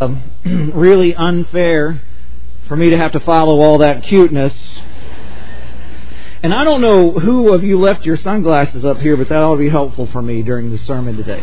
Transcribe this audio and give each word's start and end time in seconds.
um, 0.00 0.22
really 0.74 1.14
unfair 1.14 2.02
for 2.68 2.76
me 2.76 2.90
to 2.90 2.96
have 2.96 3.12
to 3.12 3.20
follow 3.20 3.60
all 3.60 3.78
that 3.78 4.02
cuteness. 4.02 4.52
And 6.42 6.52
I 6.52 6.64
don't 6.64 6.80
know 6.80 7.12
who 7.12 7.52
of 7.52 7.64
you 7.64 7.78
left 7.80 8.04
your 8.04 8.16
sunglasses 8.16 8.84
up 8.84 8.98
here, 8.98 9.16
but 9.16 9.28
that 9.28 9.42
ought 9.42 9.54
to 9.54 9.58
be 9.58 9.68
helpful 9.68 10.06
for 10.06 10.22
me 10.22 10.42
during 10.42 10.70
the 10.70 10.78
sermon 10.78 11.16
today. 11.16 11.42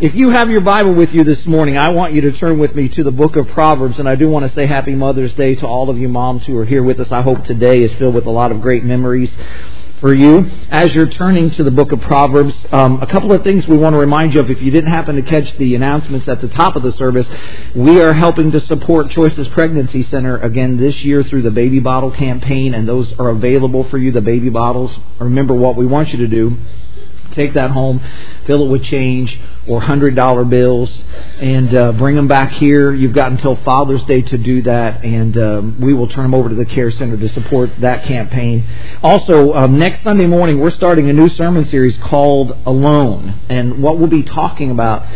If 0.00 0.14
you 0.14 0.30
have 0.30 0.50
your 0.50 0.60
Bible 0.60 0.92
with 0.92 1.14
you 1.14 1.24
this 1.24 1.46
morning, 1.46 1.78
I 1.78 1.90
want 1.90 2.12
you 2.12 2.20
to 2.22 2.32
turn 2.32 2.58
with 2.58 2.74
me 2.74 2.88
to 2.90 3.04
the 3.04 3.12
book 3.12 3.36
of 3.36 3.48
Proverbs, 3.48 3.98
and 4.00 4.08
I 4.08 4.16
do 4.16 4.28
want 4.28 4.46
to 4.46 4.52
say 4.54 4.66
Happy 4.66 4.94
Mother's 4.94 5.32
Day 5.34 5.54
to 5.54 5.66
all 5.66 5.88
of 5.88 5.96
you 5.98 6.08
moms 6.08 6.44
who 6.46 6.58
are 6.58 6.64
here 6.64 6.82
with 6.82 6.98
us. 6.98 7.10
I 7.12 7.22
hope 7.22 7.44
today 7.44 7.82
is 7.82 7.94
filled 7.94 8.14
with 8.14 8.26
a 8.26 8.30
lot 8.30 8.50
of 8.50 8.60
great 8.60 8.84
memories 8.84 9.30
for 10.00 10.12
you 10.12 10.50
as 10.70 10.94
you're 10.94 11.08
turning 11.08 11.50
to 11.52 11.64
the 11.64 11.70
book 11.70 11.92
of 11.92 12.00
Proverbs. 12.00 12.54
Um, 12.72 13.02
a 13.02 13.06
couple 13.06 13.32
of 13.32 13.42
things 13.42 13.66
we 13.66 13.76
want 13.76 13.94
to 13.94 13.98
remind 13.98 14.34
you 14.34 14.40
of. 14.40 14.50
If 14.50 14.60
you 14.60 14.70
didn't 14.70 14.90
happen 14.90 15.16
to 15.16 15.22
catch 15.22 15.56
the 15.56 15.74
announcements 15.74 16.28
at 16.28 16.40
the 16.40 16.48
top 16.48 16.76
of 16.76 16.82
the 16.82 16.92
service, 16.92 17.26
we 17.74 18.00
are 18.00 18.12
helping 18.12 18.50
to 18.52 18.60
support 18.60 19.10
Choices 19.10 19.48
Pregnancy 19.48 20.02
Center 20.04 20.38
again 20.38 20.76
this 20.76 21.02
year 21.04 21.22
through 21.22 21.42
the 21.42 21.50
baby 21.50 21.80
bottle 21.80 22.10
campaign, 22.10 22.74
and 22.74 22.88
those 22.88 23.12
are 23.18 23.28
available 23.30 23.84
for 23.84 23.98
you, 23.98 24.12
the 24.12 24.20
baby 24.20 24.50
bottles. 24.50 24.98
Remember 25.18 25.54
what 25.54 25.76
we 25.76 25.86
want 25.86 26.10
you 26.12 26.18
to 26.18 26.28
do 26.28 26.56
take 27.34 27.54
that 27.54 27.70
home, 27.70 28.00
fill 28.46 28.66
it 28.66 28.70
with 28.70 28.84
change 28.84 29.40
or 29.66 29.80
hundred 29.80 30.14
dollar 30.14 30.44
bills, 30.44 31.02
and 31.38 31.74
uh, 31.74 31.92
bring 31.92 32.16
them 32.16 32.28
back 32.28 32.52
here. 32.52 32.92
You've 32.92 33.12
got 33.12 33.32
until 33.32 33.56
Father's 33.56 34.04
Day 34.04 34.22
to 34.22 34.38
do 34.38 34.62
that, 34.62 35.04
and 35.04 35.36
um, 35.38 35.80
we 35.80 35.94
will 35.94 36.08
turn 36.08 36.24
them 36.24 36.34
over 36.34 36.48
to 36.48 36.54
the 36.54 36.66
Care 36.66 36.90
Center 36.90 37.16
to 37.16 37.28
support 37.30 37.70
that 37.80 38.04
campaign. 38.04 38.66
Also, 39.02 39.52
um, 39.54 39.78
next 39.78 40.02
Sunday 40.02 40.26
morning 40.26 40.60
we're 40.60 40.70
starting 40.70 41.08
a 41.08 41.12
new 41.12 41.28
sermon 41.28 41.64
series 41.66 41.96
called 41.98 42.56
Alone, 42.66 43.40
and 43.48 43.82
what 43.82 43.98
we'll 43.98 44.08
be 44.08 44.22
talking 44.22 44.70
about. 44.70 45.06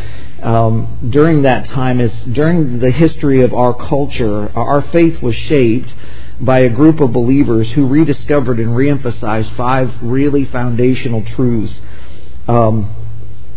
Um, 0.41 1.09
during 1.11 1.43
that 1.43 1.65
time 1.65 2.01
is 2.01 2.13
during 2.31 2.79
the 2.79 2.93
history 2.93 3.43
of 3.43 3.53
our 3.53 3.75
culture, 3.75 4.57
our 4.57 4.83
faith 4.83 5.21
was 5.21 5.35
shaped 5.35 5.93
by 6.41 6.61
a 6.61 6.69
group 6.69 7.01
of 7.01 7.13
believers 7.13 7.71
who 7.73 7.87
rediscovered 7.87 8.61
and 8.61 8.69
reemphasized 8.69 9.57
five 9.57 9.93
really 10.01 10.45
foundational 10.45 11.25
truths 11.25 11.81
um, 12.49 12.95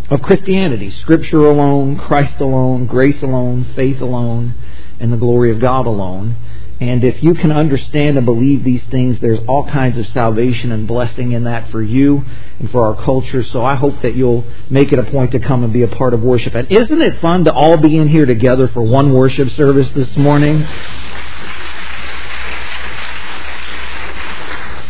of 0.09 0.21
Christianity 0.21 0.91
Scripture 0.91 1.45
alone, 1.45 1.97
Christ 1.97 2.39
alone, 2.41 2.85
grace 2.85 3.21
alone, 3.23 3.65
faith 3.75 4.01
alone, 4.01 4.53
and 4.99 5.11
the 5.11 5.17
glory 5.17 5.51
of 5.51 5.59
God 5.59 5.87
alone. 5.87 6.35
And 6.81 7.03
if 7.03 7.21
you 7.21 7.35
can 7.35 7.51
understand 7.51 8.17
and 8.17 8.25
believe 8.25 8.63
these 8.63 8.81
things, 8.85 9.19
there's 9.19 9.39
all 9.47 9.69
kinds 9.69 9.99
of 9.99 10.07
salvation 10.07 10.71
and 10.71 10.87
blessing 10.87 11.31
in 11.31 11.43
that 11.43 11.69
for 11.69 11.81
you 11.81 12.25
and 12.59 12.71
for 12.71 12.83
our 12.85 13.03
culture. 13.03 13.43
So 13.43 13.63
I 13.63 13.75
hope 13.75 14.01
that 14.01 14.15
you'll 14.15 14.43
make 14.67 14.91
it 14.91 14.97
a 14.97 15.03
point 15.03 15.31
to 15.33 15.39
come 15.39 15.63
and 15.63 15.71
be 15.71 15.83
a 15.83 15.87
part 15.87 16.15
of 16.15 16.23
worship. 16.23 16.55
And 16.55 16.69
isn't 16.71 17.01
it 17.01 17.21
fun 17.21 17.45
to 17.45 17.53
all 17.53 17.77
be 17.77 17.97
in 17.97 18.07
here 18.07 18.25
together 18.25 18.67
for 18.67 18.81
one 18.81 19.13
worship 19.13 19.51
service 19.51 19.89
this 19.91 20.17
morning? 20.17 20.67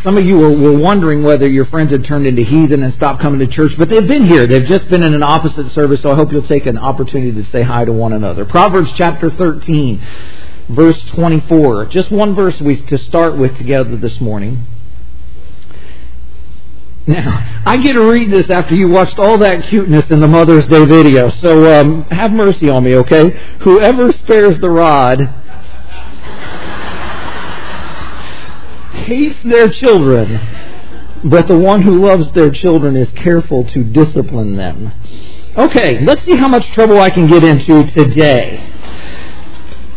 Some 0.02 0.18
of 0.18 0.24
you 0.24 0.36
were, 0.36 0.50
were 0.50 0.76
wondering 0.76 1.22
whether 1.22 1.48
your 1.48 1.64
friends 1.66 1.92
had 1.92 2.04
turned 2.04 2.26
into 2.26 2.42
heathen 2.42 2.82
and 2.82 2.92
stopped 2.94 3.22
coming 3.22 3.38
to 3.38 3.46
church, 3.46 3.78
but 3.78 3.88
they've 3.88 4.06
been 4.06 4.26
here. 4.26 4.48
They've 4.48 4.66
just 4.66 4.88
been 4.88 5.04
in 5.04 5.14
an 5.14 5.22
opposite 5.22 5.70
service, 5.70 6.02
so 6.02 6.10
I 6.10 6.16
hope 6.16 6.32
you'll 6.32 6.42
take 6.42 6.66
an 6.66 6.76
opportunity 6.76 7.32
to 7.40 7.48
say 7.50 7.62
hi 7.62 7.84
to 7.84 7.92
one 7.92 8.12
another. 8.12 8.44
Proverbs 8.44 8.90
chapter 8.96 9.30
13, 9.30 10.02
verse 10.70 11.00
24. 11.04 11.86
Just 11.86 12.10
one 12.10 12.34
verse 12.34 12.60
we, 12.60 12.82
to 12.82 12.98
start 12.98 13.36
with 13.36 13.56
together 13.56 13.96
this 13.96 14.20
morning. 14.20 14.66
Now, 17.06 17.62
I 17.64 17.76
get 17.78 17.92
to 17.92 18.02
read 18.02 18.30
this 18.30 18.50
after 18.50 18.74
you 18.74 18.88
watched 18.88 19.20
all 19.20 19.38
that 19.38 19.64
cuteness 19.64 20.10
in 20.10 20.20
the 20.20 20.28
Mother's 20.28 20.66
Day 20.66 20.84
video, 20.84 21.30
so 21.30 21.80
um, 21.80 22.02
have 22.04 22.32
mercy 22.32 22.68
on 22.68 22.82
me, 22.82 22.96
okay? 22.96 23.30
Whoever 23.60 24.12
spares 24.12 24.58
the 24.58 24.70
rod 24.70 25.32
hates 29.02 29.42
their 29.42 29.68
children, 29.68 30.40
but 31.24 31.46
the 31.46 31.58
one 31.58 31.82
who 31.82 32.04
loves 32.04 32.30
their 32.32 32.50
children 32.50 32.96
is 32.96 33.10
careful 33.12 33.64
to 33.64 33.84
discipline 33.84 34.56
them. 34.56 34.92
Okay, 35.56 36.00
let's 36.04 36.22
see 36.24 36.36
how 36.36 36.48
much 36.48 36.66
trouble 36.72 36.98
I 36.98 37.10
can 37.10 37.26
get 37.26 37.44
into 37.44 37.84
today. 37.90 38.72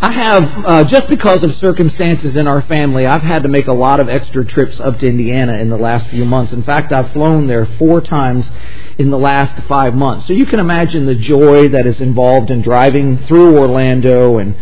I 0.01 0.11
have, 0.11 0.65
uh, 0.65 0.83
just 0.83 1.07
because 1.07 1.44
of 1.44 1.55
circumstances 1.55 2.35
in 2.35 2.45
our 2.47 2.61
family, 2.63 3.07
I've 3.07 3.21
had 3.21 3.44
to 3.44 3.49
make 3.49 3.67
a 3.67 3.73
lot 3.73 3.99
of 3.99 4.09
extra 4.09 4.45
trips 4.45 4.79
up 4.79 4.99
to 4.99 5.07
Indiana 5.07 5.53
in 5.53 5.69
the 5.69 5.77
last 5.77 6.09
few 6.09 6.25
months. 6.25 6.51
In 6.51 6.63
fact, 6.63 6.91
I've 6.91 7.11
flown 7.11 7.47
there 7.47 7.65
four 7.65 8.01
times 8.01 8.49
in 8.97 9.09
the 9.09 9.17
last 9.17 9.63
five 9.63 9.95
months. 9.95 10.27
So 10.27 10.33
you 10.33 10.45
can 10.45 10.59
imagine 10.59 11.05
the 11.05 11.15
joy 11.15 11.69
that 11.69 11.88
is 11.88 12.01
involved 12.01 12.51
in 12.51 12.61
driving 12.61 13.17
through 13.19 13.57
Orlando 13.57 14.38
and 14.38 14.55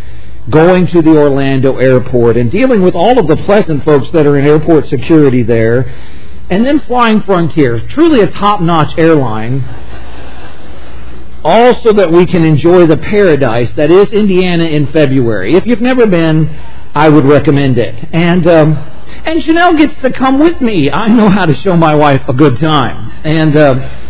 going 0.50 0.88
to 0.88 1.02
the 1.02 1.18
Orlando 1.18 1.78
airport 1.78 2.38
and 2.38 2.52
dealing 2.52 2.82
with 2.82 2.96
all 2.96 3.18
of 3.20 3.28
the 3.28 3.38
pleasant 3.38 3.84
folks 3.84 4.10
that 4.12 4.26
are 4.26 4.38
in 4.38 4.46
airport 4.46 4.88
security 4.88 5.44
there, 5.44 5.86
and 6.50 6.66
then 6.66 6.80
flying 6.82 7.22
Frontier, 7.22 7.80
truly 7.88 8.22
a 8.22 8.28
top 8.28 8.62
notch 8.62 8.98
airline, 8.98 9.64
all 11.46 11.74
so 11.76 11.92
that 11.94 12.12
we 12.12 12.26
can 12.26 12.44
enjoy 12.44 12.86
the 12.86 12.98
paradise 12.98 13.72
that 13.72 13.92
is 13.92 14.08
Indiana 14.10 14.66
in 14.66 14.88
February. 14.88 15.56
If 15.56 15.66
you've 15.66 15.82
never 15.82 16.06
been, 16.06 16.50
I 16.96 17.10
would 17.10 17.26
recommend 17.26 17.78
it. 17.78 18.08
And, 18.14 18.46
um, 18.48 18.78
and 19.26 19.42
Janelle 19.42 19.78
gets 19.78 19.96
to 20.02 20.12
come 20.12 20.40
with 20.40 20.62
me. 20.62 20.92
I 20.92 21.08
know 21.08 21.30
how 21.30 21.46
to 21.46 21.56
show 21.56 21.76
my 21.76 21.96
wife 21.96 22.22
a 22.28 22.34
good 22.34 22.58
time. 22.58 23.12
And, 23.24 23.56
uh, 23.56 24.03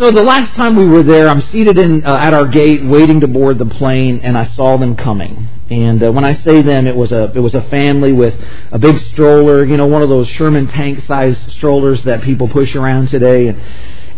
so 0.00 0.10
the 0.10 0.22
last 0.22 0.54
time 0.54 0.76
we 0.76 0.86
were 0.86 1.02
there, 1.02 1.28
I'm 1.28 1.42
seated 1.42 1.76
in 1.76 2.06
uh, 2.06 2.16
at 2.16 2.32
our 2.32 2.46
gate, 2.46 2.82
waiting 2.82 3.20
to 3.20 3.28
board 3.28 3.58
the 3.58 3.66
plane, 3.66 4.20
and 4.20 4.38
I 4.38 4.46
saw 4.46 4.78
them 4.78 4.96
coming. 4.96 5.46
And 5.68 6.02
uh, 6.02 6.10
when 6.10 6.24
I 6.24 6.36
say 6.36 6.62
them, 6.62 6.86
it 6.86 6.96
was 6.96 7.12
a 7.12 7.30
it 7.34 7.40
was 7.40 7.54
a 7.54 7.60
family 7.64 8.10
with 8.10 8.34
a 8.72 8.78
big 8.78 8.98
stroller, 8.98 9.62
you 9.62 9.76
know, 9.76 9.86
one 9.86 10.00
of 10.00 10.08
those 10.08 10.26
Sherman 10.26 10.68
tank-sized 10.68 11.50
strollers 11.50 12.02
that 12.04 12.22
people 12.22 12.48
push 12.48 12.74
around 12.74 13.10
today. 13.10 13.48
And, 13.48 13.60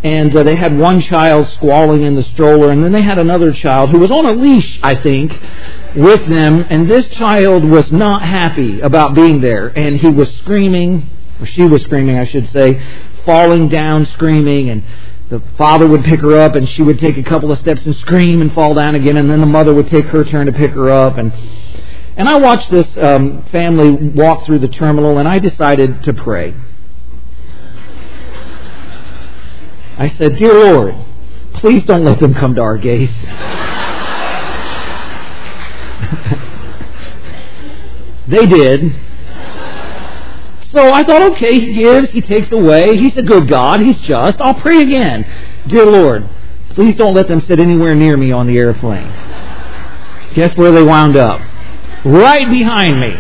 and 0.05 0.37
uh, 0.37 0.45
they 0.45 0.55
had 0.55 0.79
one 0.79 1.01
child 1.01 1.49
squalling 1.49 2.03
in 2.03 2.15
the 2.15 2.23
stroller, 2.23 2.71
and 2.71 2.85
then 2.85 2.93
they 2.93 3.03
had 3.03 3.19
another 3.19 3.53
child 3.53 3.91
who 3.91 3.99
was 3.99 4.13
on 4.13 4.25
a 4.25 4.33
leash, 4.33 4.79
I 4.85 4.95
think, 4.95 5.33
with 5.97 6.29
them. 6.29 6.65
And 6.71 6.89
this 6.89 7.09
child 7.09 7.65
was 7.65 7.91
not 7.91 8.23
happy 8.23 8.79
about 8.79 9.17
being 9.17 9.41
there, 9.41 9.77
and 9.77 9.97
he 9.97 10.11
was 10.11 10.33
screaming, 10.37 11.09
or 11.41 11.47
she 11.47 11.63
was 11.63 11.83
screaming, 11.83 12.19
I 12.19 12.25
should 12.25 12.49
say, 12.53 12.81
falling 13.25 13.69
down, 13.69 14.07
screaming, 14.07 14.71
and 14.71 14.85
the 15.33 15.43
father 15.57 15.89
would 15.89 16.05
pick 16.05 16.21
her 16.21 16.37
up 16.37 16.55
and 16.55 16.69
she 16.69 16.83
would 16.83 16.99
take 16.99 17.17
a 17.17 17.23
couple 17.23 17.51
of 17.51 17.59
steps 17.59 17.87
and 17.87 17.97
scream 17.97 18.43
and 18.43 18.53
fall 18.53 18.75
down 18.75 18.95
again 18.95 19.17
and 19.17 19.31
then 19.31 19.41
the 19.41 19.47
mother 19.47 19.73
would 19.73 19.89
take 19.89 20.05
her 20.05 20.25
turn 20.25 20.45
to 20.45 20.53
pick 20.53 20.73
her 20.73 20.91
up 20.91 21.17
and 21.17 21.33
and 22.19 22.29
I 22.29 22.39
watched 22.39 22.71
this 22.71 22.87
um, 22.99 23.43
family 23.45 23.91
walk 23.91 24.45
through 24.45 24.59
the 24.59 24.69
terminal 24.69 25.17
and 25.17 25.27
I 25.27 25.39
decided 25.39 26.03
to 26.03 26.13
pray. 26.13 26.55
I 29.97 30.11
said, 30.19 30.37
Dear 30.37 30.53
Lord, 30.53 30.95
please 31.55 31.87
don't 31.87 32.05
let 32.05 32.21
them 32.21 32.35
come 32.35 32.55
to 32.57 32.61
our 32.61 32.77
gates. 32.77 33.15
they 38.29 38.45
did. 38.45 38.95
So 40.73 40.91
I 40.91 41.05
thought, 41.05 41.33
okay, 41.33 41.61
he 41.61 41.75
gives, 41.75 42.11
he 42.11 42.23
takes 42.23 42.51
away. 42.51 42.97
He's 42.97 43.17
a 43.19 43.23
good 43.23 43.47
God. 43.47 43.81
He's 43.81 43.99
just. 43.99 44.41
I'll 44.41 44.55
pray 44.55 44.81
again. 44.81 45.27
Dear 45.67 45.85
Lord, 45.85 46.29
please 46.71 46.97
don't 46.97 47.15
let 47.15 47.29
them 47.29 47.43
sit 47.43 47.61
anywhere 47.61 47.95
near 47.95 48.17
me 48.17 48.33
on 48.33 48.47
the 48.47 48.57
airplane. 48.57 49.13
Guess 50.35 50.57
where 50.57 50.73
they 50.73 50.83
wound 50.83 51.17
up? 51.17 51.43
Right 52.07 52.49
behind 52.49 52.99
me. 52.99 53.13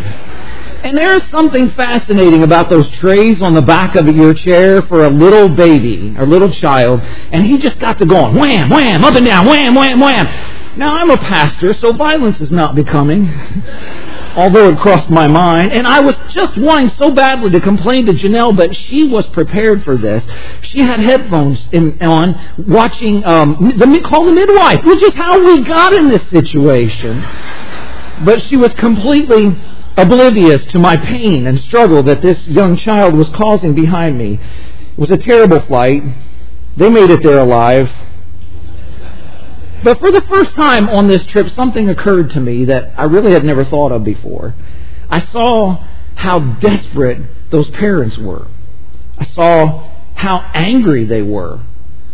And 0.82 0.96
there's 0.96 1.22
something 1.30 1.70
fascinating 1.70 2.42
about 2.42 2.70
those 2.70 2.90
trays 2.92 3.40
on 3.42 3.52
the 3.52 3.62
back 3.62 3.94
of 3.96 4.08
your 4.08 4.34
chair 4.34 4.82
for 4.82 5.04
a 5.04 5.10
little 5.10 5.48
baby, 5.48 6.14
a 6.18 6.24
little 6.24 6.50
child, 6.50 7.00
and 7.02 7.46
he 7.46 7.58
just 7.58 7.78
got 7.78 7.98
to 7.98 8.06
going 8.06 8.34
wham, 8.34 8.68
wham, 8.70 9.04
up 9.04 9.14
and 9.14 9.24
down, 9.24 9.46
wham, 9.46 9.74
wham, 9.76 10.00
wham. 10.00 10.26
Now 10.76 10.96
I'm 10.96 11.10
a 11.10 11.18
pastor, 11.18 11.72
so 11.74 11.92
violence 11.92 12.40
is 12.40 12.50
not 12.50 12.74
becoming 12.74 13.28
although 14.36 14.70
it 14.70 14.78
crossed 14.78 15.10
my 15.10 15.26
mind. 15.26 15.72
And 15.72 15.86
I 15.86 16.00
was 16.00 16.16
just 16.30 16.56
wanting 16.56 16.90
so 16.90 17.10
badly 17.10 17.50
to 17.50 17.60
complain 17.60 18.06
to 18.06 18.12
Janelle, 18.12 18.56
but 18.56 18.74
she 18.74 19.04
was 19.04 19.26
prepared 19.28 19.84
for 19.84 19.96
this. 19.96 20.24
She 20.62 20.80
had 20.80 21.00
headphones 21.00 21.66
in, 21.72 22.02
on, 22.02 22.38
watching 22.68 23.24
um, 23.24 23.72
the 23.76 24.00
call 24.04 24.26
the 24.26 24.32
midwife, 24.32 24.84
which 24.84 25.02
is 25.02 25.12
how 25.14 25.44
we 25.44 25.62
got 25.62 25.92
in 25.92 26.08
this 26.08 26.26
situation. 26.30 27.20
But 28.24 28.42
she 28.42 28.56
was 28.56 28.72
completely 28.74 29.56
oblivious 29.96 30.64
to 30.66 30.78
my 30.78 30.96
pain 30.96 31.46
and 31.46 31.58
struggle 31.60 32.02
that 32.04 32.22
this 32.22 32.46
young 32.48 32.76
child 32.76 33.14
was 33.14 33.28
causing 33.30 33.74
behind 33.74 34.16
me. 34.16 34.40
It 34.92 34.98
was 34.98 35.10
a 35.10 35.16
terrible 35.16 35.60
flight. 35.60 36.02
They 36.76 36.88
made 36.88 37.10
it 37.10 37.22
there 37.22 37.40
alive. 37.40 37.90
But 39.84 39.98
for 39.98 40.10
the 40.12 40.22
first 40.22 40.52
time 40.54 40.88
on 40.88 41.08
this 41.08 41.24
trip, 41.26 41.48
something 41.50 41.88
occurred 41.88 42.30
to 42.30 42.40
me 42.40 42.66
that 42.66 42.94
I 42.96 43.04
really 43.04 43.32
had 43.32 43.44
never 43.44 43.64
thought 43.64 43.92
of 43.92 44.04
before. 44.04 44.54
I 45.10 45.22
saw 45.22 45.84
how 46.14 46.38
desperate 46.38 47.50
those 47.50 47.68
parents 47.70 48.16
were. 48.16 48.46
I 49.18 49.26
saw 49.26 49.90
how 50.14 50.38
angry 50.54 51.04
they 51.04 51.22
were 51.22 51.60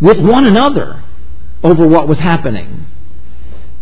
with 0.01 0.19
one 0.19 0.47
another 0.47 1.03
over 1.63 1.87
what 1.87 2.09
was 2.09 2.19
happening. 2.19 2.87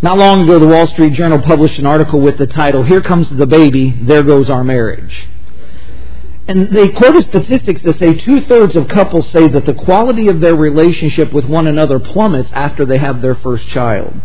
Not 0.03 0.19
long 0.19 0.43
ago, 0.43 0.59
the 0.59 0.67
Wall 0.67 0.87
Street 0.88 1.15
Journal 1.15 1.38
published 1.41 1.79
an 1.79 1.87
article 1.87 2.21
with 2.21 2.38
the 2.38 2.47
title, 2.47 2.83
Here 2.83 3.00
Comes 3.00 3.31
the 3.31 3.47
Baby, 3.47 3.91
There 4.03 4.23
Goes 4.23 4.50
Our 4.50 4.65
Marriage. 4.65 5.27
And 6.48 6.69
they 6.69 6.88
quoted 6.90 7.25
statistics 7.25 7.82
that 7.82 7.98
say 7.98 8.14
two 8.14 8.40
thirds 8.43 8.76
of 8.76 8.87
couples 8.88 9.28
say 9.31 9.48
that 9.48 9.66
the 9.66 9.75
quality 9.75 10.28
of 10.28 10.40
their 10.40 10.54
relationship 10.54 11.32
with 11.32 11.46
one 11.46 11.66
another 11.66 11.98
plummets 11.98 12.50
after 12.52 12.84
they 12.84 12.98
have 12.98 13.20
their 13.20 13.34
first 13.34 13.66
child. 13.66 14.20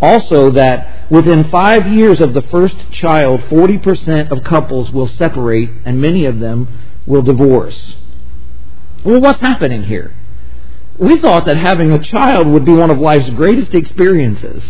Also, 0.00 0.50
that 0.50 1.10
within 1.10 1.50
five 1.50 1.88
years 1.88 2.20
of 2.20 2.32
the 2.32 2.42
first 2.42 2.76
child, 2.92 3.40
40% 3.42 4.30
of 4.30 4.44
couples 4.44 4.92
will 4.92 5.08
separate 5.08 5.70
and 5.84 6.00
many 6.00 6.24
of 6.24 6.38
them 6.38 6.68
will 7.06 7.22
divorce. 7.22 7.96
Well, 9.04 9.20
what's 9.20 9.40
happening 9.40 9.84
here? 9.84 10.14
We 10.98 11.16
thought 11.16 11.46
that 11.46 11.56
having 11.56 11.90
a 11.90 12.02
child 12.02 12.46
would 12.48 12.64
be 12.64 12.74
one 12.74 12.90
of 12.90 12.98
life's 12.98 13.30
greatest 13.30 13.74
experiences. 13.74 14.62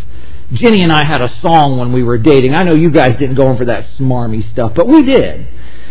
Jenny 0.52 0.82
and 0.82 0.92
I 0.92 1.04
had 1.04 1.20
a 1.20 1.28
song 1.28 1.78
when 1.78 1.92
we 1.92 2.02
were 2.02 2.16
dating. 2.16 2.54
I 2.54 2.62
know 2.62 2.74
you 2.74 2.90
guys 2.90 3.16
didn't 3.16 3.36
go 3.36 3.50
in 3.50 3.58
for 3.58 3.66
that 3.66 3.84
smarmy 3.98 4.42
stuff, 4.50 4.72
but 4.74 4.88
we 4.88 5.02
did. 5.02 5.46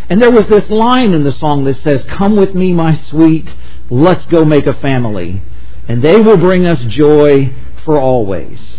And 0.10 0.22
there 0.22 0.32
was 0.32 0.48
this 0.48 0.70
line 0.70 1.14
in 1.14 1.24
the 1.24 1.32
song 1.34 1.66
that 1.66 1.82
says, 1.82 2.04
Come 2.04 2.36
with 2.36 2.56
me, 2.56 2.74
my 2.74 2.94
sweet, 2.94 3.54
let's 3.90 4.26
go 4.28 4.46
make 4.46 4.66
a 4.66 4.74
family, 4.76 5.42
and 5.88 6.02
they 6.02 6.22
will 6.22 6.38
bring 6.38 6.66
us 6.66 6.80
joy 6.86 7.54
for 7.84 8.00
always. 8.00 8.78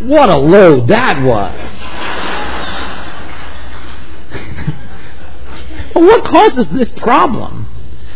What 0.00 0.28
a 0.28 0.38
load 0.38 0.88
that 0.88 1.22
was. 1.22 1.70
what 5.94 6.24
causes 6.24 6.68
this 6.68 6.90
problem? 6.90 7.66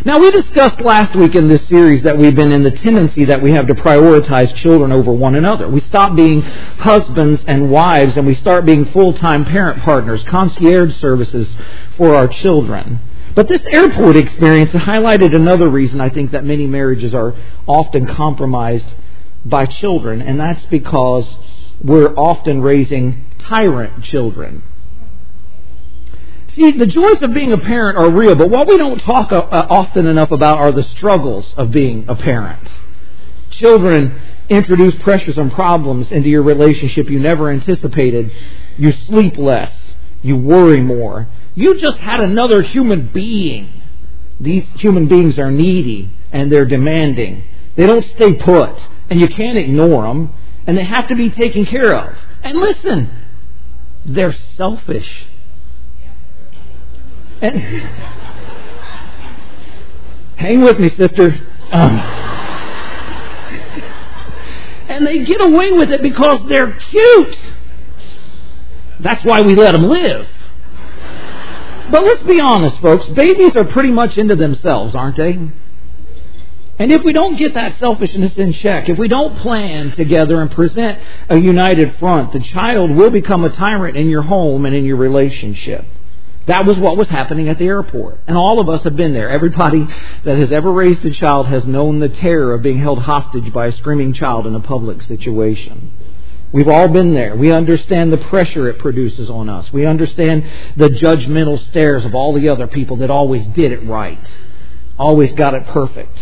Now, 0.02 0.18
we 0.18 0.30
discussed 0.30 0.80
last 0.80 1.14
week 1.14 1.34
in 1.34 1.46
this 1.46 1.68
series 1.68 2.04
that 2.04 2.16
we've 2.16 2.34
been 2.34 2.52
in 2.52 2.62
the 2.62 2.70
tendency 2.70 3.26
that 3.26 3.42
we 3.42 3.52
have 3.52 3.66
to 3.66 3.74
prioritize 3.74 4.54
children 4.54 4.92
over 4.92 5.12
one 5.12 5.34
another. 5.34 5.68
We 5.68 5.80
stop 5.80 6.16
being 6.16 6.40
husbands 6.40 7.44
and 7.46 7.70
wives 7.70 8.16
and 8.16 8.26
we 8.26 8.34
start 8.34 8.64
being 8.64 8.86
full-time 8.86 9.44
parent 9.44 9.82
partners, 9.82 10.24
concierge 10.24 10.96
services 10.96 11.54
for 11.98 12.14
our 12.14 12.28
children. 12.28 13.00
But 13.34 13.48
this 13.48 13.60
airport 13.66 14.16
experience 14.16 14.70
highlighted 14.70 15.34
another 15.34 15.68
reason 15.68 16.00
I 16.00 16.08
think 16.08 16.30
that 16.30 16.46
many 16.46 16.66
marriages 16.66 17.14
are 17.14 17.34
often 17.66 18.06
compromised 18.06 18.94
by 19.44 19.66
children, 19.66 20.22
and 20.22 20.40
that's 20.40 20.64
because 20.64 21.36
we're 21.82 22.14
often 22.14 22.62
raising 22.62 23.26
tyrant 23.38 24.02
children. 24.04 24.62
The 26.60 26.86
joys 26.86 27.22
of 27.22 27.32
being 27.32 27.52
a 27.52 27.58
parent 27.58 27.96
are 27.96 28.10
real, 28.10 28.34
but 28.34 28.50
what 28.50 28.68
we 28.68 28.76
don't 28.76 28.98
talk 29.00 29.32
uh, 29.32 29.38
uh, 29.38 29.66
often 29.70 30.06
enough 30.06 30.30
about 30.30 30.58
are 30.58 30.72
the 30.72 30.82
struggles 30.82 31.54
of 31.56 31.70
being 31.70 32.04
a 32.06 32.14
parent. 32.14 32.68
Children 33.48 34.20
introduce 34.50 34.94
pressures 34.96 35.38
and 35.38 35.50
problems 35.50 36.12
into 36.12 36.28
your 36.28 36.42
relationship 36.42 37.08
you 37.08 37.18
never 37.18 37.50
anticipated. 37.50 38.30
You 38.76 38.92
sleep 38.92 39.38
less. 39.38 39.72
You 40.20 40.36
worry 40.36 40.82
more. 40.82 41.28
You 41.54 41.80
just 41.80 41.96
had 41.96 42.20
another 42.20 42.60
human 42.60 43.06
being. 43.08 43.80
These 44.38 44.66
human 44.76 45.08
beings 45.08 45.38
are 45.38 45.50
needy 45.50 46.10
and 46.30 46.52
they're 46.52 46.66
demanding. 46.66 47.42
They 47.76 47.86
don't 47.86 48.04
stay 48.04 48.34
put, 48.34 48.78
and 49.08 49.18
you 49.18 49.28
can't 49.28 49.56
ignore 49.56 50.02
them, 50.02 50.32
and 50.66 50.76
they 50.76 50.84
have 50.84 51.08
to 51.08 51.14
be 51.14 51.30
taken 51.30 51.64
care 51.64 51.94
of. 51.94 52.18
And 52.42 52.58
listen, 52.58 53.10
they're 54.04 54.34
selfish. 54.56 55.26
And 57.42 57.58
hang 60.36 60.60
with 60.62 60.78
me, 60.78 60.90
sister. 60.90 61.40
Um, 61.72 61.98
and 64.88 65.06
they 65.06 65.24
get 65.24 65.40
away 65.40 65.72
with 65.72 65.90
it 65.90 66.02
because 66.02 66.48
they're 66.48 66.72
cute. 66.72 67.38
That's 69.00 69.24
why 69.24 69.40
we 69.42 69.54
let 69.54 69.72
them 69.72 69.84
live. 69.84 70.28
But 71.90 72.04
let's 72.04 72.22
be 72.22 72.40
honest, 72.40 72.80
folks. 72.80 73.06
Babies 73.08 73.56
are 73.56 73.64
pretty 73.64 73.90
much 73.90 74.18
into 74.18 74.36
themselves, 74.36 74.94
aren't 74.94 75.16
they? 75.16 75.32
And 76.80 76.92
if 76.92 77.02
we 77.02 77.12
don't 77.12 77.36
get 77.36 77.54
that 77.54 77.78
selfishness 77.78 78.36
in 78.36 78.52
check, 78.54 78.88
if 78.88 78.98
we 78.98 79.08
don't 79.08 79.36
plan 79.38 79.92
together 79.92 80.40
and 80.40 80.50
present 80.50 80.98
a 81.28 81.36
united 81.36 81.96
front, 81.96 82.32
the 82.32 82.40
child 82.40 82.90
will 82.90 83.10
become 83.10 83.44
a 83.44 83.50
tyrant 83.50 83.96
in 83.96 84.08
your 84.08 84.22
home 84.22 84.64
and 84.64 84.74
in 84.74 84.84
your 84.84 84.96
relationship. 84.96 85.84
That 86.50 86.66
was 86.66 86.76
what 86.78 86.96
was 86.96 87.08
happening 87.08 87.48
at 87.48 87.58
the 87.58 87.66
airport. 87.66 88.22
And 88.26 88.36
all 88.36 88.58
of 88.58 88.68
us 88.68 88.82
have 88.82 88.96
been 88.96 89.12
there. 89.12 89.30
Everybody 89.30 89.86
that 90.24 90.36
has 90.36 90.50
ever 90.50 90.72
raised 90.72 91.04
a 91.04 91.12
child 91.12 91.46
has 91.46 91.64
known 91.64 92.00
the 92.00 92.08
terror 92.08 92.54
of 92.54 92.62
being 92.62 92.80
held 92.80 92.98
hostage 92.98 93.52
by 93.52 93.66
a 93.66 93.72
screaming 93.72 94.12
child 94.14 94.48
in 94.48 94.56
a 94.56 94.60
public 94.60 95.00
situation. 95.02 95.92
We've 96.50 96.66
all 96.66 96.88
been 96.88 97.14
there. 97.14 97.36
We 97.36 97.52
understand 97.52 98.12
the 98.12 98.18
pressure 98.18 98.68
it 98.68 98.80
produces 98.80 99.30
on 99.30 99.48
us. 99.48 99.72
We 99.72 99.86
understand 99.86 100.44
the 100.74 100.88
judgmental 100.88 101.64
stares 101.68 102.04
of 102.04 102.16
all 102.16 102.34
the 102.34 102.48
other 102.48 102.66
people 102.66 102.96
that 102.96 103.10
always 103.10 103.46
did 103.54 103.70
it 103.70 103.84
right, 103.84 104.18
always 104.98 105.32
got 105.34 105.54
it 105.54 105.64
perfect. 105.68 106.18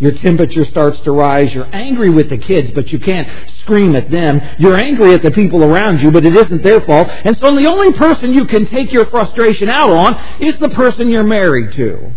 Your 0.00 0.12
temperature 0.12 0.64
starts 0.64 0.98
to 1.00 1.12
rise. 1.12 1.54
You're 1.54 1.68
angry 1.72 2.08
with 2.08 2.30
the 2.30 2.38
kids, 2.38 2.70
but 2.74 2.90
you 2.90 2.98
can't 2.98 3.28
scream 3.60 3.94
at 3.94 4.10
them. 4.10 4.40
You're 4.58 4.76
angry 4.76 5.12
at 5.12 5.22
the 5.22 5.30
people 5.30 5.62
around 5.62 6.00
you, 6.00 6.10
but 6.10 6.24
it 6.24 6.34
isn't 6.34 6.62
their 6.62 6.80
fault. 6.80 7.08
And 7.08 7.36
so 7.36 7.54
the 7.54 7.66
only 7.66 7.92
person 7.92 8.32
you 8.32 8.46
can 8.46 8.64
take 8.64 8.92
your 8.92 9.04
frustration 9.06 9.68
out 9.68 9.90
on 9.90 10.18
is 10.40 10.56
the 10.56 10.70
person 10.70 11.10
you're 11.10 11.22
married 11.22 11.74
to. 11.74 12.12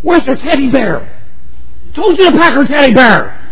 Where's 0.00 0.22
her 0.22 0.36
teddy 0.36 0.70
bear? 0.70 1.22
Told 1.92 2.18
you 2.18 2.30
to 2.30 2.36
pack 2.36 2.54
her 2.54 2.64
teddy 2.64 2.94
bear. 2.94 3.42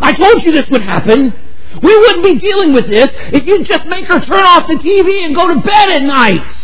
I 0.00 0.12
told 0.12 0.42
you 0.42 0.52
this 0.52 0.68
would 0.70 0.82
happen. 0.82 1.34
We 1.82 1.98
wouldn't 1.98 2.24
be 2.24 2.38
dealing 2.38 2.72
with 2.72 2.88
this 2.88 3.10
if 3.32 3.46
you'd 3.46 3.66
just 3.66 3.86
make 3.86 4.06
her 4.06 4.18
turn 4.18 4.44
off 4.44 4.66
the 4.66 4.74
TV 4.74 5.26
and 5.26 5.34
go 5.34 5.54
to 5.54 5.60
bed 5.60 5.90
at 5.90 6.02
night. 6.02 6.56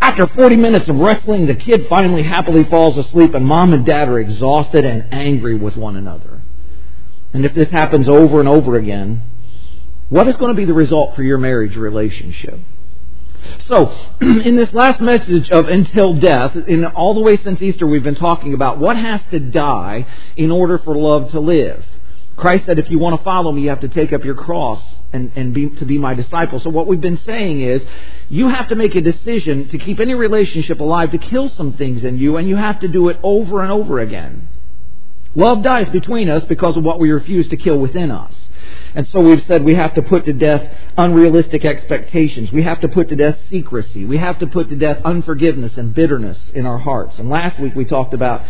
After 0.00 0.26
40 0.26 0.56
minutes 0.56 0.88
of 0.88 0.96
wrestling, 0.96 1.46
the 1.46 1.54
kid 1.54 1.86
finally 1.88 2.22
happily 2.22 2.64
falls 2.64 2.96
asleep, 2.96 3.34
and 3.34 3.44
mom 3.44 3.72
and 3.72 3.84
dad 3.84 4.08
are 4.08 4.18
exhausted 4.18 4.84
and 4.84 5.12
angry 5.12 5.56
with 5.56 5.76
one 5.76 5.96
another. 5.96 6.42
And 7.32 7.44
if 7.44 7.54
this 7.54 7.68
happens 7.68 8.08
over 8.08 8.40
and 8.40 8.48
over 8.48 8.76
again, 8.76 9.22
what 10.08 10.28
is 10.28 10.36
going 10.36 10.50
to 10.50 10.56
be 10.56 10.64
the 10.64 10.74
result 10.74 11.16
for 11.16 11.22
your 11.22 11.38
marriage 11.38 11.76
relationship? 11.76 12.60
So, 13.66 13.96
in 14.20 14.56
this 14.56 14.72
last 14.72 15.00
message 15.00 15.50
of 15.50 15.68
until 15.68 16.14
death, 16.14 16.56
in 16.56 16.84
all 16.84 17.14
the 17.14 17.20
way 17.20 17.36
since 17.36 17.60
Easter, 17.60 17.86
we've 17.86 18.02
been 18.02 18.14
talking 18.14 18.54
about 18.54 18.78
what 18.78 18.96
has 18.96 19.20
to 19.30 19.40
die 19.40 20.06
in 20.36 20.50
order 20.50 20.78
for 20.78 20.96
love 20.96 21.30
to 21.32 21.40
live. 21.40 21.84
Christ 22.36 22.66
said, 22.66 22.78
if 22.78 22.90
you 22.90 22.98
want 22.98 23.18
to 23.18 23.24
follow 23.24 23.50
me, 23.50 23.62
you 23.62 23.70
have 23.70 23.80
to 23.80 23.88
take 23.88 24.12
up 24.12 24.24
your 24.24 24.34
cross 24.34 24.95
and, 25.12 25.32
and 25.36 25.54
be, 25.54 25.70
to 25.70 25.84
be 25.84 25.98
my 25.98 26.14
disciple. 26.14 26.60
So 26.60 26.70
what 26.70 26.86
we've 26.86 27.00
been 27.00 27.20
saying 27.24 27.60
is, 27.60 27.82
you 28.28 28.48
have 28.48 28.68
to 28.68 28.74
make 28.74 28.94
a 28.94 29.00
decision 29.00 29.68
to 29.68 29.78
keep 29.78 30.00
any 30.00 30.14
relationship 30.14 30.80
alive, 30.80 31.12
to 31.12 31.18
kill 31.18 31.48
some 31.48 31.74
things 31.74 32.04
in 32.04 32.18
you, 32.18 32.36
and 32.36 32.48
you 32.48 32.56
have 32.56 32.80
to 32.80 32.88
do 32.88 33.08
it 33.08 33.18
over 33.22 33.62
and 33.62 33.70
over 33.70 34.00
again. 34.00 34.48
Love 35.34 35.62
dies 35.62 35.88
between 35.90 36.30
us 36.30 36.44
because 36.44 36.76
of 36.76 36.84
what 36.84 36.98
we 36.98 37.10
refuse 37.10 37.46
to 37.48 37.56
kill 37.56 37.78
within 37.78 38.10
us. 38.10 38.34
And 38.94 39.06
so 39.08 39.20
we've 39.20 39.44
said 39.46 39.62
we 39.62 39.74
have 39.74 39.94
to 39.94 40.02
put 40.02 40.24
to 40.24 40.32
death 40.32 40.74
unrealistic 40.96 41.64
expectations. 41.64 42.50
We 42.50 42.62
have 42.62 42.80
to 42.80 42.88
put 42.88 43.10
to 43.10 43.16
death 43.16 43.38
secrecy. 43.50 44.06
We 44.06 44.16
have 44.16 44.38
to 44.38 44.46
put 44.46 44.70
to 44.70 44.76
death 44.76 45.02
unforgiveness 45.04 45.76
and 45.76 45.94
bitterness 45.94 46.38
in 46.54 46.64
our 46.64 46.78
hearts. 46.78 47.18
And 47.18 47.28
last 47.28 47.60
week 47.60 47.74
we 47.74 47.84
talked 47.84 48.14
about 48.14 48.42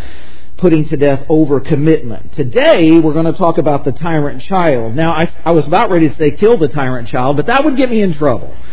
putting 0.56 0.88
to 0.88 0.96
death 0.96 1.24
over 1.28 1.60
commitment. 1.60 2.32
Today, 2.32 2.98
we're 2.98 3.12
going 3.12 3.26
to 3.26 3.34
talk 3.34 3.58
about 3.58 3.84
the 3.84 3.92
tyrant 3.92 4.40
child. 4.42 4.94
Now, 4.94 5.12
I, 5.12 5.30
I, 5.44 5.52
was 5.52 5.66
about 5.66 5.90
ready 5.90 6.08
to 6.08 6.16
say 6.16 6.30
kill 6.30 6.56
the 6.56 6.68
tyrant 6.68 7.08
child, 7.08 7.36
but 7.36 7.46
that 7.46 7.64
would 7.64 7.76
get 7.76 7.90
me 7.90 8.00
in 8.00 8.14
trouble. 8.14 8.54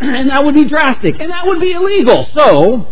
And 0.00 0.30
that 0.30 0.46
would 0.46 0.54
be 0.54 0.64
drastic, 0.64 1.20
and 1.20 1.30
that 1.30 1.46
would 1.46 1.60
be 1.60 1.72
illegal. 1.72 2.24
So, 2.32 2.88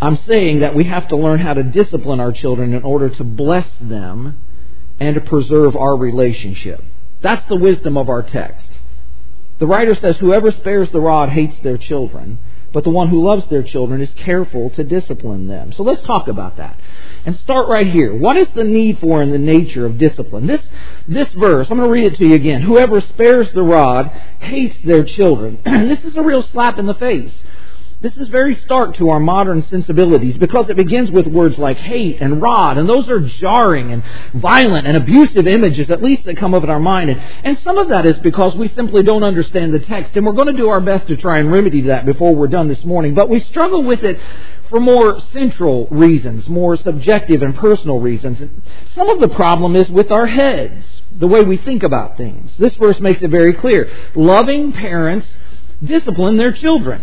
I'm 0.00 0.16
saying 0.16 0.60
that 0.60 0.74
we 0.74 0.84
have 0.84 1.08
to 1.08 1.16
learn 1.16 1.40
how 1.40 1.52
to 1.52 1.62
discipline 1.62 2.20
our 2.20 2.32
children 2.32 2.72
in 2.72 2.82
order 2.82 3.10
to 3.10 3.22
bless 3.22 3.66
them 3.82 4.38
and 4.98 5.14
to 5.14 5.20
preserve 5.20 5.76
our 5.76 5.94
relationship. 5.94 6.82
That's 7.20 7.46
the 7.48 7.56
wisdom 7.56 7.98
of 7.98 8.08
our 8.08 8.22
text. 8.22 8.78
The 9.58 9.66
writer 9.66 9.94
says, 9.94 10.16
Whoever 10.16 10.50
spares 10.50 10.90
the 10.90 11.00
rod 11.00 11.28
hates 11.28 11.58
their 11.62 11.76
children 11.76 12.38
but 12.74 12.82
the 12.82 12.90
one 12.90 13.08
who 13.08 13.22
loves 13.22 13.46
their 13.46 13.62
children 13.62 14.00
is 14.00 14.12
careful 14.14 14.68
to 14.70 14.82
discipline 14.82 15.46
them. 15.46 15.72
So 15.72 15.84
let's 15.84 16.04
talk 16.04 16.26
about 16.26 16.56
that. 16.56 16.76
And 17.24 17.36
start 17.36 17.68
right 17.68 17.86
here. 17.86 18.12
What 18.14 18.36
is 18.36 18.48
the 18.52 18.64
need 18.64 18.98
for 18.98 19.22
and 19.22 19.32
the 19.32 19.38
nature 19.38 19.86
of 19.86 19.96
discipline? 19.96 20.48
This, 20.48 20.60
this 21.06 21.28
verse, 21.34 21.68
I'm 21.70 21.78
going 21.78 21.88
to 21.88 21.92
read 21.92 22.12
it 22.12 22.18
to 22.18 22.26
you 22.26 22.34
again. 22.34 22.62
Whoever 22.62 23.00
spares 23.00 23.52
the 23.52 23.62
rod 23.62 24.08
hates 24.40 24.76
their 24.84 25.04
children. 25.04 25.60
this 25.64 26.04
is 26.04 26.16
a 26.16 26.22
real 26.22 26.42
slap 26.42 26.78
in 26.80 26.86
the 26.86 26.94
face. 26.94 27.32
This 28.04 28.18
is 28.18 28.28
very 28.28 28.54
stark 28.56 28.96
to 28.96 29.08
our 29.08 29.18
modern 29.18 29.62
sensibilities 29.62 30.36
because 30.36 30.68
it 30.68 30.76
begins 30.76 31.10
with 31.10 31.26
words 31.26 31.56
like 31.56 31.78
hate 31.78 32.20
and 32.20 32.42
rod, 32.42 32.76
and 32.76 32.86
those 32.86 33.08
are 33.08 33.18
jarring 33.18 33.92
and 33.92 34.04
violent 34.34 34.86
and 34.86 34.94
abusive 34.94 35.46
images, 35.46 35.88
at 35.88 36.02
least 36.02 36.24
that 36.24 36.36
come 36.36 36.52
up 36.52 36.62
in 36.62 36.68
our 36.68 36.78
mind. 36.78 37.18
And, 37.44 37.58
some 37.60 37.78
of 37.78 37.88
that 37.88 38.04
is 38.04 38.18
because 38.18 38.54
we 38.56 38.68
simply 38.68 39.02
don't 39.02 39.22
understand 39.22 39.72
the 39.72 39.78
text, 39.78 40.14
and 40.18 40.26
we're 40.26 40.34
going 40.34 40.48
to 40.48 40.52
do 40.52 40.68
our 40.68 40.82
best 40.82 41.08
to 41.08 41.16
try 41.16 41.38
and 41.38 41.50
remedy 41.50 41.80
that 41.82 42.04
before 42.04 42.36
we're 42.36 42.46
done 42.46 42.68
this 42.68 42.84
morning. 42.84 43.14
But 43.14 43.30
we 43.30 43.40
struggle 43.40 43.82
with 43.82 44.02
it 44.02 44.20
for 44.68 44.80
more 44.80 45.18
central 45.32 45.86
reasons, 45.86 46.46
more 46.46 46.76
subjective 46.76 47.40
and 47.40 47.56
personal 47.56 48.00
reasons. 48.00 48.38
And 48.42 48.60
Some 48.94 49.08
of 49.08 49.18
the 49.18 49.28
problem 49.28 49.76
is 49.76 49.88
with 49.88 50.12
our 50.12 50.26
heads. 50.26 50.84
the 51.16 51.26
way 51.26 51.42
we 51.42 51.56
think 51.56 51.82
about 51.82 52.18
things. 52.18 52.54
This 52.58 52.74
verse 52.74 53.00
makes 53.00 53.22
it 53.22 53.30
very 53.30 53.54
clear. 53.54 53.90
Loving 54.14 54.72
parents 54.72 55.26
discipline 55.82 56.36
their 56.36 56.52
children. 56.52 57.02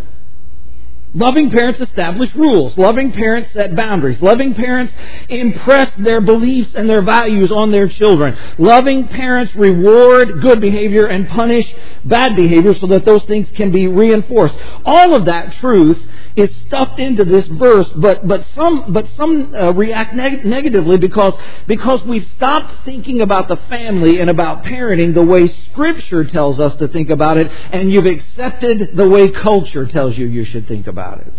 Loving 1.13 1.51
parents 1.51 1.81
establish 1.81 2.33
rules. 2.35 2.77
Loving 2.77 3.11
parents 3.11 3.51
set 3.51 3.75
boundaries. 3.75 4.21
Loving 4.21 4.53
parents 4.53 4.93
impress 5.27 5.91
their 5.97 6.21
beliefs 6.21 6.71
and 6.73 6.89
their 6.89 7.01
values 7.01 7.51
on 7.51 7.71
their 7.71 7.89
children. 7.89 8.37
Loving 8.57 9.09
parents 9.09 9.53
reward 9.55 10.41
good 10.41 10.61
behavior 10.61 11.07
and 11.07 11.27
punish 11.27 11.73
bad 12.05 12.37
behavior 12.37 12.73
so 12.75 12.87
that 12.87 13.03
those 13.03 13.23
things 13.23 13.47
can 13.55 13.71
be 13.71 13.87
reinforced. 13.87 14.55
All 14.85 15.13
of 15.13 15.25
that 15.25 15.53
truth 15.55 16.01
is 16.35 16.55
stuffed 16.67 16.99
into 16.99 17.25
this 17.25 17.45
verse, 17.47 17.89
but, 17.95 18.27
but 18.27 18.45
some, 18.55 18.93
but 18.93 19.07
some 19.15 19.53
uh, 19.53 19.71
react 19.71 20.13
neg- 20.13 20.45
negatively 20.45 20.97
because, 20.97 21.35
because 21.67 22.03
we've 22.03 22.27
stopped 22.37 22.73
thinking 22.85 23.21
about 23.21 23.47
the 23.47 23.57
family 23.57 24.19
and 24.19 24.29
about 24.29 24.63
parenting 24.63 25.13
the 25.13 25.23
way 25.23 25.47
Scripture 25.71 26.23
tells 26.23 26.59
us 26.59 26.75
to 26.77 26.87
think 26.87 27.09
about 27.09 27.37
it, 27.37 27.51
and 27.71 27.91
you've 27.91 28.05
accepted 28.05 28.95
the 28.95 29.07
way 29.07 29.29
culture 29.29 29.85
tells 29.85 30.17
you 30.17 30.27
you 30.27 30.45
should 30.45 30.67
think 30.67 30.87
about 30.87 31.19
it. 31.19 31.33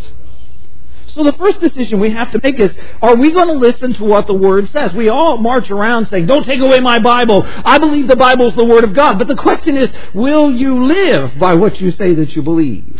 So 1.14 1.24
the 1.24 1.32
first 1.34 1.60
decision 1.60 2.00
we 2.00 2.10
have 2.10 2.32
to 2.32 2.40
make 2.42 2.58
is, 2.58 2.74
are 3.02 3.16
we 3.16 3.32
going 3.32 3.48
to 3.48 3.54
listen 3.54 3.92
to 3.94 4.04
what 4.04 4.26
the 4.26 4.34
Word 4.34 4.68
says? 4.70 4.94
We 4.94 5.10
all 5.10 5.36
march 5.36 5.70
around 5.70 6.06
saying, 6.08 6.26
don't 6.26 6.44
take 6.44 6.60
away 6.60 6.80
my 6.80 7.00
Bible. 7.00 7.42
I 7.44 7.78
believe 7.78 8.08
the 8.08 8.16
Bible 8.16 8.48
is 8.48 8.54
the 8.54 8.64
Word 8.64 8.84
of 8.84 8.94
God. 8.94 9.18
But 9.18 9.28
the 9.28 9.36
question 9.36 9.76
is, 9.76 9.90
will 10.14 10.50
you 10.50 10.84
live 10.84 11.38
by 11.38 11.54
what 11.54 11.80
you 11.82 11.90
say 11.90 12.14
that 12.14 12.34
you 12.34 12.42
believe? 12.42 12.98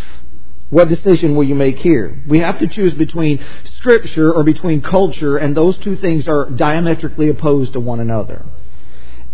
What 0.73 0.88
decision 0.88 1.35
will 1.35 1.45
you 1.45 1.55
make 1.55 1.81
here? 1.81 2.23
We 2.26 2.38
have 2.38 2.59
to 2.61 2.67
choose 2.67 2.95
between 2.95 3.45
Scripture 3.76 4.33
or 4.33 4.43
between 4.43 4.81
culture, 4.81 5.37
and 5.37 5.55
those 5.55 5.76
two 5.76 5.97
things 5.97 6.26
are 6.26 6.49
diametrically 6.49 7.29
opposed 7.29 7.75
to 7.75 7.81
one 7.81 8.00
another. 8.00 8.47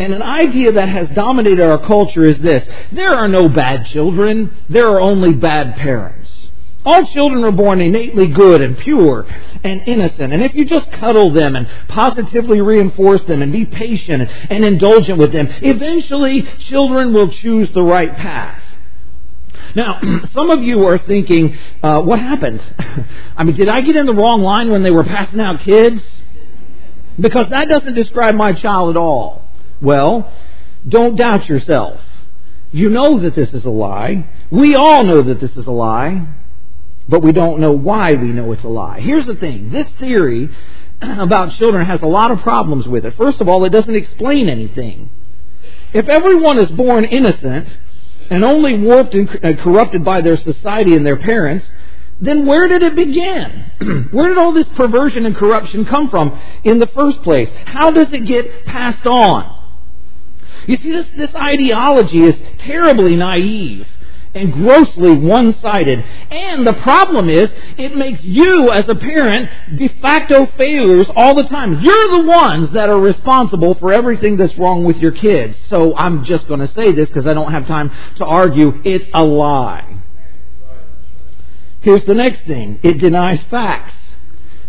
And 0.00 0.12
an 0.12 0.20
idea 0.20 0.72
that 0.72 0.88
has 0.88 1.08
dominated 1.10 1.62
our 1.62 1.78
culture 1.78 2.24
is 2.24 2.38
this 2.38 2.66
there 2.90 3.14
are 3.14 3.28
no 3.28 3.48
bad 3.48 3.86
children, 3.86 4.52
there 4.68 4.88
are 4.88 5.00
only 5.00 5.32
bad 5.32 5.76
parents. 5.76 6.48
All 6.84 7.06
children 7.06 7.44
are 7.44 7.52
born 7.52 7.80
innately 7.80 8.26
good 8.26 8.60
and 8.60 8.76
pure 8.76 9.24
and 9.62 9.86
innocent. 9.86 10.32
And 10.32 10.42
if 10.42 10.56
you 10.56 10.64
just 10.64 10.90
cuddle 10.90 11.30
them 11.30 11.54
and 11.54 11.68
positively 11.86 12.60
reinforce 12.60 13.22
them 13.22 13.42
and 13.42 13.52
be 13.52 13.64
patient 13.64 14.28
and 14.50 14.64
indulgent 14.64 15.20
with 15.20 15.30
them, 15.30 15.46
eventually 15.62 16.42
children 16.42 17.12
will 17.14 17.28
choose 17.28 17.70
the 17.70 17.82
right 17.84 18.16
path. 18.16 18.60
Now, 19.78 20.00
some 20.32 20.50
of 20.50 20.60
you 20.60 20.86
are 20.86 20.98
thinking, 20.98 21.56
uh, 21.84 22.02
what 22.02 22.18
happened? 22.18 22.60
I 23.36 23.44
mean, 23.44 23.54
did 23.54 23.68
I 23.68 23.80
get 23.80 23.94
in 23.94 24.06
the 24.06 24.14
wrong 24.14 24.42
line 24.42 24.72
when 24.72 24.82
they 24.82 24.90
were 24.90 25.04
passing 25.04 25.40
out 25.40 25.60
kids? 25.60 26.02
Because 27.18 27.48
that 27.50 27.68
doesn't 27.68 27.94
describe 27.94 28.34
my 28.34 28.52
child 28.54 28.90
at 28.90 28.96
all. 28.96 29.48
Well, 29.80 30.32
don't 30.86 31.14
doubt 31.14 31.48
yourself. 31.48 32.00
You 32.72 32.90
know 32.90 33.20
that 33.20 33.36
this 33.36 33.54
is 33.54 33.64
a 33.64 33.70
lie. 33.70 34.28
We 34.50 34.74
all 34.74 35.04
know 35.04 35.22
that 35.22 35.40
this 35.40 35.56
is 35.56 35.66
a 35.66 35.70
lie, 35.70 36.26
but 37.08 37.22
we 37.22 37.30
don't 37.30 37.60
know 37.60 37.72
why 37.72 38.14
we 38.14 38.32
know 38.32 38.50
it's 38.50 38.64
a 38.64 38.68
lie. 38.68 38.98
Here's 38.98 39.26
the 39.26 39.36
thing. 39.36 39.70
This 39.70 39.86
theory 40.00 40.50
about 41.00 41.52
children 41.52 41.86
has 41.86 42.02
a 42.02 42.06
lot 42.06 42.32
of 42.32 42.40
problems 42.40 42.88
with 42.88 43.06
it. 43.06 43.14
First 43.16 43.40
of 43.40 43.48
all, 43.48 43.64
it 43.64 43.70
doesn't 43.70 43.94
explain 43.94 44.48
anything. 44.48 45.10
If 45.92 46.08
everyone 46.08 46.58
is 46.58 46.70
born 46.72 47.04
innocent, 47.04 47.68
and 48.30 48.44
only 48.44 48.78
warped 48.78 49.14
and 49.14 49.28
uh, 49.44 49.52
corrupted 49.62 50.04
by 50.04 50.20
their 50.20 50.36
society 50.36 50.94
and 50.94 51.06
their 51.06 51.16
parents, 51.16 51.66
then 52.20 52.46
where 52.46 52.66
did 52.68 52.82
it 52.82 52.94
begin? 52.94 54.08
where 54.10 54.28
did 54.28 54.38
all 54.38 54.52
this 54.52 54.68
perversion 54.68 55.24
and 55.26 55.36
corruption 55.36 55.84
come 55.84 56.10
from 56.10 56.38
in 56.64 56.78
the 56.78 56.86
first 56.88 57.22
place? 57.22 57.48
How 57.66 57.90
does 57.90 58.12
it 58.12 58.26
get 58.26 58.66
passed 58.66 59.06
on? 59.06 59.56
You 60.66 60.76
see, 60.76 60.90
this, 60.90 61.06
this 61.16 61.34
ideology 61.34 62.22
is 62.22 62.34
terribly 62.58 63.16
naive 63.16 63.86
and 64.38 64.52
grossly 64.52 65.12
one 65.16 65.58
sided. 65.60 66.04
And 66.30 66.66
the 66.66 66.74
problem 66.74 67.28
is, 67.28 67.50
it 67.76 67.96
makes 67.96 68.22
you 68.22 68.70
as 68.70 68.88
a 68.88 68.94
parent 68.94 69.50
de 69.76 69.88
facto 70.00 70.46
failures 70.56 71.06
all 71.14 71.34
the 71.34 71.44
time. 71.44 71.80
You're 71.80 72.22
the 72.22 72.28
ones 72.28 72.70
that 72.70 72.88
are 72.88 73.00
responsible 73.00 73.74
for 73.74 73.92
everything 73.92 74.36
that's 74.36 74.56
wrong 74.56 74.84
with 74.84 74.98
your 74.98 75.12
kids. 75.12 75.58
So 75.68 75.96
I'm 75.96 76.24
just 76.24 76.46
going 76.48 76.60
to 76.60 76.72
say 76.72 76.92
this 76.92 77.08
because 77.08 77.26
I 77.26 77.34
don't 77.34 77.52
have 77.52 77.66
time 77.66 77.90
to 78.16 78.24
argue. 78.24 78.80
It's 78.84 79.08
a 79.12 79.24
lie. 79.24 79.96
Here's 81.80 82.04
the 82.04 82.14
next 82.14 82.46
thing 82.46 82.80
it 82.82 82.98
denies 82.98 83.42
facts. 83.50 83.94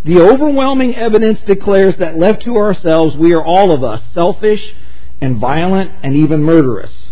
The 0.03 0.21
overwhelming 0.21 0.95
evidence 0.95 1.41
declares 1.41 1.97
that 1.97 2.17
left 2.17 2.43
to 2.43 2.55
ourselves, 2.55 3.17
we 3.17 3.33
are 3.33 3.43
all 3.43 3.71
of 3.71 3.83
us 3.83 4.01
selfish 4.13 4.73
and 5.19 5.37
violent 5.37 5.91
and 6.03 6.15
even 6.15 6.41
murderous 6.41 7.08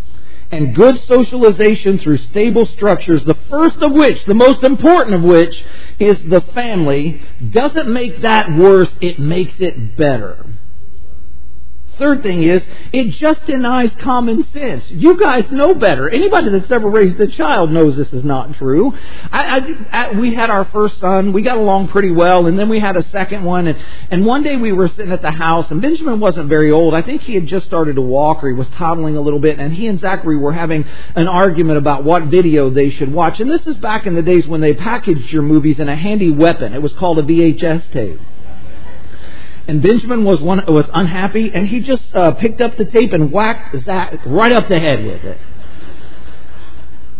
and 0.52 0.76
good 0.76 1.00
socialization 1.08 2.00
through 2.00 2.18
stable 2.18 2.66
structures, 2.66 3.24
the 3.24 3.38
first 3.50 3.78
of 3.82 3.92
which, 3.92 4.24
the 4.26 4.34
most 4.34 4.64
important 4.64 5.16
of 5.16 5.24
which, 5.24 5.64
is 6.00 6.18
the 6.30 6.42
family, 6.54 7.22
doesn't 7.52 7.92
make 7.92 8.22
that 8.22 8.52
worse, 8.52 8.90
it 9.02 9.20
makes 9.20 9.60
it 9.60 9.98
better. 9.98 10.46
Third 11.98 12.22
thing 12.22 12.44
is, 12.44 12.62
it 12.94 13.12
just 13.12 13.46
denies 13.46 13.92
common 14.00 14.46
sense. 14.52 14.84
You 14.90 15.18
guys 15.18 15.50
know 15.52 15.74
better. 15.74 16.08
Anybody 16.10 16.50
that's 16.50 16.72
ever 16.72 16.90
raised 16.90 17.20
a 17.20 17.28
child 17.28 17.72
knows 17.72 17.98
this 17.98 18.14
is 18.14 18.24
not 18.24 18.54
true. 18.56 18.94
I, 19.32 19.60
I, 19.92 20.06
I, 20.06 20.12
we 20.12 20.36
had 20.36 20.50
our 20.50 20.66
first 20.66 21.00
son. 21.00 21.34
We 21.34 21.42
got 21.42 21.58
along 21.58 21.88
pretty 21.88 22.12
well, 22.12 22.46
and 22.46 22.58
then 22.58 22.70
we 22.70 22.80
had 22.80 22.98
a 22.98 23.04
second 23.10 23.44
one. 23.44 23.68
And, 23.68 23.80
and 24.12 24.26
one 24.26 24.44
day 24.44 24.58
we 24.58 24.72
were 24.72 24.88
sitting 24.90 25.12
at 25.12 25.22
the 25.22 25.32
house, 25.32 25.72
and 25.72 25.82
Benjamin 25.82 26.20
wasn't 26.20 26.50
very 26.50 26.72
old. 26.72 26.94
I 26.94 27.02
think 27.02 27.22
he 27.22 27.34
had 27.34 27.48
just 27.48 27.66
started 27.66 27.96
to 27.96 28.02
walk, 28.02 28.44
or 28.44 28.50
he 28.50 28.54
was 28.54 28.68
toddling 28.70 29.16
a 29.18 29.22
little 29.22 29.40
bit. 29.40 29.60
And 29.60 29.74
he 29.74 29.88
and 29.88 30.00
Zachary 30.00 30.38
were 30.38 30.54
having 30.54 30.86
an 31.16 31.28
argument 31.28 31.80
about 31.80 32.04
what 32.04 32.24
video 32.26 32.70
they 32.70 32.92
should 32.92 33.12
watch. 33.12 33.40
And 33.40 33.50
this 33.50 33.66
is 33.66 33.78
back 33.78 34.06
in 34.06 34.14
the 34.14 34.22
days 34.22 34.48
when 34.48 34.62
they 34.62 34.74
packaged 34.74 35.32
your 35.32 35.42
movies 35.44 35.80
in 35.80 35.90
a 35.90 35.96
handy 35.96 36.30
weapon. 36.30 36.74
It 36.74 36.82
was 36.82 36.94
called 36.94 37.18
a 37.18 37.24
VHS 37.24 37.92
tape 37.92 38.20
and 39.68 39.82
Benjamin 39.82 40.24
was 40.24 40.40
one 40.42 40.64
was 40.68 40.86
unhappy, 40.94 41.52
and 41.54 41.68
he 41.68 41.82
just 41.82 42.16
uh, 42.16 42.32
picked 42.32 42.62
up 42.62 42.78
the 42.78 42.86
tape 42.86 43.14
and 43.14 43.32
whacked 43.32 43.76
Zach 43.84 44.20
right 44.26 44.52
up 44.52 44.68
the 44.68 44.80
head 44.80 45.06
with 45.06 45.24
it. 45.24 45.40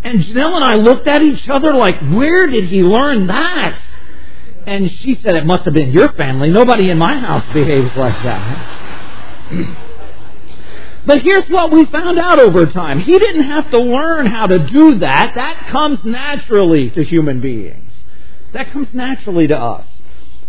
And 0.02 0.22
Janelle 0.22 0.54
and 0.54 0.64
I 0.64 0.74
looked 0.76 1.06
at 1.06 1.22
each 1.22 1.48
other 1.48 1.74
like, 1.74 2.00
where 2.00 2.46
did 2.46 2.64
he 2.64 2.82
learn 2.82 3.26
that? 3.26 3.78
And 4.66 4.90
she 4.90 5.16
said, 5.16 5.34
it 5.34 5.44
must 5.44 5.64
have 5.64 5.74
been 5.74 5.92
your 5.92 6.12
family. 6.12 6.50
Nobody 6.50 6.88
in 6.90 6.98
my 6.98 7.18
house 7.18 7.44
behaves 7.52 7.94
like 7.96 8.22
that. 8.22 9.84
But 11.06 11.22
here's 11.22 11.48
what 11.48 11.70
we 11.72 11.86
found 11.86 12.18
out 12.18 12.38
over 12.38 12.66
time. 12.66 13.00
He 13.00 13.18
didn't 13.18 13.44
have 13.44 13.70
to 13.70 13.78
learn 13.78 14.26
how 14.26 14.46
to 14.46 14.58
do 14.58 14.98
that. 14.98 15.36
That 15.36 15.68
comes 15.68 16.04
naturally 16.04 16.90
to 16.90 17.02
human 17.02 17.40
beings. 17.40 17.90
That 18.52 18.70
comes 18.72 18.92
naturally 18.92 19.46
to 19.46 19.58
us. 19.58 19.86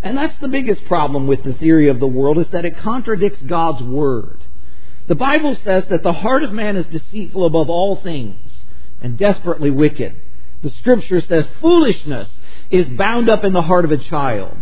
And 0.01 0.18
that's 0.18 0.39
the 0.39 0.48
biggest 0.48 0.86
problem 0.86 1.27
with 1.27 1.44
the 1.44 1.53
theory 1.53 1.89
of 1.89 2.00
the 2.00 2.08
world 2.08 2.38
is 2.38 2.48
that 2.51 2.65
it 2.65 2.77
contradicts 2.77 3.41
God's 3.41 3.84
word. 3.84 4.44
The 5.08 5.15
Bible 5.15 5.58
says 5.63 5.86
that 5.89 6.03
the 6.03 6.13
heart 6.13 6.44
of 6.44 6.53
man 6.53 6.77
is 6.77 6.86
deceitful 6.86 7.46
above 7.46 7.70
all 7.70 7.96
things 7.98 8.38
and 9.01 9.18
desperately 9.18 9.72
wicked. 9.72 10.15
The 10.62 10.70
scripture 10.70 11.22
says 11.22 11.46
foolishness 11.62 12.29
is 12.70 12.88
bound 12.89 13.29
up 13.29 13.44
in 13.44 13.53
the 13.53 13.62
heart 13.62 13.86
of 13.86 13.91
a 13.91 13.98
child. 13.98 14.58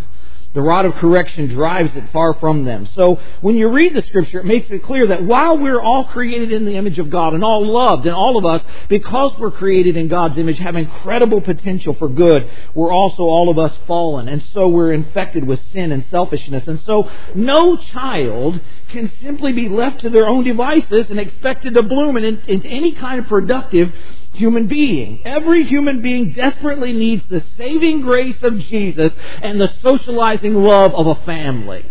The 0.57 0.63
rod 0.63 0.87
of 0.87 0.95
correction 0.95 1.49
drives 1.49 1.95
it 1.95 2.05
far 2.11 2.33
from 2.33 2.65
them. 2.65 2.89
So 2.95 3.19
when 3.41 3.57
you 3.57 3.67
read 3.67 3.93
the 3.93 4.01
scripture, 4.01 4.39
it 4.39 4.45
makes 4.45 4.67
it 4.71 4.81
clear 4.81 5.05
that 5.05 5.23
while 5.23 5.55
we're 5.55 5.79
all 5.79 6.05
created 6.05 6.51
in 6.51 6.65
the 6.65 6.77
image 6.77 6.97
of 6.97 7.11
God 7.11 7.35
and 7.35 7.43
all 7.43 7.63
loved, 7.63 8.07
and 8.07 8.15
all 8.15 8.39
of 8.39 8.43
us, 8.43 8.65
because 8.89 9.37
we're 9.37 9.51
created 9.51 9.95
in 9.95 10.07
God's 10.07 10.35
image, 10.39 10.57
have 10.57 10.75
incredible 10.75 11.41
potential 11.41 11.93
for 11.93 12.09
good, 12.09 12.49
we're 12.73 12.91
also 12.91 13.21
all 13.21 13.51
of 13.51 13.59
us 13.59 13.77
fallen. 13.85 14.27
And 14.27 14.43
so 14.51 14.67
we're 14.67 14.93
infected 14.93 15.43
with 15.43 15.59
sin 15.73 15.91
and 15.91 16.03
selfishness. 16.09 16.67
And 16.67 16.81
so 16.87 17.07
no 17.35 17.77
child 17.77 18.59
can 18.89 19.11
simply 19.21 19.53
be 19.53 19.69
left 19.69 20.01
to 20.01 20.09
their 20.09 20.25
own 20.25 20.43
devices 20.43 21.11
and 21.11 21.19
expected 21.19 21.75
to 21.75 21.83
bloom 21.83 22.17
into 22.17 22.67
any 22.67 22.93
kind 22.93 23.19
of 23.19 23.27
productive 23.27 23.93
human 24.37 24.67
being. 24.67 25.21
Every 25.25 25.63
human 25.63 26.01
being 26.01 26.33
desperately 26.33 26.93
needs 26.93 27.23
the 27.27 27.43
saving 27.57 28.01
grace 28.01 28.41
of 28.43 28.57
Jesus 28.59 29.11
and 29.41 29.59
the 29.59 29.71
socializing 29.81 30.53
love 30.55 30.93
of 30.93 31.07
a 31.07 31.15
family. 31.25 31.85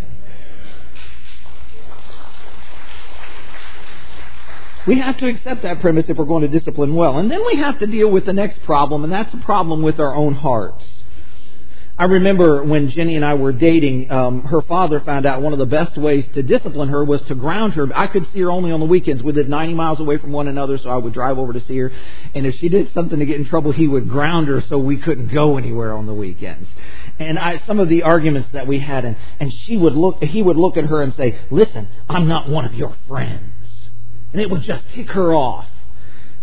We 4.87 5.01
have 5.01 5.19
to 5.19 5.27
accept 5.27 5.63
that 5.63 5.81
premise 5.81 6.05
if 6.09 6.17
we're 6.17 6.27
going 6.27 6.43
to 6.43 6.49
discipline 6.49 6.95
well. 6.95 7.19
And 7.19 7.31
then 7.31 7.45
we 7.45 7.57
have 7.57 7.81
to 7.81 7.87
deal 7.87 8.09
with 8.09 8.25
the 8.25 8.33
next 8.33 8.63
problem, 8.63 9.03
and 9.03 9.13
that's 9.13 9.35
a 9.35 9.39
problem 9.39 9.83
with 9.83 9.99
our 9.99 10.15
own 10.15 10.35
hearts. 10.35 10.85
I 11.99 12.05
remember 12.05 12.63
when 12.63 12.91
Jenny 12.91 13.17
and 13.17 13.25
I 13.25 13.35
were 13.35 13.53
dating, 13.53 14.11
um, 14.11 14.43
her 14.43 14.61
father 14.61 15.01
found 15.01 15.25
out 15.25 15.41
one 15.41 15.55
of 15.55 15.59
the 15.59 15.65
best 15.67 15.97
ways 15.97 16.27
to 16.35 16.43
discipline 16.43 16.91
her 16.91 17.03
was 17.03 17.23
to 17.23 17.35
ground 17.35 17.73
her. 17.73 17.89
I 17.95 18.07
could 18.07 18.31
see 18.33 18.41
her 18.41 18.51
only 18.51 18.71
on 18.71 18.81
the 18.81 18.87
weekends. 18.87 19.23
We 19.23 19.33
lived 19.33 19.49
90 19.49 19.73
miles 19.73 19.99
away 19.99 20.19
from 20.19 20.33
one 20.33 20.47
another, 20.47 20.77
so 20.77 20.91
I 20.91 20.97
would 20.97 21.15
drive 21.15 21.39
over 21.39 21.55
to 21.55 21.61
see 21.61 21.79
her. 21.79 21.91
And 22.35 22.45
if 22.45 22.57
she 22.57 22.69
did 22.69 22.93
something 22.93 23.19
to 23.19 23.25
get 23.25 23.37
in 23.37 23.47
trouble, 23.47 23.73
he 23.73 23.89
would 23.89 24.11
ground 24.11 24.49
her 24.49 24.61
so 24.69 24.77
we 24.77 24.99
couldn't 24.99 25.29
go 25.29 25.57
anywhere 25.57 25.95
on 25.95 26.05
the 26.05 26.13
weekends. 26.13 26.69
And 27.19 27.39
I, 27.39 27.63
some 27.67 27.81
of 27.81 27.89
the 27.89 28.03
arguments 28.03 28.51
that 28.53 28.67
we 28.67 28.79
had, 28.79 29.07
and, 29.07 29.17
and 29.41 29.51
she 29.51 29.79
would 29.79 29.95
look, 29.95 30.23
he 30.23 30.43
would 30.43 30.57
look 30.57 30.77
at 30.77 30.85
her 30.85 31.01
and 31.03 31.15
say, 31.15 31.39
"Listen, 31.51 31.89
I'm 32.11 32.29
not 32.29 32.49
one 32.49 32.67
of 32.67 32.75
your 32.75 32.95
friends." 33.09 33.53
and 34.37 34.43
it 34.43 34.51
would 34.51 34.61
just 34.61 34.85
tick 34.95 35.11
her 35.13 35.33
off. 35.33 35.67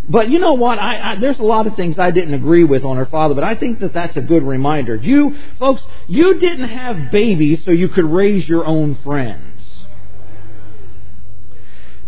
But 0.07 0.29
you 0.29 0.39
know 0.39 0.53
what? 0.53 0.79
I, 0.79 1.13
I, 1.13 1.15
there's 1.15 1.39
a 1.39 1.43
lot 1.43 1.65
of 1.65 1.75
things 1.75 1.97
I 1.97 2.11
didn't 2.11 2.33
agree 2.33 2.65
with 2.65 2.83
on 2.83 2.97
her 2.97 3.05
father, 3.05 3.35
but 3.35 3.43
I 3.43 3.55
think 3.55 3.79
that 3.79 3.93
that's 3.93 4.17
a 4.17 4.21
good 4.21 4.43
reminder. 4.43 4.95
You, 4.95 5.35
folks, 5.59 5.81
you 6.07 6.39
didn't 6.39 6.69
have 6.69 7.11
babies 7.11 7.63
so 7.63 7.71
you 7.71 7.87
could 7.87 8.05
raise 8.05 8.47
your 8.47 8.65
own 8.65 8.95
friends. 9.03 9.52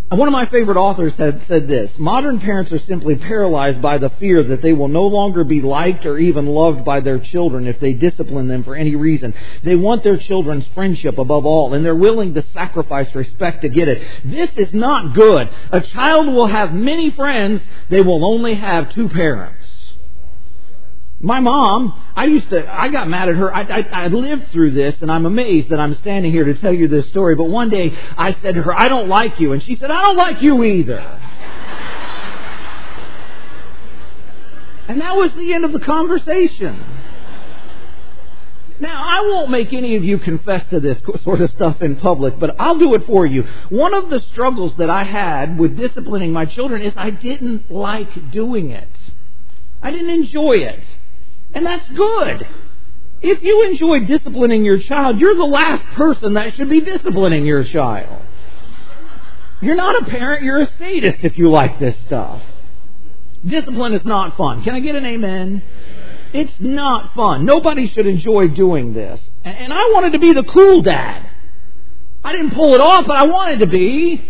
One 0.09 0.27
of 0.27 0.33
my 0.33 0.45
favorite 0.45 0.77
authors 0.77 1.13
had 1.15 1.45
said 1.47 1.67
this 1.67 1.89
Modern 1.97 2.39
parents 2.39 2.71
are 2.71 2.79
simply 2.79 3.15
paralyzed 3.15 3.81
by 3.81 3.97
the 3.97 4.11
fear 4.11 4.43
that 4.43 4.61
they 4.61 4.71
will 4.71 4.87
no 4.87 5.07
longer 5.07 5.43
be 5.43 5.61
liked 5.61 6.05
or 6.05 6.19
even 6.19 6.45
loved 6.45 6.85
by 6.85 6.99
their 6.99 7.17
children 7.17 7.67
if 7.67 7.79
they 7.79 7.93
discipline 7.93 8.47
them 8.47 8.63
for 8.63 8.75
any 8.75 8.95
reason. 8.95 9.33
They 9.63 9.75
want 9.75 10.03
their 10.03 10.17
children's 10.17 10.67
friendship 10.75 11.17
above 11.17 11.47
all, 11.47 11.73
and 11.73 11.83
they're 11.83 11.95
willing 11.95 12.35
to 12.35 12.45
sacrifice 12.53 13.13
respect 13.15 13.63
to 13.63 13.69
get 13.69 13.87
it. 13.87 14.07
This 14.23 14.51
is 14.57 14.73
not 14.75 15.15
good. 15.15 15.49
A 15.71 15.81
child 15.81 16.27
will 16.27 16.47
have 16.47 16.71
many 16.71 17.09
friends, 17.09 17.61
they 17.89 18.01
will 18.01 18.23
only 18.23 18.53
have 18.53 18.93
two 18.93 19.09
parents. 19.09 19.64
My 21.25 21.39
mom, 21.39 21.99
I 22.15 22.25
used 22.25 22.51
to, 22.51 22.71
I 22.71 22.89
got 22.89 23.09
mad 23.09 23.29
at 23.29 23.35
her. 23.35 23.51
I, 23.51 23.61
I, 23.61 24.03
I 24.03 24.07
lived 24.09 24.51
through 24.51 24.71
this, 24.71 24.93
and 25.01 25.11
I'm 25.11 25.25
amazed 25.25 25.69
that 25.69 25.79
I'm 25.79 25.95
standing 25.95 26.31
here 26.31 26.43
to 26.43 26.53
tell 26.53 26.71
you 26.71 26.87
this 26.87 27.09
story. 27.09 27.33
But 27.33 27.45
one 27.45 27.71
day, 27.71 27.97
I 28.15 28.33
said 28.43 28.53
to 28.53 28.61
her, 28.61 28.71
I 28.71 28.87
don't 28.89 29.09
like 29.09 29.39
you. 29.39 29.51
And 29.51 29.63
she 29.63 29.75
said, 29.75 29.89
I 29.89 30.03
don't 30.03 30.17
like 30.17 30.43
you 30.43 30.63
either. 30.63 30.99
and 34.87 35.01
that 35.01 35.15
was 35.15 35.31
the 35.33 35.51
end 35.51 35.65
of 35.65 35.71
the 35.71 35.79
conversation. 35.79 36.79
Now, 38.79 39.03
I 39.03 39.21
won't 39.21 39.49
make 39.49 39.73
any 39.73 39.95
of 39.95 40.03
you 40.03 40.19
confess 40.19 40.69
to 40.69 40.79
this 40.79 40.99
sort 41.23 41.41
of 41.41 41.49
stuff 41.49 41.81
in 41.81 41.95
public, 41.95 42.37
but 42.37 42.55
I'll 42.59 42.77
do 42.77 42.93
it 42.93 43.07
for 43.07 43.25
you. 43.25 43.47
One 43.69 43.95
of 43.95 44.11
the 44.11 44.19
struggles 44.31 44.75
that 44.77 44.91
I 44.91 45.05
had 45.05 45.57
with 45.57 45.75
disciplining 45.75 46.31
my 46.31 46.45
children 46.45 46.83
is 46.83 46.93
I 46.95 47.09
didn't 47.09 47.71
like 47.71 48.31
doing 48.31 48.69
it. 48.69 48.89
I 49.81 49.89
didn't 49.89 50.11
enjoy 50.11 50.57
it. 50.57 50.83
And 51.55 51.65
that's 51.65 51.89
good. 51.89 52.47
If 53.21 53.41
you 53.41 53.63
enjoy 53.63 54.01
disciplining 54.01 54.65
your 54.65 54.79
child, 54.79 55.19
you're 55.19 55.35
the 55.35 55.45
last 55.45 55.83
person 55.95 56.33
that 56.33 56.53
should 56.53 56.69
be 56.69 56.81
disciplining 56.81 57.45
your 57.45 57.63
child. 57.63 58.21
You're 59.61 59.75
not 59.75 60.03
a 60.03 60.05
parent, 60.05 60.43
you're 60.43 60.59
a 60.59 60.69
sadist 60.77 61.23
if 61.23 61.37
you 61.37 61.49
like 61.49 61.79
this 61.79 61.95
stuff. 62.05 62.43
Discipline 63.43 63.93
is 63.93 64.05
not 64.05 64.35
fun. 64.37 64.63
Can 64.63 64.75
I 64.75 64.79
get 64.79 64.95
an 64.95 65.05
amen? 65.05 65.63
It's 66.33 66.53
not 66.59 67.13
fun. 67.13 67.45
Nobody 67.45 67.87
should 67.87 68.05
enjoy 68.05 68.49
doing 68.49 68.93
this. 68.93 69.21
And 69.43 69.71
I 69.71 69.89
wanted 69.93 70.11
to 70.13 70.19
be 70.19 70.33
the 70.33 70.43
cool 70.43 70.81
dad. 70.81 71.29
I 72.23 72.33
didn't 72.33 72.51
pull 72.51 72.75
it 72.75 72.81
off, 72.81 73.05
but 73.07 73.15
I 73.17 73.25
wanted 73.27 73.59
to 73.59 73.67
be. 73.67 74.27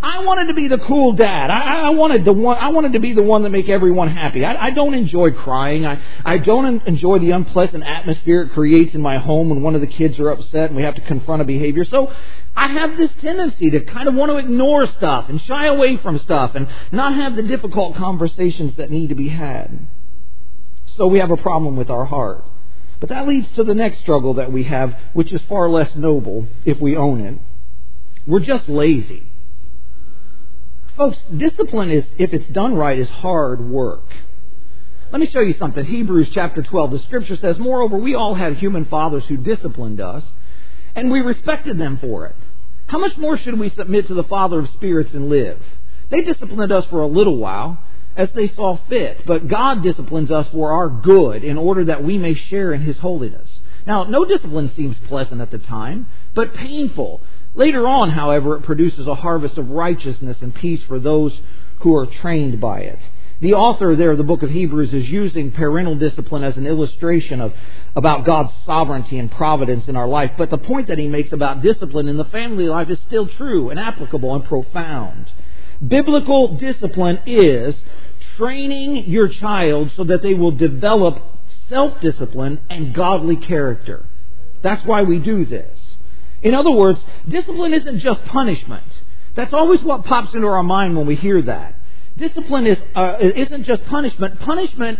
I 0.00 0.24
wanted 0.24 0.46
to 0.48 0.54
be 0.54 0.68
the 0.68 0.78
cool 0.78 1.12
dad. 1.12 1.50
I, 1.50 1.86
I 1.86 1.90
wanted 1.90 2.24
the 2.24 2.32
one. 2.32 2.56
I 2.56 2.68
wanted 2.68 2.92
to 2.92 3.00
be 3.00 3.14
the 3.14 3.22
one 3.22 3.42
that 3.42 3.50
make 3.50 3.68
everyone 3.68 4.08
happy. 4.08 4.44
I, 4.44 4.66
I 4.66 4.70
don't 4.70 4.94
enjoy 4.94 5.32
crying. 5.32 5.84
I, 5.84 6.00
I 6.24 6.38
don't 6.38 6.86
enjoy 6.86 7.18
the 7.18 7.32
unpleasant 7.32 7.82
atmosphere 7.82 8.42
it 8.42 8.52
creates 8.52 8.94
in 8.94 9.00
my 9.00 9.18
home 9.18 9.48
when 9.50 9.60
one 9.60 9.74
of 9.74 9.80
the 9.80 9.88
kids 9.88 10.20
are 10.20 10.30
upset 10.30 10.70
and 10.70 10.76
we 10.76 10.82
have 10.84 10.94
to 10.94 11.00
confront 11.00 11.42
a 11.42 11.44
behavior. 11.44 11.84
So 11.84 12.12
I 12.54 12.68
have 12.68 12.96
this 12.96 13.10
tendency 13.20 13.70
to 13.70 13.80
kind 13.80 14.08
of 14.08 14.14
want 14.14 14.30
to 14.30 14.36
ignore 14.36 14.86
stuff 14.86 15.28
and 15.28 15.40
shy 15.42 15.66
away 15.66 15.96
from 15.96 16.18
stuff 16.20 16.54
and 16.54 16.68
not 16.92 17.14
have 17.14 17.34
the 17.34 17.42
difficult 17.42 17.96
conversations 17.96 18.76
that 18.76 18.90
need 18.90 19.08
to 19.08 19.16
be 19.16 19.28
had. 19.28 19.78
So 20.96 21.08
we 21.08 21.18
have 21.18 21.30
a 21.30 21.36
problem 21.36 21.76
with 21.76 21.90
our 21.90 22.04
heart. 22.04 22.44
But 23.00 23.10
that 23.10 23.28
leads 23.28 23.48
to 23.52 23.64
the 23.64 23.74
next 23.74 24.00
struggle 24.00 24.34
that 24.34 24.52
we 24.52 24.64
have, 24.64 24.96
which 25.12 25.32
is 25.32 25.40
far 25.48 25.68
less 25.68 25.94
noble 25.94 26.48
if 26.64 26.80
we 26.80 26.96
own 26.96 27.20
it. 27.20 27.38
We're 28.26 28.40
just 28.40 28.68
lazy. 28.68 29.28
Folks, 30.98 31.16
discipline 31.36 31.92
is, 31.92 32.04
if 32.18 32.34
it's 32.34 32.48
done 32.48 32.74
right, 32.74 32.98
is 32.98 33.08
hard 33.08 33.60
work. 33.60 34.04
Let 35.12 35.20
me 35.20 35.30
show 35.30 35.38
you 35.38 35.54
something. 35.54 35.84
Hebrews 35.84 36.30
chapter 36.34 36.60
12. 36.60 36.90
The 36.90 36.98
scripture 36.98 37.36
says, 37.36 37.56
Moreover, 37.56 37.96
we 37.96 38.16
all 38.16 38.34
had 38.34 38.56
human 38.56 38.84
fathers 38.84 39.24
who 39.26 39.36
disciplined 39.36 40.00
us, 40.00 40.24
and 40.96 41.12
we 41.12 41.20
respected 41.20 41.78
them 41.78 41.98
for 41.98 42.26
it. 42.26 42.34
How 42.88 42.98
much 42.98 43.16
more 43.16 43.36
should 43.36 43.60
we 43.60 43.70
submit 43.70 44.08
to 44.08 44.14
the 44.14 44.24
Father 44.24 44.58
of 44.58 44.70
spirits 44.70 45.14
and 45.14 45.28
live? 45.28 45.62
They 46.10 46.22
disciplined 46.22 46.72
us 46.72 46.84
for 46.86 47.00
a 47.00 47.06
little 47.06 47.36
while, 47.36 47.78
as 48.16 48.30
they 48.32 48.48
saw 48.48 48.78
fit, 48.88 49.24
but 49.24 49.46
God 49.46 49.84
disciplines 49.84 50.32
us 50.32 50.48
for 50.48 50.72
our 50.72 50.88
good 50.88 51.44
in 51.44 51.58
order 51.58 51.84
that 51.84 52.02
we 52.02 52.18
may 52.18 52.34
share 52.34 52.72
in 52.72 52.80
His 52.80 52.98
holiness. 52.98 53.60
Now, 53.86 54.02
no 54.02 54.24
discipline 54.24 54.72
seems 54.74 54.96
pleasant 55.06 55.40
at 55.40 55.52
the 55.52 55.58
time, 55.58 56.08
but 56.34 56.54
painful. 56.54 57.20
Later 57.58 57.88
on, 57.88 58.10
however, 58.10 58.56
it 58.56 58.62
produces 58.62 59.08
a 59.08 59.16
harvest 59.16 59.58
of 59.58 59.68
righteousness 59.70 60.36
and 60.40 60.54
peace 60.54 60.80
for 60.84 61.00
those 61.00 61.36
who 61.80 61.96
are 61.96 62.06
trained 62.06 62.60
by 62.60 62.82
it. 62.82 63.00
The 63.40 63.54
author 63.54 63.96
there 63.96 64.12
of 64.12 64.18
the 64.18 64.22
book 64.22 64.44
of 64.44 64.50
Hebrews 64.50 64.94
is 64.94 65.08
using 65.08 65.50
parental 65.50 65.96
discipline 65.96 66.44
as 66.44 66.56
an 66.56 66.68
illustration 66.68 67.40
of 67.40 67.52
about 67.96 68.24
God's 68.24 68.52
sovereignty 68.64 69.18
and 69.18 69.28
providence 69.28 69.88
in 69.88 69.96
our 69.96 70.06
life. 70.06 70.30
But 70.38 70.50
the 70.50 70.58
point 70.58 70.86
that 70.86 71.00
he 71.00 71.08
makes 71.08 71.32
about 71.32 71.60
discipline 71.60 72.06
in 72.06 72.16
the 72.16 72.26
family 72.26 72.68
life 72.68 72.90
is 72.90 73.00
still 73.08 73.26
true 73.26 73.70
and 73.70 73.80
applicable 73.80 74.36
and 74.36 74.44
profound. 74.44 75.32
Biblical 75.84 76.58
discipline 76.58 77.20
is 77.26 77.74
training 78.36 79.06
your 79.06 79.26
child 79.26 79.90
so 79.96 80.04
that 80.04 80.22
they 80.22 80.34
will 80.34 80.52
develop 80.52 81.20
self-discipline 81.68 82.60
and 82.70 82.94
godly 82.94 83.36
character. 83.36 84.06
That's 84.62 84.84
why 84.86 85.02
we 85.02 85.18
do 85.18 85.44
this. 85.44 85.87
In 86.42 86.54
other 86.54 86.70
words, 86.70 87.00
discipline 87.28 87.74
isn't 87.74 88.00
just 88.00 88.24
punishment. 88.26 88.84
That's 89.34 89.52
always 89.52 89.82
what 89.82 90.04
pops 90.04 90.34
into 90.34 90.46
our 90.46 90.62
mind 90.62 90.96
when 90.96 91.06
we 91.06 91.14
hear 91.14 91.42
that. 91.42 91.74
Discipline 92.16 92.66
is, 92.66 92.78
uh, 92.94 93.16
isn't 93.20 93.64
just 93.64 93.84
punishment. 93.86 94.40
Punishment 94.40 94.98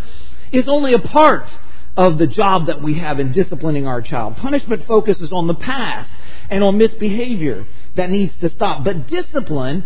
is 0.52 0.68
only 0.68 0.94
a 0.94 0.98
part 0.98 1.48
of 1.96 2.18
the 2.18 2.26
job 2.26 2.66
that 2.66 2.80
we 2.80 2.94
have 2.94 3.18
in 3.18 3.32
disciplining 3.32 3.86
our 3.86 4.00
child. 4.00 4.36
Punishment 4.36 4.86
focuses 4.86 5.32
on 5.32 5.48
the 5.48 5.54
past 5.54 6.08
and 6.48 6.62
on 6.62 6.78
misbehavior 6.78 7.66
that 7.96 8.10
needs 8.10 8.32
to 8.40 8.50
stop. 8.50 8.84
But 8.84 9.08
discipline 9.08 9.84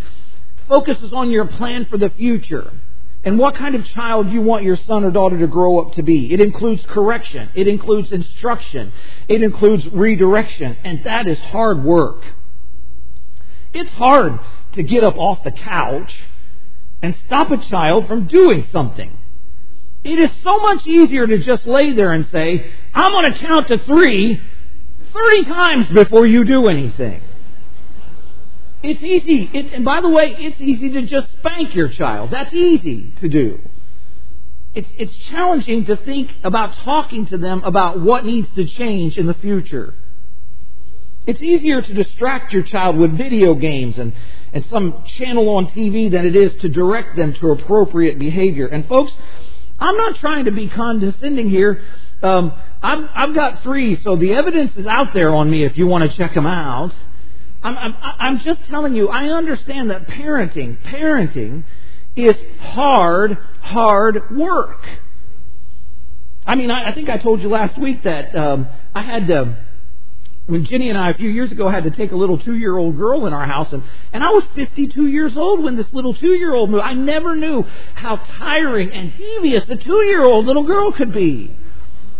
focuses 0.69 1.13
on 1.13 1.31
your 1.31 1.47
plan 1.47 1.87
for 1.87 1.97
the 1.97 2.11
future 2.11 2.73
and 3.25 3.39
what 3.39 3.55
kind 3.55 3.75
of 3.75 3.87
child 3.87 4.31
you 4.31 4.43
want 4.43 4.65
your 4.65 4.77
son 4.77 5.05
or 5.05 5.11
daughter 5.11 5.39
to 5.39 5.47
grow 5.47 5.79
up 5.79 5.95
to 5.95 6.03
be. 6.03 6.33
It 6.33 6.41
includes 6.41 6.85
correction. 6.89 7.51
It 7.55 7.69
includes 7.69 8.11
instruction. 8.11 8.93
It 9.29 9.43
includes 9.43 9.87
redirection. 9.93 10.77
And 10.83 11.05
that 11.05 11.29
is 11.29 11.39
hard 11.39 11.85
work. 11.85 12.23
It's 13.73 13.91
hard 13.93 14.41
to 14.75 14.83
get 14.83 15.05
up 15.05 15.17
off 15.17 15.45
the 15.45 15.53
couch 15.53 16.13
and 17.01 17.15
stop 17.27 17.51
a 17.51 17.59
child 17.59 18.09
from 18.09 18.27
doing 18.27 18.67
something. 18.73 19.17
It 20.03 20.19
is 20.19 20.31
so 20.43 20.59
much 20.59 20.87
easier 20.87 21.27
to 21.27 21.39
just 21.39 21.65
lay 21.65 21.93
there 21.93 22.13
and 22.13 22.27
say, 22.33 22.73
I'm 22.93 23.13
going 23.13 23.33
to 23.33 23.39
count 23.39 23.69
to 23.69 23.79
three 23.79 24.41
30 25.13 25.45
times 25.45 25.89
before 25.89 26.27
you 26.27 26.45
do 26.45 26.67
anything. 26.69 27.23
It's 28.83 29.03
easy. 29.03 29.51
It, 29.53 29.73
and 29.75 29.85
by 29.85 30.01
the 30.01 30.09
way, 30.09 30.35
it's 30.39 30.61
easy 30.61 30.91
to 30.93 31.03
just 31.03 31.33
spank 31.39 31.75
your 31.75 31.89
child. 31.89 32.31
That's 32.31 32.53
easy 32.53 33.13
to 33.21 33.29
do. 33.29 33.61
It's, 34.75 34.89
it's 34.97 35.15
challenging 35.29 35.85
to 35.87 35.97
think 35.97 36.35
about 36.43 36.75
talking 36.77 37.27
to 37.27 37.39
them 37.39 37.63
about 37.65 38.01
what 38.01 38.25
needs 38.25 38.49
to 38.55 38.65
change 38.65 39.19
in 39.19 39.27
the 39.27 39.35
future. 39.35 39.95
It's 41.27 41.41
easier 41.41 41.81
to 41.81 41.95
distract 41.95 42.53
your 42.53 42.65
child 42.65 42.97
with 42.97 43.17
video 43.17 43.55
games 43.55 43.97
and, 43.99 44.13
and 44.53 44.65
some 44.67 45.05
channel 45.05 45.49
on 45.51 45.67
TV 45.69 46.11
than 46.11 46.27
it 46.27 46.35
is 46.35 46.53
to 46.63 46.69
direct 46.69 47.17
them 47.17 47.35
to 47.35 47.53
appropriate 47.53 48.19
behavior. 48.19 48.67
And 48.67 48.89
folks, 48.89 49.13
I'm 49.79 49.97
not 49.97 50.17
trying 50.17 50.47
to 50.47 50.51
be 50.51 50.69
condescending 50.69 51.49
here. 51.49 51.83
Um, 52.23 52.53
I've, 52.83 53.09
I've 53.15 53.35
got 53.35 53.63
three, 53.63 54.01
so 54.03 54.17
the 54.17 54.33
evidence 54.35 54.77
is 54.77 54.87
out 54.87 55.13
there 55.13 55.33
on 55.33 55.49
me 55.49 55.65
if 55.65 55.77
you 55.77 55.87
want 55.87 56.11
to 56.11 56.17
check 56.17 56.35
them 56.35 56.47
out. 56.47 56.93
I'm, 57.63 57.79
I'm, 57.79 57.97
I'm 58.03 58.39
just 58.41 58.61
telling 58.69 58.95
you, 58.95 59.09
I 59.09 59.29
understand 59.29 59.91
that 59.91 60.07
parenting, 60.07 60.83
parenting 60.83 61.65
is 62.17 62.35
hard, 62.61 63.39
hard 63.61 64.37
work. 64.37 64.85
I 66.45 66.57
mean, 66.57 66.71
I, 66.71 66.91
I 66.91 66.95
think 66.95 67.09
I 67.09 67.19
told 67.19 67.41
you 67.41 67.49
last 67.49 67.81
week 67.81 68.03
that 68.03 68.35
um, 68.35 68.69
I 68.95 69.03
had 69.03 69.29
to, 69.29 69.57
when 70.47 70.65
Jenny 70.65 70.89
and 70.89 70.99
I 70.99 71.11
a 71.11 71.15
few 71.15 71.31
years 71.31 71.53
ago 71.53 71.69
had 71.69 71.85
to 71.85 71.91
take 71.91 72.11
a 72.11 72.17
little 72.17 72.37
two-year-old 72.37 72.97
girl 72.97 73.27
in 73.27 73.33
our 73.33 73.47
house, 73.47 73.73
and, 73.73 73.85
and 74.13 74.25
I 74.25 74.31
was 74.31 74.43
52 74.57 75.07
years 75.07 75.37
old 75.37 75.63
when 75.63 75.77
this 75.77 75.87
little 75.93 76.15
two-year-old 76.15 76.69
moved. 76.69 76.83
I 76.83 76.95
never 76.95 77.37
knew 77.37 77.63
how 77.95 78.17
tiring 78.17 78.91
and 78.91 79.17
devious 79.17 79.69
a 79.69 79.77
two-year-old 79.77 80.47
little 80.47 80.65
girl 80.65 80.91
could 80.93 81.13
be. 81.13 81.57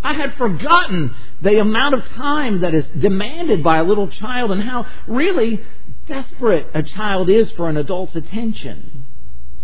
I 0.05 0.15
had 0.15 0.35
forgotten 0.35 1.15
the 1.43 1.61
amount 1.61 1.95
of 1.95 2.05
time 2.11 2.61
that 2.61 2.75
is 2.75 2.85
demanded 2.99 3.63
by 3.63 3.79
a 3.79 3.85
little 3.85 4.09
child 4.09 4.53
and 4.53 4.63
how 4.63 4.87
really 5.07 5.61
desperate 6.07 6.69
a 6.75 6.83
child 6.83 7.29
is 7.29 7.51
for 7.53 7.69
an 7.69 7.77
adult's 7.77 8.15
attention 8.15 9.05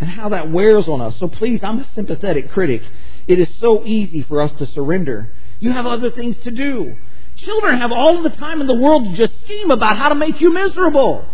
and 0.00 0.10
how 0.10 0.28
that 0.30 0.50
wears 0.50 0.88
on 0.88 1.00
us. 1.00 1.16
So 1.18 1.28
please, 1.28 1.60
I'm 1.62 1.80
a 1.80 1.88
sympathetic 1.94 2.50
critic. 2.50 2.82
It 3.26 3.38
is 3.38 3.48
so 3.60 3.84
easy 3.84 4.22
for 4.22 4.40
us 4.40 4.52
to 4.58 4.66
surrender. 4.66 5.32
You 5.60 5.72
have 5.72 5.86
other 5.86 6.10
things 6.10 6.36
to 6.44 6.50
do. 6.50 6.96
Children 7.36 7.78
have 7.78 7.92
all 7.92 8.22
the 8.22 8.30
time 8.30 8.60
in 8.60 8.66
the 8.66 8.76
world 8.76 9.04
to 9.04 9.16
just 9.16 9.40
scheme 9.44 9.70
about 9.70 9.96
how 9.96 10.08
to 10.08 10.14
make 10.14 10.40
you 10.40 10.52
miserable. 10.52 11.26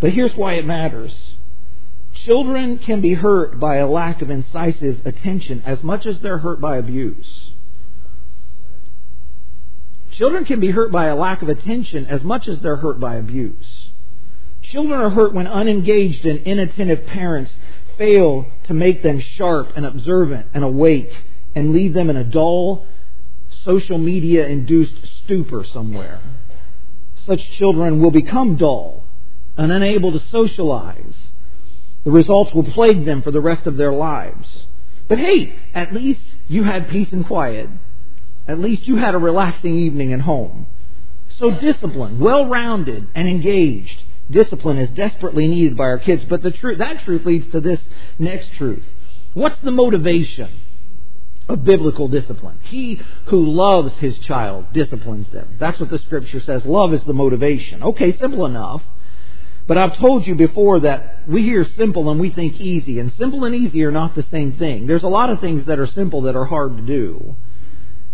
But 0.00 0.12
here's 0.12 0.34
why 0.34 0.54
it 0.54 0.66
matters. 0.66 1.14
Children 2.26 2.78
can 2.78 3.00
be 3.00 3.14
hurt 3.14 3.60
by 3.60 3.76
a 3.76 3.86
lack 3.86 4.20
of 4.20 4.30
incisive 4.30 5.06
attention 5.06 5.62
as 5.64 5.80
much 5.84 6.06
as 6.06 6.18
they're 6.18 6.38
hurt 6.38 6.60
by 6.60 6.76
abuse. 6.76 7.52
Children 10.10 10.44
can 10.44 10.58
be 10.58 10.72
hurt 10.72 10.90
by 10.90 11.06
a 11.06 11.14
lack 11.14 11.42
of 11.42 11.48
attention 11.48 12.04
as 12.06 12.24
much 12.24 12.48
as 12.48 12.58
they're 12.58 12.78
hurt 12.78 12.98
by 12.98 13.14
abuse. 13.14 13.90
Children 14.60 14.98
are 14.98 15.10
hurt 15.10 15.34
when 15.34 15.46
unengaged 15.46 16.24
and 16.24 16.40
inattentive 16.40 17.06
parents 17.06 17.52
fail 17.96 18.50
to 18.64 18.74
make 18.74 19.04
them 19.04 19.20
sharp 19.20 19.68
and 19.76 19.86
observant 19.86 20.48
and 20.52 20.64
awake 20.64 21.12
and 21.54 21.72
leave 21.72 21.94
them 21.94 22.10
in 22.10 22.16
a 22.16 22.24
dull, 22.24 22.86
social 23.64 23.98
media 23.98 24.48
induced 24.48 24.94
stupor 25.22 25.64
somewhere. 25.64 26.20
Such 27.24 27.52
children 27.52 28.02
will 28.02 28.10
become 28.10 28.56
dull 28.56 29.04
and 29.56 29.70
unable 29.70 30.10
to 30.10 30.18
socialize. 30.18 31.28
The 32.06 32.12
results 32.12 32.54
will 32.54 32.62
plague 32.62 33.04
them 33.04 33.20
for 33.20 33.32
the 33.32 33.40
rest 33.40 33.66
of 33.66 33.76
their 33.76 33.92
lives. 33.92 34.66
But 35.08 35.18
hey, 35.18 35.56
at 35.74 35.92
least 35.92 36.20
you 36.46 36.62
had 36.62 36.88
peace 36.88 37.10
and 37.10 37.26
quiet. 37.26 37.68
At 38.46 38.60
least 38.60 38.86
you 38.86 38.94
had 38.94 39.16
a 39.16 39.18
relaxing 39.18 39.74
evening 39.74 40.12
at 40.12 40.20
home. 40.20 40.68
So 41.40 41.50
disciplined, 41.50 42.20
well-rounded, 42.20 43.08
and 43.12 43.28
engaged. 43.28 44.04
Discipline 44.30 44.78
is 44.78 44.88
desperately 44.90 45.48
needed 45.48 45.76
by 45.76 45.86
our 45.86 45.98
kids, 45.98 46.24
but 46.24 46.42
the 46.42 46.52
truth, 46.52 46.78
that 46.78 47.02
truth 47.04 47.26
leads 47.26 47.50
to 47.50 47.60
this 47.60 47.80
next 48.20 48.52
truth. 48.52 48.86
What's 49.34 49.58
the 49.62 49.72
motivation 49.72 50.60
of 51.48 51.64
biblical 51.64 52.06
discipline? 52.06 52.60
He 52.62 53.00
who 53.26 53.50
loves 53.50 53.94
his 53.94 54.16
child 54.18 54.72
disciplines 54.72 55.26
them. 55.32 55.56
That's 55.58 55.80
what 55.80 55.90
the 55.90 55.98
scripture 55.98 56.38
says. 56.38 56.64
Love 56.64 56.94
is 56.94 57.02
the 57.02 57.14
motivation. 57.14 57.82
Okay, 57.82 58.16
simple 58.16 58.46
enough. 58.46 58.82
But 59.66 59.78
I've 59.78 59.98
told 59.98 60.26
you 60.26 60.34
before 60.34 60.80
that 60.80 61.28
we 61.28 61.42
hear 61.42 61.64
simple 61.76 62.10
and 62.10 62.20
we 62.20 62.30
think 62.30 62.60
easy, 62.60 63.00
and 63.00 63.12
simple 63.18 63.44
and 63.44 63.54
easy 63.54 63.82
are 63.84 63.90
not 63.90 64.14
the 64.14 64.24
same 64.30 64.52
thing. 64.52 64.86
There's 64.86 65.02
a 65.02 65.08
lot 65.08 65.30
of 65.30 65.40
things 65.40 65.66
that 65.66 65.78
are 65.78 65.86
simple 65.88 66.22
that 66.22 66.36
are 66.36 66.44
hard 66.44 66.76
to 66.76 66.82
do. 66.82 67.36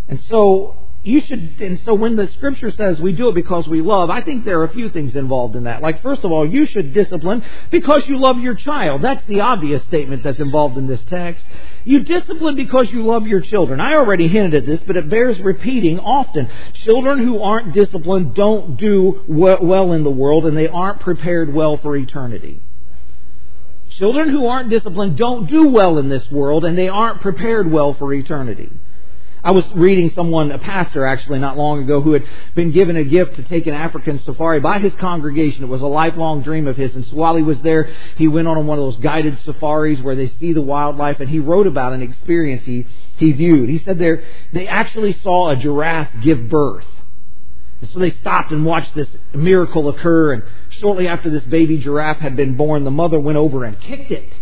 And 0.08 0.18
so 0.28 0.76
you 1.04 1.20
should, 1.20 1.60
and 1.60 1.80
so 1.80 1.94
when 1.94 2.14
the 2.14 2.28
scripture 2.28 2.70
says 2.70 3.00
we 3.00 3.12
do 3.12 3.28
it 3.28 3.34
because 3.34 3.66
we 3.66 3.80
love, 3.80 4.08
I 4.08 4.20
think 4.20 4.44
there 4.44 4.60
are 4.60 4.64
a 4.64 4.72
few 4.72 4.88
things 4.88 5.16
involved 5.16 5.56
in 5.56 5.64
that. 5.64 5.82
Like, 5.82 6.00
first 6.00 6.22
of 6.22 6.30
all, 6.30 6.48
you 6.48 6.64
should 6.64 6.92
discipline 6.92 7.44
because 7.72 8.06
you 8.06 8.18
love 8.18 8.38
your 8.38 8.54
child. 8.54 9.02
That's 9.02 9.26
the 9.26 9.40
obvious 9.40 9.82
statement 9.84 10.22
that's 10.22 10.38
involved 10.38 10.78
in 10.78 10.86
this 10.86 11.02
text. 11.08 11.42
You 11.84 12.04
discipline 12.04 12.54
because 12.54 12.88
you 12.92 13.02
love 13.04 13.26
your 13.26 13.40
children. 13.40 13.80
I 13.80 13.94
already 13.94 14.28
hinted 14.28 14.54
at 14.54 14.66
this, 14.66 14.80
but 14.86 14.96
it 14.96 15.08
bears 15.08 15.40
repeating 15.40 15.98
often. 15.98 16.48
Children 16.74 17.18
who 17.18 17.42
aren't 17.42 17.72
disciplined 17.72 18.36
don't 18.36 18.76
do 18.76 19.24
well 19.26 19.92
in 19.92 20.04
the 20.04 20.10
world 20.10 20.46
and 20.46 20.56
they 20.56 20.68
aren't 20.68 21.00
prepared 21.00 21.52
well 21.52 21.78
for 21.78 21.96
eternity. 21.96 22.60
Children 23.98 24.28
who 24.28 24.46
aren't 24.46 24.70
disciplined 24.70 25.18
don't 25.18 25.50
do 25.50 25.68
well 25.68 25.98
in 25.98 26.08
this 26.08 26.30
world 26.30 26.64
and 26.64 26.78
they 26.78 26.88
aren't 26.88 27.20
prepared 27.20 27.70
well 27.70 27.92
for 27.94 28.14
eternity. 28.14 28.70
I 29.44 29.50
was 29.50 29.64
reading 29.74 30.12
someone, 30.14 30.52
a 30.52 30.58
pastor 30.58 31.04
actually, 31.04 31.40
not 31.40 31.58
long 31.58 31.82
ago, 31.82 32.00
who 32.00 32.12
had 32.12 32.24
been 32.54 32.70
given 32.70 32.96
a 32.96 33.02
gift 33.02 33.36
to 33.36 33.42
take 33.42 33.66
an 33.66 33.74
African 33.74 34.20
safari 34.20 34.60
by 34.60 34.78
his 34.78 34.94
congregation. 34.94 35.64
It 35.64 35.68
was 35.68 35.82
a 35.82 35.86
lifelong 35.86 36.42
dream 36.42 36.68
of 36.68 36.76
his. 36.76 36.94
And 36.94 37.04
so 37.04 37.16
while 37.16 37.34
he 37.34 37.42
was 37.42 37.60
there, 37.62 37.92
he 38.16 38.28
went 38.28 38.46
on 38.46 38.66
one 38.68 38.78
of 38.78 38.84
those 38.84 38.98
guided 38.98 39.38
safaris 39.40 40.00
where 40.00 40.14
they 40.14 40.28
see 40.28 40.52
the 40.52 40.62
wildlife, 40.62 41.18
and 41.18 41.28
he 41.28 41.40
wrote 41.40 41.66
about 41.66 41.92
an 41.92 42.02
experience 42.02 42.64
he, 42.64 42.86
he 43.16 43.32
viewed. 43.32 43.68
He 43.68 43.78
said 43.78 43.98
there, 43.98 44.22
they 44.52 44.68
actually 44.68 45.14
saw 45.14 45.48
a 45.48 45.56
giraffe 45.56 46.10
give 46.20 46.48
birth. 46.48 46.86
And 47.80 47.90
so 47.90 47.98
they 47.98 48.12
stopped 48.12 48.52
and 48.52 48.64
watched 48.64 48.94
this 48.94 49.08
miracle 49.34 49.88
occur, 49.88 50.34
and 50.34 50.44
shortly 50.68 51.08
after 51.08 51.30
this 51.30 51.42
baby 51.42 51.78
giraffe 51.78 52.18
had 52.18 52.36
been 52.36 52.56
born, 52.56 52.84
the 52.84 52.92
mother 52.92 53.18
went 53.18 53.38
over 53.38 53.64
and 53.64 53.80
kicked 53.80 54.12
it. 54.12 54.32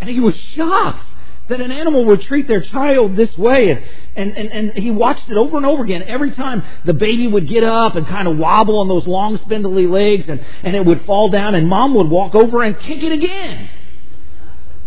And 0.00 0.10
he 0.10 0.18
was 0.18 0.34
shocked 0.34 1.04
that 1.48 1.60
an 1.60 1.72
animal 1.72 2.04
would 2.06 2.22
treat 2.22 2.46
their 2.46 2.60
child 2.60 3.16
this 3.16 3.36
way. 3.36 3.70
And, 3.70 3.82
and, 4.16 4.36
and, 4.36 4.70
and, 4.70 4.78
he 4.78 4.90
watched 4.90 5.28
it 5.28 5.36
over 5.36 5.56
and 5.56 5.66
over 5.66 5.82
again. 5.82 6.02
Every 6.02 6.30
time 6.30 6.62
the 6.84 6.94
baby 6.94 7.26
would 7.26 7.48
get 7.48 7.64
up 7.64 7.96
and 7.96 8.06
kind 8.06 8.28
of 8.28 8.36
wobble 8.36 8.78
on 8.78 8.88
those 8.88 9.06
long, 9.06 9.38
spindly 9.38 9.86
legs, 9.86 10.28
and, 10.28 10.44
and 10.62 10.76
it 10.76 10.84
would 10.84 11.04
fall 11.04 11.30
down, 11.30 11.54
and 11.54 11.68
mom 11.68 11.94
would 11.94 12.08
walk 12.08 12.34
over 12.34 12.62
and 12.62 12.78
kick 12.78 13.02
it 13.02 13.12
again. 13.12 13.70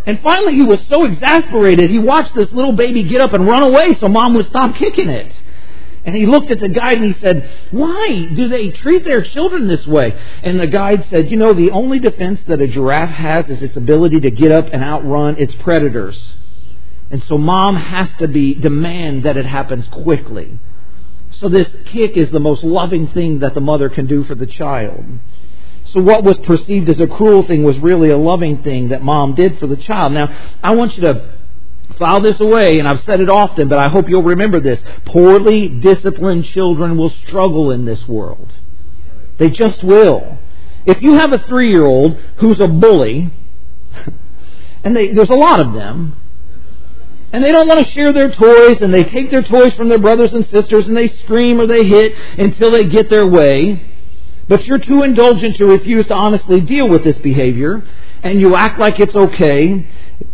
And 0.06 0.19
finally, 0.21 0.56
he 0.56 0.63
was 0.63 0.82
so 0.88 1.06
exasperated, 1.06 1.89
he 1.89 2.00
watched 2.00 2.34
this 2.34 2.52
little 2.52 2.71
baby 2.71 3.04
get 3.04 3.21
up 3.21 3.34
and 3.34 3.45
run 3.45 3.63
away 3.63 3.95
so 3.95 4.08
mom 4.08 4.34
would 4.34 4.47
stop 4.47 4.76
kicking 4.76 5.10
it. 5.10 5.32
And 6.04 6.15
he 6.15 6.26
looked 6.26 6.50
at 6.50 6.60
the 6.60 6.69
guide 6.69 6.97
and 6.97 7.06
he 7.06 7.19
said, 7.21 7.47
Why 7.69 8.26
do 8.34 8.47
they 8.47 8.71
treat 8.71 9.04
their 9.04 9.21
children 9.21 9.67
this 9.67 9.86
way? 9.86 10.19
And 10.41 10.60
the 10.60 10.65
guide 10.65 11.06
said, 11.12 11.30
You 11.30 11.38
know, 11.38 11.54
the 11.54 11.69
only 11.71 12.00
defense 12.00 12.41
that 12.47 12.60
a 12.60 12.67
giraffe 12.67 13.10
has 13.10 13.47
is 13.50 13.62
its 13.62 13.78
ability 13.78 14.21
to 14.21 14.32
get 14.32 14.52
up 14.52 14.67
and 14.74 14.84
outrun 14.84 15.38
its 15.38 15.54
predators. 15.56 16.34
And 17.12 17.21
so 17.24 17.38
mom 17.38 17.76
has 17.76 18.10
to 18.19 18.28
be 18.28 18.54
demand 18.54 19.24
that 19.24 19.36
it 19.36 19.45
happens 19.45 19.88
quickly. 19.89 20.60
So 21.32 21.50
this 21.50 21.67
kick 21.86 22.15
is 22.15 22.32
the 22.32 22.39
most 22.39 22.63
loving 22.63 23.08
thing 23.08 23.39
that 23.39 23.54
the 23.54 23.60
mother 23.60 23.89
can 23.89 24.08
do 24.08 24.24
for 24.24 24.34
the 24.34 24.45
child. 24.45 25.04
So 25.86 26.02
what 26.02 26.24
was 26.24 26.38
perceived 26.39 26.88
as 26.88 27.02
a 27.02 27.08
cruel 27.08 27.43
thing 27.43 27.63
was 27.63 27.78
really 27.80 28.12
a 28.12 28.17
loving 28.17 28.63
thing 28.63 28.89
that 28.89 29.04
mom 29.04 29.36
did 29.36 29.60
for 29.60 29.67
the 29.67 29.76
child. 29.76 30.13
Now, 30.13 30.34
I 30.63 30.74
want 30.74 30.95
you 30.95 31.02
to 31.02 31.34
file 32.00 32.21
this 32.21 32.39
away, 32.39 32.80
and 32.80 32.88
I've 32.88 33.04
said 33.04 33.19
it 33.19 33.30
often, 33.30 33.67
but 33.67 33.78
I 33.78 33.89
hope 33.89 34.08
you'll 34.08 34.24
remember 34.24 34.62
this. 34.62 34.80
Poorly 35.06 35.67
disciplined 35.67 36.45
children 36.45 36.97
will 36.97 37.10
struggle 37.10 37.71
in 37.71 37.84
this 37.84 38.08
world. 38.08 38.54
They 39.38 39.50
just 39.50 39.84
will. 39.84 40.38
If 40.86 41.02
you 41.02 41.15
have 41.15 41.34
a 41.34 41.39
three 41.39 41.71
year 41.71 41.86
old 41.86 42.15
who's 42.38 42.60
a 42.62 42.67
bully, 42.67 43.34
and 44.84 44.95
they, 44.95 45.12
there's 45.12 45.30
a 45.30 45.36
lot 45.36 45.60
of 45.60 45.74
them, 45.74 46.20
and 47.34 47.44
they 47.44 47.52
don't 47.52 47.67
want 47.67 47.86
to 47.86 47.91
share 47.91 48.12
their 48.12 48.30
toys, 48.30 48.80
and 48.82 48.94
they 48.94 49.04
take 49.04 49.32
their 49.32 49.44
toys 49.44 49.74
from 49.74 49.88
their 49.88 50.00
brothers 50.00 50.34
and 50.34 50.46
sisters, 50.48 50.88
and 50.88 50.98
they 50.98 51.08
scream 51.08 51.62
or 51.62 51.67
they 51.67 51.86
hit 51.86 52.13
until 52.38 52.72
they 52.72 52.86
get 52.86 53.10
their 53.10 53.26
way. 53.26 53.88
But 54.48 54.65
you're 54.67 54.80
too 54.80 55.04
indulgent 55.04 55.56
to 55.58 55.65
refuse 55.65 56.08
to 56.08 56.13
honestly 56.13 56.60
deal 56.60 56.89
with 56.89 57.04
this 57.04 57.17
behavior, 57.17 57.84
and 58.22 58.41
you 58.41 58.56
act 58.56 58.80
like 58.80 59.00
it's 59.00 59.15
okay, 59.15 59.88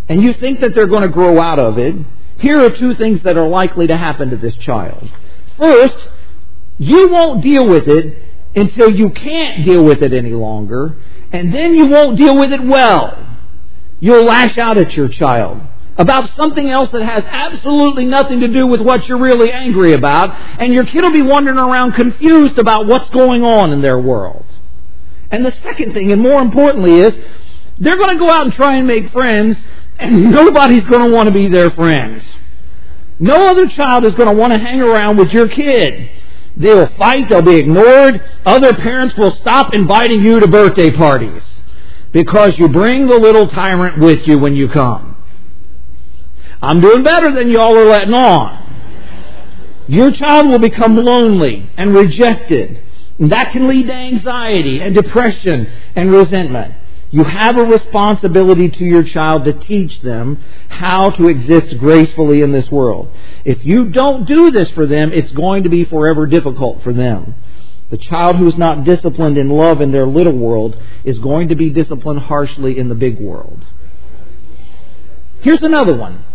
and 0.09 0.23
you 0.23 0.33
think 0.33 0.59
that 0.61 0.73
they're 0.73 0.87
going 0.87 1.03
to 1.03 1.09
grow 1.09 1.39
out 1.39 1.59
of 1.59 1.77
it. 1.77 1.95
Here 2.39 2.59
are 2.59 2.71
two 2.71 2.95
things 2.95 3.21
that 3.21 3.37
are 3.37 3.47
likely 3.47 3.87
to 3.87 3.97
happen 3.97 4.31
to 4.31 4.37
this 4.37 4.55
child. 4.55 5.11
First, 5.57 6.07
you 6.79 7.09
won't 7.09 7.43
deal 7.43 7.67
with 7.67 7.87
it 7.87 8.23
until 8.55 8.89
you 8.89 9.11
can't 9.11 9.63
deal 9.63 9.83
with 9.83 10.01
it 10.01 10.13
any 10.13 10.31
longer, 10.31 10.95
and 11.31 11.53
then 11.53 11.75
you 11.75 11.85
won't 11.85 12.17
deal 12.17 12.35
with 12.35 12.51
it 12.51 12.63
well. 12.63 13.23
You'll 13.99 14.23
lash 14.23 14.57
out 14.57 14.79
at 14.79 14.93
your 14.93 15.09
child 15.09 15.61
about 15.97 16.29
something 16.35 16.69
else 16.69 16.91
that 16.91 17.01
has 17.01 17.23
absolutely 17.25 18.05
nothing 18.05 18.41
to 18.41 18.47
do 18.47 18.67
with 18.67 18.81
what 18.81 19.07
you're 19.07 19.17
really 19.17 19.51
angry 19.51 19.93
about, 19.93 20.29
and 20.59 20.73
your 20.73 20.85
kid 20.85 21.01
will 21.01 21.11
be 21.11 21.21
wandering 21.21 21.57
around 21.57 21.93
confused 21.93 22.59
about 22.59 22.85
what's 22.85 23.09
going 23.09 23.43
on 23.43 23.73
in 23.73 23.81
their 23.81 23.99
world. 23.99 24.45
And 25.31 25.45
the 25.45 25.51
second 25.63 25.93
thing, 25.93 26.11
and 26.11 26.21
more 26.21 26.41
importantly, 26.41 26.99
is 26.99 27.17
they're 27.79 27.97
going 27.97 28.17
to 28.17 28.19
go 28.19 28.29
out 28.29 28.45
and 28.45 28.53
try 28.53 28.75
and 28.75 28.87
make 28.87 29.11
friends, 29.11 29.61
and 29.97 30.31
nobody's 30.31 30.85
going 30.85 31.09
to 31.09 31.13
want 31.13 31.27
to 31.27 31.33
be 31.33 31.47
their 31.47 31.71
friends. 31.71 32.23
No 33.19 33.47
other 33.47 33.67
child 33.67 34.05
is 34.05 34.13
going 34.13 34.29
to 34.29 34.35
want 34.35 34.53
to 34.53 34.59
hang 34.59 34.81
around 34.81 35.17
with 35.17 35.33
your 35.33 35.47
kid. 35.47 36.11
They'll 36.55 36.87
fight, 36.87 37.29
they'll 37.29 37.41
be 37.41 37.55
ignored. 37.55 38.23
Other 38.45 38.73
parents 38.73 39.15
will 39.15 39.35
stop 39.35 39.73
inviting 39.73 40.21
you 40.21 40.39
to 40.39 40.47
birthday 40.47 40.91
parties 40.91 41.43
because 42.11 42.57
you 42.57 42.67
bring 42.67 43.07
the 43.07 43.17
little 43.17 43.47
tyrant 43.47 43.99
with 43.99 44.27
you 44.27 44.39
when 44.39 44.55
you 44.55 44.67
come. 44.67 45.06
I'm 46.61 46.81
doing 46.81 47.03
better 47.03 47.31
than 47.31 47.51
y'all 47.51 47.77
are 47.77 47.85
letting 47.85 48.13
on. 48.13 48.63
Your 49.87 50.11
child 50.11 50.47
will 50.47 50.59
become 50.59 50.97
lonely 50.97 51.69
and 51.77 51.93
rejected. 51.95 52.81
And 53.19 53.31
that 53.31 53.51
can 53.51 53.67
lead 53.67 53.87
to 53.87 53.93
anxiety 53.93 54.81
and 54.81 54.93
depression 54.93 55.71
and 55.95 56.11
resentment. 56.11 56.75
You 57.09 57.23
have 57.23 57.57
a 57.57 57.63
responsibility 57.63 58.69
to 58.69 58.83
your 58.83 59.03
child 59.03 59.45
to 59.45 59.53
teach 59.53 60.01
them 60.01 60.43
how 60.67 61.11
to 61.11 61.29
exist 61.29 61.77
gracefully 61.79 62.41
in 62.41 62.51
this 62.51 62.69
world. 62.69 63.15
If 63.45 63.65
you 63.65 63.89
don't 63.89 64.25
do 64.25 64.51
this 64.51 64.69
for 64.71 64.85
them, 64.85 65.13
it's 65.13 65.31
going 65.31 65.63
to 65.63 65.69
be 65.69 65.85
forever 65.85 66.27
difficult 66.27 66.83
for 66.83 66.91
them. 66.91 67.35
The 67.89 67.97
child 67.97 68.35
who 68.35 68.47
is 68.47 68.57
not 68.57 68.83
disciplined 68.83 69.37
in 69.37 69.49
love 69.49 69.79
in 69.79 69.93
their 69.93 70.05
little 70.05 70.37
world 70.37 70.77
is 71.05 71.17
going 71.19 71.47
to 71.47 71.55
be 71.55 71.69
disciplined 71.69 72.19
harshly 72.19 72.77
in 72.77 72.89
the 72.89 72.95
big 72.95 73.17
world. 73.19 73.63
Here's 75.39 75.63
another 75.63 75.95
one. 75.95 76.25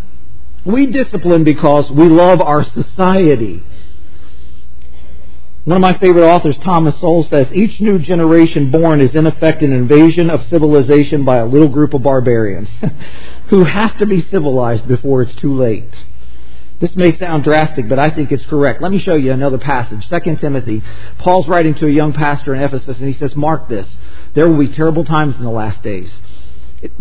We 0.65 0.87
discipline 0.87 1.45
because 1.45 1.91
we 1.91 2.09
love 2.09 2.41
our 2.41 2.65
society. 2.65 3.63
One 5.65 5.77
of 5.77 5.81
my 5.81 5.97
favorite 5.99 6.27
authors, 6.27 6.57
Thomas 6.59 6.99
Sowell, 7.01 7.25
says 7.29 7.47
each 7.53 7.81
new 7.81 7.99
generation 8.01 8.71
born 8.71 9.01
is 9.01 9.15
in 9.15 9.27
effect 9.27 9.63
an 9.63 9.73
invasion 9.73 10.29
of 10.29 10.47
civilization 10.49 11.25
by 11.25 11.37
a 11.37 11.47
little 11.47 11.69
group 11.69 11.95
of 11.95 12.03
barbarians 12.03 12.69
who 13.49 13.63
have 13.63 13.97
to 13.99 14.07
be 14.07 14.23
civilized 14.23 14.89
before 14.89 15.23
it's 15.23 15.35
too 15.37 15.55
late. 15.55 15.89
This 16.81 16.97
may 16.97 17.17
sound 17.17 17.45
drastic, 17.45 17.89
but 17.89 18.01
I 18.01 18.11
think 18.11 18.33
it's 18.33 18.45
correct. 18.47 18.83
Let 18.83 18.91
me 18.91 18.99
show 18.99 19.15
you 19.15 19.31
another 19.31 19.59
passage. 19.59 20.09
2 20.09 20.37
Timothy. 20.37 20.83
Paul's 21.19 21.47
writing 21.47 21.75
to 21.75 21.87
a 21.87 21.91
young 21.91 22.13
pastor 22.13 22.57
in 22.57 22.61
Ephesus, 22.61 22.99
and 22.99 23.07
he 23.07 23.13
says, 23.13 23.37
Mark 23.37 23.69
this. 23.69 23.97
There 24.35 24.49
will 24.49 24.59
be 24.59 24.67
terrible 24.67 25.05
times 25.05 25.37
in 25.37 25.45
the 25.45 25.51
last 25.51 25.81
days. 25.83 26.11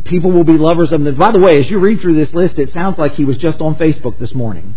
People 0.05 0.31
will 0.31 0.43
be 0.43 0.57
lovers 0.57 0.91
of 0.91 1.03
them. 1.03 1.15
By 1.15 1.31
the 1.31 1.39
way, 1.39 1.59
as 1.59 1.69
you 1.69 1.79
read 1.79 2.01
through 2.01 2.15
this 2.15 2.33
list, 2.33 2.59
it 2.59 2.73
sounds 2.73 2.97
like 2.97 3.13
he 3.13 3.25
was 3.25 3.37
just 3.37 3.61
on 3.61 3.75
Facebook 3.75 4.19
this 4.19 4.33
morning. 4.35 4.75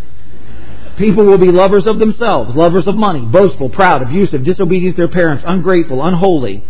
People 0.96 1.24
will 1.24 1.38
be 1.38 1.50
lovers 1.50 1.86
of 1.86 1.98
themselves, 1.98 2.54
lovers 2.54 2.86
of 2.86 2.94
money, 2.94 3.20
boastful, 3.20 3.68
proud, 3.68 4.02
abusive, 4.02 4.44
disobedient 4.44 4.96
to 4.96 5.02
their 5.02 5.12
parents, 5.12 5.44
ungrateful, 5.46 6.02
unholy, 6.02 6.64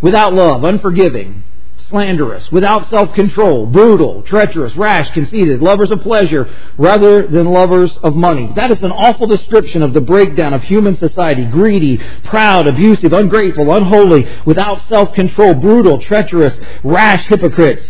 without 0.00 0.34
love, 0.34 0.64
unforgiving, 0.64 1.42
slanderous, 1.90 2.50
without 2.50 2.88
self-control, 2.88 3.66
brutal, 3.66 4.22
treacherous, 4.22 4.74
rash, 4.76 5.10
conceited, 5.10 5.60
lovers 5.60 5.90
of 5.90 6.00
pleasure 6.00 6.48
rather 6.78 7.26
than 7.26 7.46
lovers 7.46 7.94
of 7.98 8.14
money. 8.14 8.52
That 8.54 8.70
is 8.70 8.82
an 8.82 8.92
awful 8.92 9.26
description 9.26 9.82
of 9.82 9.92
the 9.92 10.00
breakdown 10.00 10.54
of 10.54 10.62
human 10.62 10.96
society. 10.96 11.44
Greedy, 11.44 11.98
proud, 12.24 12.66
abusive, 12.66 13.12
ungrateful, 13.12 13.70
unholy, 13.74 14.26
without 14.46 14.88
self-control, 14.88 15.54
brutal, 15.54 15.98
treacherous, 15.98 16.58
rash 16.82 17.26
hypocrites. 17.26 17.86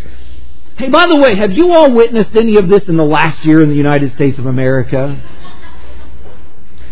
Hey, 0.77 0.89
by 0.89 1.07
the 1.07 1.17
way, 1.17 1.37
have 1.37 1.53
you 1.53 1.73
all 1.73 1.93
witnessed 1.93 2.35
any 2.35 2.57
of 2.57 2.69
this 2.69 2.89
in 2.89 2.97
the 2.97 3.05
last 3.05 3.45
year 3.45 3.63
in 3.63 3.69
the 3.69 3.77
United 3.77 4.13
States 4.13 4.39
of 4.39 4.47
America? 4.47 5.21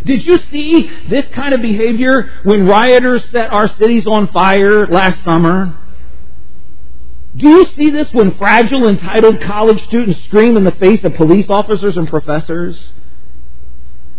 Did 0.04 0.24
you 0.24 0.38
see 0.50 0.90
this 1.08 1.26
kind 1.32 1.54
of 1.54 1.62
behavior 1.62 2.30
when 2.42 2.66
rioters 2.66 3.24
set 3.30 3.50
our 3.50 3.66
cities 3.66 4.06
on 4.06 4.28
fire 4.28 4.86
last 4.86 5.24
summer? 5.24 5.74
Do 7.38 7.48
you 7.48 7.66
see 7.76 7.90
this 7.90 8.12
when 8.12 8.36
fragile, 8.36 8.88
entitled 8.88 9.40
college 9.42 9.84
students 9.84 10.24
scream 10.24 10.56
in 10.56 10.64
the 10.64 10.72
face 10.72 11.04
of 11.04 11.14
police 11.14 11.48
officers 11.48 11.96
and 11.96 12.08
professors? 12.08 12.90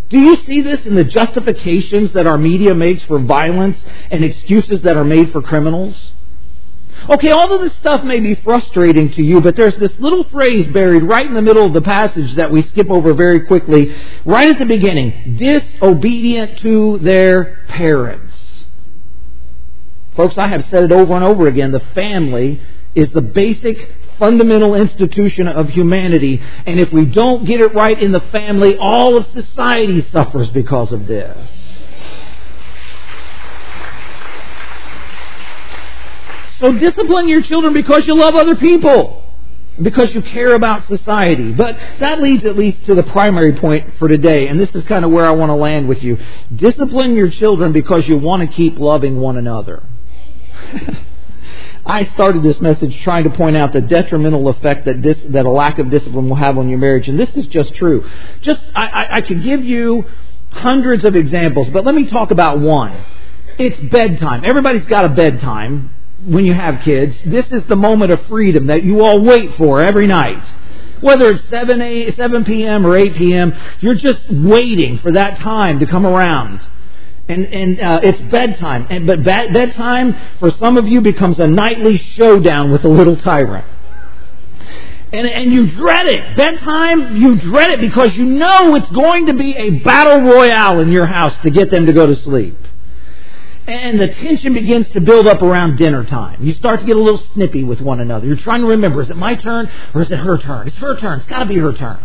Do 0.08 0.18
you 0.18 0.38
see 0.46 0.62
this 0.62 0.86
in 0.86 0.96
the 0.96 1.04
justifications 1.04 2.14
that 2.14 2.26
our 2.26 2.38
media 2.38 2.74
makes 2.74 3.04
for 3.04 3.20
violence 3.20 3.80
and 4.10 4.24
excuses 4.24 4.82
that 4.82 4.96
are 4.96 5.04
made 5.04 5.34
for 5.34 5.42
criminals? 5.42 6.14
Okay, 7.10 7.30
all 7.32 7.54
of 7.54 7.62
this 7.62 7.76
stuff 7.76 8.04
may 8.04 8.22
be 8.22 8.36
frustrating 8.36 9.12
to 9.12 9.24
you, 9.24 9.42
but 9.42 9.56
there's 9.56 9.76
this 9.76 9.98
little 10.00 10.24
phrase 10.26 10.68
buried 10.68 11.04
right 11.04 11.26
in 11.26 11.34
the 11.34 11.42
middle 11.42 11.66
of 11.66 11.74
the 11.74 11.82
passage 11.82 12.36
that 12.36 12.52
we 12.52 12.64
skip 12.64 12.90
over 12.90 13.14
very 13.14 13.42
quickly, 13.48 13.96
right 14.26 14.50
at 14.50 14.60
the 14.60 14.66
beginning 14.66 15.36
disobedient 15.38 16.60
to 16.60 17.00
their 17.00 17.64
parents. 17.68 18.66
Folks, 20.16 20.38
I 20.38 20.48
have 20.48 20.66
said 20.70 20.86
it 20.86 20.92
over 20.92 21.14
and 21.16 21.24
over 21.24 21.48
again 21.48 21.72
the 21.72 21.80
family 21.80 22.62
is 22.96 23.12
the 23.12 23.22
basic 23.22 23.96
fundamental 24.20 24.76
institution 24.76 25.48
of 25.48 25.70
humanity. 25.70 26.42
And 26.66 26.80
if 26.80 26.92
we 26.92 27.06
don't 27.06 27.46
get 27.46 27.62
it 27.62 27.74
right 27.74 28.00
in 28.00 28.12
the 28.12 28.20
family, 28.20 28.78
all 28.78 29.18
of 29.18 29.26
society 29.28 30.02
suffers 30.12 30.50
because 30.50 30.92
of 30.92 31.08
this. 31.08 31.60
So 36.60 36.74
discipline 36.74 37.30
your 37.30 37.42
children 37.42 37.74
because 37.74 38.06
you 38.06 38.16
love 38.16 38.36
other 38.36 38.58
people, 38.58 39.24
because 39.82 40.14
you 40.14 40.22
care 40.22 40.54
about 40.56 40.86
society. 40.88 41.54
But 41.54 41.80
that 42.00 42.22
leads 42.22 42.44
at 42.44 42.58
least 42.58 42.86
to 42.88 42.96
the 42.96 43.04
primary 43.04 43.54
point 43.54 43.94
for 43.98 44.10
today, 44.10 44.50
and 44.50 44.60
this 44.60 44.76
is 44.76 44.84
kind 44.84 45.06
of 45.06 45.12
where 45.12 45.24
I 45.24 45.32
want 45.32 45.52
to 45.52 45.56
land 45.56 45.88
with 45.88 46.04
you. 46.04 46.18
Discipline 46.54 47.16
your 47.16 47.30
children 47.30 47.72
because 47.72 48.06
you 48.10 48.18
want 48.18 48.42
to 48.42 48.54
keep 48.54 48.78
loving 48.78 49.22
one 49.22 49.38
another. 49.38 49.84
I 51.90 52.06
started 52.14 52.44
this 52.44 52.62
message 52.62 53.02
trying 53.02 53.24
to 53.24 53.32
point 53.32 53.58
out 53.58 53.74
the 53.74 53.82
detrimental 53.82 54.48
effect 54.50 54.86
that 54.86 55.02
this, 55.02 55.18
that 55.30 55.48
a 55.48 55.50
lack 55.50 55.80
of 55.80 55.90
discipline 55.90 56.30
will 56.30 56.36
have 56.36 56.60
on 56.60 56.70
your 56.70 56.78
marriage, 56.78 57.08
and 57.10 57.20
this 57.20 57.36
is 57.36 57.48
just 57.48 57.74
true. 57.74 58.08
Just 58.42 58.62
I, 58.76 58.88
I, 58.88 59.16
I 59.18 59.22
could 59.22 59.42
give 59.42 59.66
you 59.66 60.06
hundreds 60.52 61.04
of 61.04 61.16
examples, 61.16 61.68
but 61.70 61.86
let 61.86 61.96
me 61.96 62.06
talk 62.06 62.30
about 62.30 62.60
one. 62.60 62.96
It's 63.58 63.78
bedtime. 63.90 64.46
Everybody's 64.46 64.86
got 64.86 65.06
a 65.06 65.10
bedtime 65.10 65.90
when 66.26 66.46
you 66.46 66.54
have 66.54 66.82
kids. 66.82 67.16
This 67.26 67.48
is 67.52 67.64
the 67.66 67.76
moment 67.76 68.12
of 68.12 68.22
freedom 68.28 68.68
that 68.68 68.84
you 68.84 69.04
all 69.04 69.22
wait 69.22 69.56
for 69.56 69.82
every 69.82 70.06
night. 70.06 70.44
Whether 71.02 71.32
it's 71.32 71.44
7, 71.50 71.82
8, 71.82 72.16
7 72.16 72.46
p.m. 72.46 72.86
or 72.86 72.96
8 72.96 73.16
p.m., 73.16 73.56
you're 73.80 73.96
just 73.96 74.30
waiting 74.30 75.00
for 75.00 75.12
that 75.14 75.40
time 75.40 75.80
to 75.80 75.88
come 75.88 76.06
around 76.06 76.68
and 77.30 77.46
and 77.46 77.80
uh, 77.80 78.00
it's 78.04 78.20
bedtime. 78.22 78.88
And 78.90 79.08
but 79.08 79.24
bed, 79.24 79.54
bedtime 79.54 80.18
for 80.40 80.52
some 80.52 80.78
of 80.78 80.88
you 80.88 81.00
becomes 81.00 81.40
a 81.40 81.48
nightly 81.48 81.98
showdown 81.98 82.72
with 82.72 82.84
a 82.84 82.90
little 82.90 83.16
tyrant. 83.16 83.66
And, 85.12 85.26
and 85.26 85.52
you 85.52 85.72
dread 85.72 86.06
it. 86.06 86.38
Bedtime, 86.38 87.16
you 87.16 87.36
dread 87.36 87.72
it 87.72 87.82
because 87.82 88.16
you 88.16 88.26
know 88.26 88.76
it's 88.76 88.90
going 88.90 89.26
to 89.26 89.34
be 89.34 89.56
a 89.56 89.72
battle 89.80 90.22
royale 90.22 90.80
in 90.82 90.92
your 90.92 91.08
house 91.08 91.36
to 91.42 91.50
get 91.50 91.72
them 91.72 91.88
to 91.88 91.94
go 91.94 92.06
to 92.06 92.16
sleep. 92.16 92.56
And 93.66 94.00
the 94.00 94.08
tension 94.08 94.54
begins 94.54 94.88
to 94.90 95.02
build 95.02 95.28
up 95.28 95.42
around 95.42 95.78
dinner 95.78 96.04
time. 96.04 96.44
You 96.44 96.54
start 96.54 96.82
to 96.82 96.86
get 96.86 96.96
a 96.96 97.02
little 97.02 97.24
snippy 97.34 97.64
with 97.64 97.82
one 97.82 98.00
another. 98.00 98.28
You're 98.28 98.36
trying 98.36 98.62
to 98.62 98.68
remember, 98.68 99.02
is 99.02 99.10
it 99.10 99.18
my 99.18 99.34
turn 99.34 99.72
or 99.96 100.02
is 100.04 100.12
it 100.12 100.18
her 100.18 100.38
turn? 100.38 100.68
It's 100.68 100.78
her 100.78 100.96
turn. 100.96 101.20
It's 101.20 101.30
got 101.30 101.40
to 101.40 101.46
be 101.46 101.58
her 101.58 101.74
turn 101.74 102.00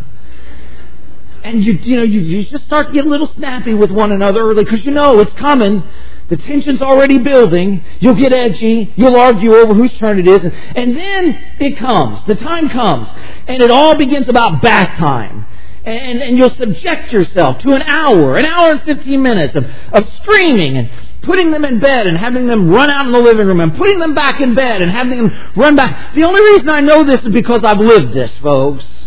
and 1.45 1.63
you 1.63 1.75
you 1.75 1.97
know 1.97 2.03
you, 2.03 2.21
you 2.21 2.45
just 2.45 2.65
start 2.65 2.89
to 2.89 2.93
get 2.93 3.05
a 3.05 3.09
little 3.09 3.27
snappy 3.27 3.75
with 3.75 3.93
one 3.93 4.11
another 4.11 4.41
early 4.41 4.65
because 4.65 4.85
you 4.85 4.91
know 4.91 5.21
it's 5.21 5.33
coming. 5.35 5.85
The 6.29 6.39
tension's 6.39 6.81
already 6.81 7.19
building. 7.19 7.85
You'll 8.01 8.15
get 8.15 8.33
edgy. 8.33 8.93
You'll 8.97 9.17
argue 9.17 9.55
over 9.55 9.75
whose 9.75 9.93
turn 9.99 10.19
it 10.19 10.27
is. 10.27 10.43
And, 10.43 10.55
and 10.75 10.97
then 10.97 11.57
it 11.61 11.77
comes. 11.77 12.25
The 12.25 12.35
time 12.35 12.71
comes. 12.71 13.09
And 13.47 13.63
it 13.63 13.71
all 13.71 13.95
begins 13.95 14.27
about 14.31 14.63
bath 14.63 14.97
time. 14.97 15.47
And, 15.85 16.23
and 16.23 16.39
you'll 16.39 16.49
subject 16.49 17.13
yourself 17.13 17.59
to 17.59 17.73
an 17.73 17.83
hour, 17.83 18.37
an 18.37 18.47
hour 18.47 18.71
and 18.71 18.83
15 18.85 19.23
minutes 19.23 19.55
of, 19.55 19.67
of 19.93 20.09
screaming 20.15 20.79
and 20.79 20.91
putting 21.21 21.51
them 21.51 21.63
in 21.67 21.79
bed 21.79 22.07
and 22.07 22.17
having 22.17 22.47
them 22.47 22.71
run 22.71 22.89
out 22.89 23.05
in 23.05 23.13
the 23.13 23.19
living 23.19 23.47
room 23.47 23.61
and 23.61 23.77
putting 23.77 23.99
them 23.99 24.15
back 24.15 24.41
in 24.41 24.55
bed 24.55 24.81
and 24.81 24.91
having 24.91 25.19
them 25.19 25.53
run 25.57 25.77
back. 25.77 26.15
The 26.15 26.25
only 26.25 26.41
reason 26.41 26.71
I 26.71 26.81
know 26.81 27.05
this 27.05 27.21
is 27.23 27.33
because 27.35 27.63
I've 27.65 27.79
lived 27.79 28.15
this, 28.15 28.35
folks. 28.39 29.04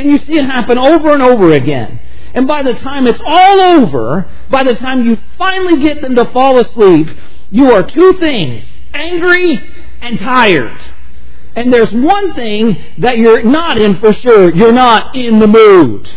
And 0.00 0.10
you 0.10 0.16
see 0.16 0.38
it 0.38 0.46
happen 0.46 0.78
over 0.78 1.12
and 1.12 1.20
over 1.20 1.52
again. 1.52 2.00
And 2.32 2.48
by 2.48 2.62
the 2.62 2.72
time 2.72 3.06
it's 3.06 3.20
all 3.22 3.60
over, 3.60 4.26
by 4.48 4.62
the 4.62 4.74
time 4.74 5.04
you 5.04 5.18
finally 5.36 5.78
get 5.82 6.00
them 6.00 6.14
to 6.14 6.24
fall 6.24 6.56
asleep, 6.58 7.08
you 7.50 7.70
are 7.72 7.82
two 7.82 8.14
things 8.14 8.64
angry 8.94 9.62
and 10.00 10.18
tired. 10.18 10.80
And 11.54 11.70
there's 11.70 11.92
one 11.92 12.32
thing 12.32 12.82
that 12.96 13.18
you're 13.18 13.42
not 13.42 13.76
in 13.76 14.00
for 14.00 14.14
sure. 14.14 14.50
You're 14.54 14.72
not 14.72 15.14
in 15.14 15.38
the 15.38 15.46
mood. 15.46 16.08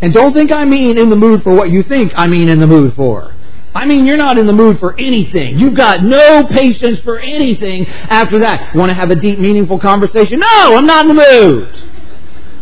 And 0.00 0.14
don't 0.14 0.32
think 0.32 0.50
I 0.50 0.64
mean 0.64 0.96
in 0.96 1.10
the 1.10 1.16
mood 1.16 1.42
for 1.42 1.54
what 1.54 1.70
you 1.70 1.82
think 1.82 2.14
I 2.16 2.26
mean 2.26 2.48
in 2.48 2.58
the 2.58 2.66
mood 2.66 2.94
for. 2.94 3.34
I 3.74 3.86
mean, 3.86 4.04
you're 4.04 4.16
not 4.16 4.36
in 4.36 4.46
the 4.46 4.52
mood 4.52 4.80
for 4.80 4.98
anything. 4.98 5.58
You've 5.58 5.74
got 5.74 6.02
no 6.02 6.44
patience 6.44 6.98
for 7.00 7.18
anything 7.18 7.86
after 7.86 8.40
that. 8.40 8.74
Want 8.74 8.90
to 8.90 8.94
have 8.94 9.10
a 9.10 9.16
deep, 9.16 9.38
meaningful 9.38 9.78
conversation? 9.78 10.40
No, 10.40 10.76
I'm 10.76 10.86
not 10.86 11.06
in 11.06 11.16
the 11.16 11.22
mood. 11.22 11.90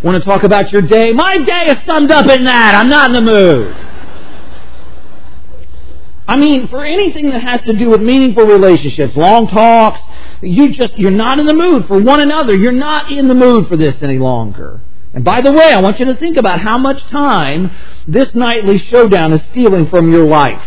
Want 0.02 0.22
to 0.22 0.24
talk 0.28 0.44
about 0.44 0.70
your 0.70 0.82
day? 0.82 1.12
My 1.12 1.38
day 1.38 1.70
is 1.70 1.84
summed 1.84 2.10
up 2.10 2.28
in 2.28 2.44
that. 2.44 2.74
I'm 2.74 2.88
not 2.88 3.10
in 3.10 3.14
the 3.14 3.32
mood. 3.32 3.74
I 6.28 6.36
mean, 6.36 6.68
for 6.68 6.84
anything 6.84 7.30
that 7.30 7.40
has 7.40 7.62
to 7.62 7.72
do 7.72 7.88
with 7.88 8.02
meaningful 8.02 8.44
relationships, 8.44 9.16
long 9.16 9.48
talks, 9.48 10.00
you 10.42 10.72
just, 10.74 10.98
you're 10.98 11.10
not 11.10 11.38
in 11.38 11.46
the 11.46 11.54
mood 11.54 11.86
for 11.86 11.98
one 11.98 12.20
another. 12.20 12.54
You're 12.54 12.70
not 12.70 13.10
in 13.10 13.28
the 13.28 13.34
mood 13.34 13.66
for 13.66 13.78
this 13.78 14.00
any 14.02 14.18
longer. 14.18 14.82
And 15.14 15.24
by 15.24 15.40
the 15.40 15.50
way, 15.50 15.72
I 15.72 15.80
want 15.80 15.98
you 15.98 16.04
to 16.04 16.14
think 16.16 16.36
about 16.36 16.60
how 16.60 16.76
much 16.76 17.02
time 17.04 17.70
this 18.06 18.34
nightly 18.34 18.76
showdown 18.76 19.32
is 19.32 19.40
stealing 19.50 19.88
from 19.88 20.12
your 20.12 20.26
life. 20.26 20.62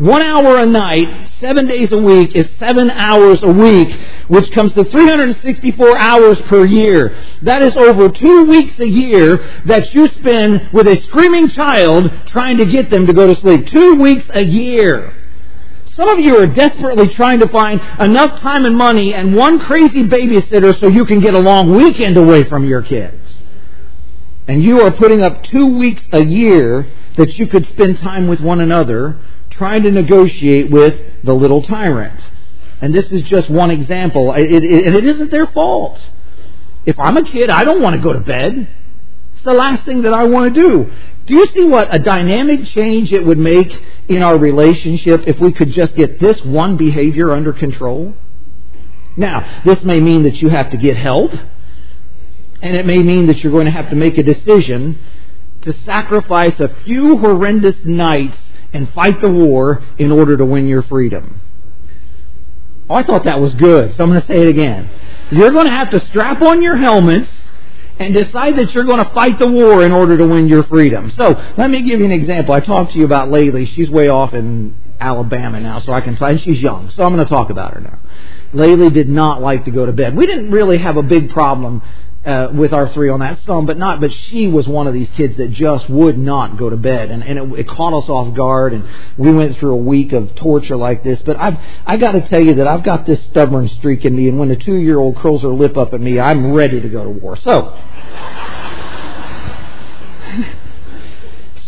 One 0.00 0.22
hour 0.22 0.56
a 0.56 0.64
night, 0.64 1.28
seven 1.40 1.66
days 1.66 1.92
a 1.92 1.98
week, 1.98 2.34
is 2.34 2.48
seven 2.58 2.90
hours 2.90 3.42
a 3.42 3.52
week, 3.52 3.94
which 4.28 4.50
comes 4.50 4.72
to 4.72 4.82
364 4.82 5.98
hours 5.98 6.40
per 6.40 6.64
year. 6.64 7.14
That 7.42 7.60
is 7.60 7.76
over 7.76 8.08
two 8.08 8.46
weeks 8.46 8.78
a 8.78 8.88
year 8.88 9.36
that 9.66 9.92
you 9.92 10.08
spend 10.08 10.70
with 10.72 10.88
a 10.88 10.98
screaming 11.02 11.50
child 11.50 12.10
trying 12.28 12.56
to 12.56 12.64
get 12.64 12.88
them 12.88 13.08
to 13.08 13.12
go 13.12 13.26
to 13.26 13.38
sleep. 13.38 13.66
Two 13.66 13.96
weeks 13.96 14.24
a 14.30 14.42
year. 14.42 15.14
Some 15.90 16.08
of 16.08 16.18
you 16.18 16.34
are 16.38 16.46
desperately 16.46 17.08
trying 17.08 17.40
to 17.40 17.48
find 17.48 17.82
enough 18.00 18.40
time 18.40 18.64
and 18.64 18.78
money 18.78 19.12
and 19.12 19.36
one 19.36 19.58
crazy 19.58 20.04
babysitter 20.04 20.80
so 20.80 20.88
you 20.88 21.04
can 21.04 21.20
get 21.20 21.34
a 21.34 21.40
long 21.40 21.76
weekend 21.76 22.16
away 22.16 22.44
from 22.44 22.66
your 22.66 22.80
kids. 22.80 23.36
And 24.48 24.64
you 24.64 24.80
are 24.80 24.92
putting 24.92 25.20
up 25.20 25.44
two 25.44 25.76
weeks 25.76 26.02
a 26.10 26.24
year 26.24 26.90
that 27.18 27.38
you 27.38 27.46
could 27.46 27.66
spend 27.66 27.98
time 27.98 28.28
with 28.28 28.40
one 28.40 28.60
another 28.60 29.20
trying 29.50 29.82
to 29.82 29.90
negotiate 29.90 30.70
with 30.70 31.22
the 31.24 31.34
little 31.34 31.62
tyrant. 31.62 32.20
And 32.80 32.94
this 32.94 33.12
is 33.12 33.22
just 33.22 33.50
one 33.50 33.70
example. 33.70 34.32
It, 34.32 34.64
it, 34.64 34.86
and 34.86 34.94
it 34.94 35.04
isn't 35.04 35.30
their 35.30 35.46
fault. 35.46 36.00
If 36.86 36.98
I'm 36.98 37.16
a 37.16 37.22
kid, 37.22 37.50
I 37.50 37.64
don't 37.64 37.82
want 37.82 37.96
to 37.96 38.02
go 38.02 38.12
to 38.12 38.20
bed. 38.20 38.68
It's 39.34 39.42
the 39.42 39.52
last 39.52 39.84
thing 39.84 40.02
that 40.02 40.14
I 40.14 40.24
want 40.24 40.54
to 40.54 40.60
do. 40.60 40.92
Do 41.26 41.34
you 41.34 41.46
see 41.48 41.64
what 41.64 41.94
a 41.94 41.98
dynamic 41.98 42.64
change 42.64 43.12
it 43.12 43.24
would 43.24 43.38
make 43.38 43.72
in 44.08 44.22
our 44.22 44.38
relationship 44.38 45.24
if 45.26 45.38
we 45.38 45.52
could 45.52 45.70
just 45.70 45.94
get 45.94 46.18
this 46.18 46.42
one 46.44 46.76
behavior 46.76 47.30
under 47.30 47.52
control? 47.52 48.14
Now, 49.16 49.62
this 49.64 49.82
may 49.82 50.00
mean 50.00 50.22
that 50.22 50.40
you 50.40 50.48
have 50.48 50.70
to 50.70 50.76
get 50.76 50.96
help. 50.96 51.32
And 52.62 52.76
it 52.76 52.86
may 52.86 52.98
mean 52.98 53.26
that 53.26 53.42
you're 53.42 53.52
going 53.52 53.66
to 53.66 53.70
have 53.70 53.90
to 53.90 53.96
make 53.96 54.18
a 54.18 54.22
decision 54.22 54.98
to 55.62 55.72
sacrifice 55.72 56.58
a 56.60 56.68
few 56.84 57.18
horrendous 57.18 57.76
nights 57.84 58.38
and 58.72 58.92
fight 58.92 59.20
the 59.20 59.30
war 59.30 59.82
in 59.98 60.12
order 60.12 60.36
to 60.36 60.44
win 60.44 60.66
your 60.66 60.82
freedom. 60.82 61.40
Oh, 62.88 62.94
I 62.94 63.02
thought 63.02 63.24
that 63.24 63.40
was 63.40 63.54
good, 63.54 63.94
so 63.94 64.02
I'm 64.02 64.10
going 64.10 64.20
to 64.20 64.26
say 64.26 64.40
it 64.40 64.48
again. 64.48 64.90
You're 65.30 65.52
going 65.52 65.66
to 65.66 65.72
have 65.72 65.90
to 65.90 66.04
strap 66.06 66.42
on 66.42 66.62
your 66.62 66.76
helmets 66.76 67.30
and 68.00 68.14
decide 68.14 68.56
that 68.56 68.74
you're 68.74 68.84
going 68.84 69.04
to 69.04 69.10
fight 69.12 69.38
the 69.38 69.46
war 69.46 69.84
in 69.84 69.92
order 69.92 70.16
to 70.16 70.26
win 70.26 70.48
your 70.48 70.64
freedom. 70.64 71.10
So, 71.10 71.28
let 71.56 71.70
me 71.70 71.82
give 71.82 72.00
you 72.00 72.06
an 72.06 72.12
example. 72.12 72.54
I 72.54 72.60
talked 72.60 72.92
to 72.92 72.98
you 72.98 73.04
about 73.04 73.28
Laylee. 73.28 73.68
She's 73.68 73.90
way 73.90 74.08
off 74.08 74.34
in 74.34 74.74
Alabama 74.98 75.60
now, 75.60 75.78
so 75.80 75.92
I 75.92 76.00
can 76.00 76.16
tell. 76.16 76.36
She's 76.36 76.60
young, 76.60 76.90
so 76.90 77.04
I'm 77.04 77.14
going 77.14 77.24
to 77.24 77.30
talk 77.30 77.50
about 77.50 77.74
her 77.74 77.80
now. 77.80 77.98
Laylee 78.52 78.92
did 78.92 79.08
not 79.08 79.40
like 79.40 79.66
to 79.66 79.70
go 79.70 79.86
to 79.86 79.92
bed. 79.92 80.16
We 80.16 80.26
didn't 80.26 80.50
really 80.50 80.78
have 80.78 80.96
a 80.96 81.02
big 81.02 81.30
problem 81.30 81.82
uh, 82.24 82.48
with 82.52 82.74
our 82.74 82.92
three 82.92 83.08
on 83.08 83.20
that 83.20 83.38
some, 83.46 83.66
but 83.66 83.78
not. 83.78 84.00
But 84.00 84.12
she 84.12 84.46
was 84.46 84.68
one 84.68 84.86
of 84.86 84.92
these 84.92 85.08
kids 85.10 85.36
that 85.38 85.52
just 85.52 85.88
would 85.88 86.18
not 86.18 86.58
go 86.58 86.68
to 86.68 86.76
bed, 86.76 87.10
and, 87.10 87.24
and 87.24 87.38
it, 87.38 87.60
it 87.60 87.68
caught 87.68 87.94
us 87.94 88.08
off 88.08 88.34
guard. 88.34 88.72
And 88.72 88.86
we 89.16 89.32
went 89.32 89.58
through 89.58 89.72
a 89.72 89.82
week 89.82 90.12
of 90.12 90.34
torture 90.34 90.76
like 90.76 91.02
this. 91.02 91.20
But 91.22 91.38
I've 91.38 91.58
I 91.86 91.96
got 91.96 92.12
to 92.12 92.28
tell 92.28 92.42
you 92.42 92.54
that 92.54 92.66
I've 92.66 92.84
got 92.84 93.06
this 93.06 93.22
stubborn 93.30 93.68
streak 93.68 94.04
in 94.04 94.14
me, 94.14 94.28
and 94.28 94.38
when 94.38 94.50
a 94.50 94.56
two 94.56 94.76
year 94.76 94.98
old 94.98 95.16
curls 95.16 95.42
her 95.42 95.48
lip 95.48 95.76
up 95.76 95.94
at 95.94 96.00
me, 96.00 96.20
I'm 96.20 96.52
ready 96.52 96.80
to 96.80 96.88
go 96.88 97.04
to 97.04 97.10
war. 97.10 97.36
So. 97.36 97.78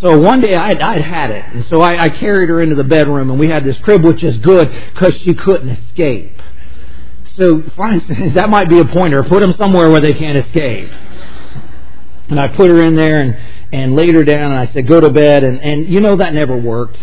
So 0.03 0.19
one 0.19 0.41
day 0.41 0.57
I'd, 0.57 0.81
I'd 0.81 1.01
had 1.01 1.31
it, 1.31 1.45
and 1.45 1.65
so 1.67 1.81
I, 1.81 2.07
I 2.07 2.09
carried 2.09 2.49
her 2.49 2.61
into 2.61 2.75
the 2.75 2.83
bedroom, 2.83 3.31
and 3.31 3.39
we 3.39 3.47
had 3.47 3.63
this 3.63 3.79
crib, 3.79 4.03
which 4.03 4.25
is 4.25 4.37
good 4.39 4.69
because 4.93 5.17
she 5.19 5.33
couldn't 5.33 5.69
escape. 5.69 6.43
So, 7.37 7.63
instance, 7.91 8.35
that 8.35 8.51
might 8.51 8.69
be 8.69 8.79
a 8.79 8.85
pointer. 8.85 9.23
Put 9.23 9.41
them 9.41 9.55
somewhere 9.55 9.91
where 9.91 10.01
they 10.01 10.15
can't 10.15 10.39
escape. 10.39 10.91
And 12.29 12.39
I 12.39 12.49
put 12.49 12.71
her 12.71 12.83
in 12.83 12.95
there 12.95 13.21
and, 13.21 13.37
and 13.73 13.95
laid 13.95 14.15
her 14.15 14.25
down, 14.25 14.53
and 14.53 14.61
I 14.61 14.67
said, 14.73 14.87
go 14.87 15.01
to 15.01 15.11
bed. 15.11 15.45
And, 15.45 15.61
and 15.61 15.89
you 15.89 16.01
know 16.01 16.17
that 16.17 16.35
never 16.35 16.57
worked. 16.57 17.01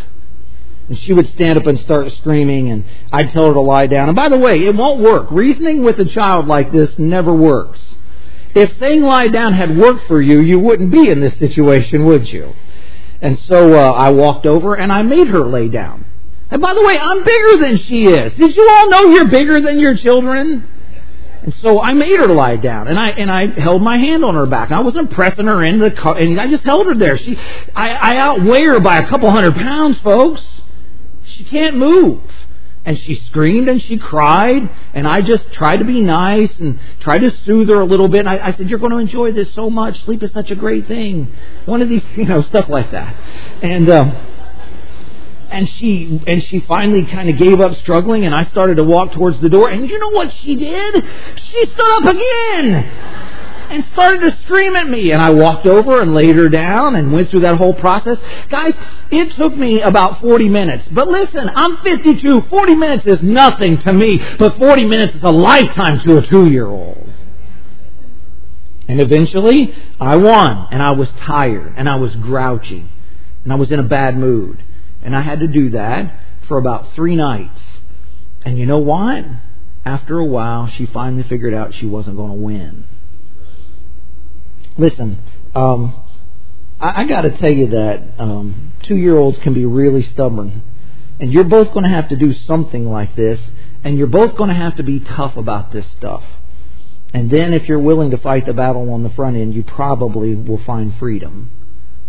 And 0.88 0.98
she 0.98 1.14
would 1.14 1.30
stand 1.30 1.60
up 1.60 1.68
and 1.68 1.80
start 1.80 2.12
screaming, 2.14 2.70
and 2.70 2.84
I'd 3.12 3.32
tell 3.32 3.48
her 3.48 3.54
to 3.54 3.60
lie 3.60 3.88
down. 3.88 4.10
And 4.10 4.16
by 4.16 4.30
the 4.30 4.38
way, 4.38 4.66
it 4.66 4.76
won't 4.76 5.02
work. 5.02 5.30
Reasoning 5.32 5.84
with 5.84 6.00
a 6.00 6.06
child 6.06 6.48
like 6.48 6.72
this 6.72 6.98
never 6.98 7.34
works. 7.34 7.80
If 8.56 8.78
saying 8.80 9.04
lie 9.04 9.28
down 9.28 9.54
had 9.54 9.78
worked 9.78 10.08
for 10.08 10.20
you, 10.20 10.40
you 10.40 10.58
wouldn't 10.58 10.92
be 10.92 11.10
in 11.10 11.20
this 11.20 11.38
situation, 11.38 12.06
would 12.06 12.32
you? 12.32 12.56
And 13.22 13.38
so 13.40 13.76
uh, 13.76 13.92
I 13.92 14.10
walked 14.10 14.48
over 14.48 14.76
and 14.76 14.92
I 14.92 15.04
made 15.04 15.28
her 15.28 15.42
lay 15.42 15.68
down. 15.70 16.06
And 16.52 16.62
by 16.62 16.74
the 16.74 16.84
way, 16.84 16.98
I'm 16.98 17.24
bigger 17.24 17.58
than 17.58 17.78
she 17.78 18.06
is. 18.06 18.34
Did 18.34 18.56
you 18.56 18.70
all 18.70 18.90
know 18.90 19.12
you're 19.12 19.28
bigger 19.28 19.62
than 19.62 19.80
your 19.80 19.96
children? 19.96 20.68
And 21.42 21.54
so 21.56 21.80
I 21.82 21.94
made 21.94 22.20
her 22.20 22.28
lie 22.28 22.58
down, 22.58 22.88
and 22.88 23.00
I 23.00 23.10
and 23.12 23.32
I 23.32 23.48
held 23.48 23.82
my 23.82 23.98
hand 23.98 24.26
on 24.26 24.36
her 24.36 24.46
back. 24.46 24.70
And 24.70 24.78
I 24.78 24.82
wasn't 24.82 25.12
pressing 25.12 25.46
her 25.46 25.64
in 25.64 25.80
the 25.80 25.92
car, 25.92 26.18
and 26.18 26.40
I 26.40 26.48
just 26.48 26.64
held 26.64 26.88
her 26.88 26.96
there. 26.96 27.18
She, 27.18 27.38
I, 27.76 27.92
I 27.92 28.18
outweigh 28.18 28.66
her 28.66 28.80
by 28.80 28.98
a 28.98 29.08
couple 29.08 29.32
hundred 29.32 29.56
pounds, 29.56 30.00
folks. 30.00 30.44
She 31.24 31.46
can't 31.46 31.78
move, 31.78 32.22
and 32.84 33.00
she 33.00 33.16
screamed 33.16 33.70
and 33.70 33.82
she 33.82 33.98
cried, 33.98 34.70
and 34.94 35.08
I 35.08 35.22
just 35.22 35.54
tried 35.54 35.78
to 35.78 35.86
be 35.86 36.02
nice 36.02 36.52
and 36.60 36.78
tried 37.00 37.20
to 37.20 37.32
soothe 37.32 37.70
her 37.70 37.80
a 37.80 37.86
little 37.86 38.10
bit. 38.10 38.20
And 38.22 38.30
I, 38.30 38.48
I 38.48 38.52
said, 38.52 38.70
"You're 38.70 38.80
going 38.80 38.92
to 38.92 38.98
enjoy 38.98 39.32
this 39.32 39.54
so 39.54 39.70
much. 39.70 40.04
Sleep 40.04 40.22
is 40.24 40.34
such 40.34 40.52
a 40.52 40.56
great 40.56 40.88
thing." 40.88 41.32
One 41.66 41.82
of 41.82 41.88
these, 41.88 42.04
you 42.18 42.26
know, 42.26 42.42
stuff 42.42 42.68
like 42.68 42.92
that, 42.92 43.16
and. 43.62 43.90
Um, 43.90 44.36
and 45.52 45.68
she 45.70 46.22
and 46.28 46.44
she 46.44 46.60
finally 46.62 47.04
kind 47.06 47.30
of 47.30 47.38
gave 47.38 47.60
up 47.60 47.76
struggling 47.78 48.26
and 48.26 48.34
I 48.36 48.46
started 48.46 48.76
to 48.78 48.84
walk 48.84 49.14
towards 49.14 49.40
the 49.40 49.50
door 49.50 49.70
and 49.70 49.90
you 49.90 50.00
know 50.00 50.10
what 50.12 50.32
she 50.32 50.56
did? 50.56 51.04
She 51.36 51.66
stood 51.66 51.98
up 51.98 52.16
again 52.16 52.76
and 53.70 53.86
started 53.86 54.22
to 54.22 54.38
scream 54.44 54.76
at 54.76 54.88
me 54.88 55.12
and 55.12 55.22
I 55.22 55.32
walked 55.32 55.66
over 55.66 56.02
and 56.02 56.14
laid 56.14 56.36
her 56.36 56.50
down 56.50 56.96
and 56.96 57.12
went 57.12 57.30
through 57.30 57.42
that 57.42 57.56
whole 57.56 57.74
process. 57.74 58.18
Guys, 58.50 58.74
it 59.12 59.32
took 59.32 59.56
me 59.56 59.82
about 59.82 60.22
40 60.22 60.50
minutes. 60.50 60.88
But 60.92 61.08
listen, 61.08 61.50
I'm 61.54 61.78
52. 61.78 62.42
40 62.42 62.76
minutes 62.76 63.06
is 63.06 63.22
nothing 63.22 63.80
to 63.82 63.94
me, 63.94 64.24
but 64.38 64.58
40 64.58 64.86
minutes 64.86 65.16
is 65.16 65.24
a 65.24 65.30
lifetime 65.30 66.00
to 66.02 66.18
a 66.18 66.22
2-year-old. 66.24 67.10
And 68.88 69.00
eventually, 69.00 69.76
I 70.00 70.16
won 70.16 70.68
and 70.72 70.82
I 70.82 70.92
was 70.92 71.10
tired 71.22 71.74
and 71.78 71.88
I 71.88 71.96
was 71.96 72.16
grouchy 72.16 72.90
and 73.44 73.54
I 73.54 73.56
was 73.56 73.72
in 73.72 73.80
a 73.80 73.84
bad 73.84 74.18
mood. 74.18 74.64
And 75.02 75.16
I 75.16 75.22
had 75.22 75.40
to 75.40 75.48
do 75.48 75.70
that 75.72 76.14
for 76.48 76.58
about 76.58 76.94
three 76.94 77.16
nights. 77.16 77.62
And 78.44 78.58
you 78.58 78.66
know 78.66 78.80
what? 78.80 79.26
After 79.86 80.18
a 80.18 80.26
while, 80.26 80.68
she 80.68 80.86
finally 80.86 81.24
figured 81.24 81.54
out 81.54 81.74
she 81.74 81.86
wasn't 81.86 82.18
going 82.18 82.32
to 82.32 82.38
win. 82.38 82.86
Listen, 84.78 85.20
um, 85.56 86.04
I, 86.80 87.04
I 87.04 87.06
got 87.06 87.22
to 87.22 87.38
tell 87.38 87.52
you 87.52 87.68
that 87.68 88.02
um, 88.18 88.74
two 88.84 88.96
year 88.96 89.18
olds 89.18 89.38
can 89.40 89.54
be 89.54 89.66
really 89.66 90.04
stubborn. 90.04 90.64
And 91.20 91.34
you're 91.34 91.44
both 91.44 91.74
going 91.74 91.84
to 91.84 91.90
have 91.90 92.10
to 92.10 92.16
do 92.16 92.34
something 92.34 92.86
like 92.86 93.16
this. 93.16 93.40
And 93.84 93.98
you're 93.98 94.08
both 94.08 94.38
going 94.38 94.50
to 94.50 94.56
have 94.56 94.78
to 94.78 94.84
be 94.84 95.00
tough 95.00 95.38
about 95.38 95.72
this 95.72 95.90
stuff. 95.92 96.24
And 97.14 97.32
then, 97.32 97.54
if 97.54 97.68
you're 97.68 97.80
willing 97.80 98.12
to 98.12 98.18
fight 98.18 98.46
the 98.46 98.54
battle 98.54 98.92
on 98.94 99.04
the 99.04 99.10
front 99.10 99.36
end, 99.36 99.56
you 99.56 99.64
probably 99.64 100.36
will 100.36 100.64
find 100.64 100.94
freedom. 101.00 101.50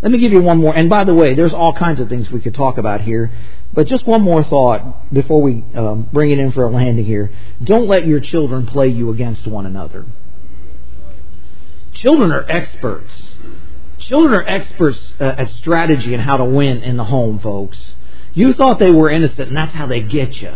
Let 0.03 0.13
me 0.13 0.19
give 0.19 0.33
you 0.33 0.41
one 0.41 0.59
more. 0.59 0.75
And 0.75 0.89
by 0.89 1.05
the 1.05 1.15
way, 1.15 1.35
there's 1.35 1.53
all 1.53 1.75
kinds 1.75 2.01
of 2.01 2.09
things 2.09 2.31
we 2.31 2.41
could 2.41 2.55
talk 2.55 2.79
about 2.79 3.03
here. 3.03 3.31
But 3.73 3.87
just 3.87 4.07
one 4.07 4.23
more 4.23 4.43
thought 4.43 5.13
before 5.13 5.43
we 5.43 5.65
um, 5.75 6.09
bring 6.13 6.31
it 6.31 6.39
in 6.39 6.53
for 6.53 6.65
a 6.65 6.71
landing 6.71 7.05
here. 7.05 7.31
Don't 7.63 7.87
let 7.87 8.07
your 8.07 8.21
children 8.21 8.67
play 8.67 8.89
you 8.89 9.11
against 9.11 9.47
one 9.47 9.67
another. 9.67 10.07
Children 11.93 12.33
are 12.33 12.45
experts. 12.49 13.13
Children 13.99 14.35
are 14.35 14.47
experts 14.47 14.99
uh, 15.21 15.35
at 15.37 15.51
strategy 15.51 16.15
and 16.15 16.23
how 16.23 16.39
to 16.39 16.45
win 16.45 16.83
in 16.83 16.97
the 16.97 17.05
home, 17.05 17.39
folks. 17.39 17.95
You 18.33 18.55
thought 18.55 18.79
they 18.79 18.91
were 18.91 19.11
innocent, 19.11 19.49
and 19.49 19.57
that's 19.57 19.75
how 19.75 19.87
they 19.87 20.01
get 20.01 20.41
you. 20.41 20.55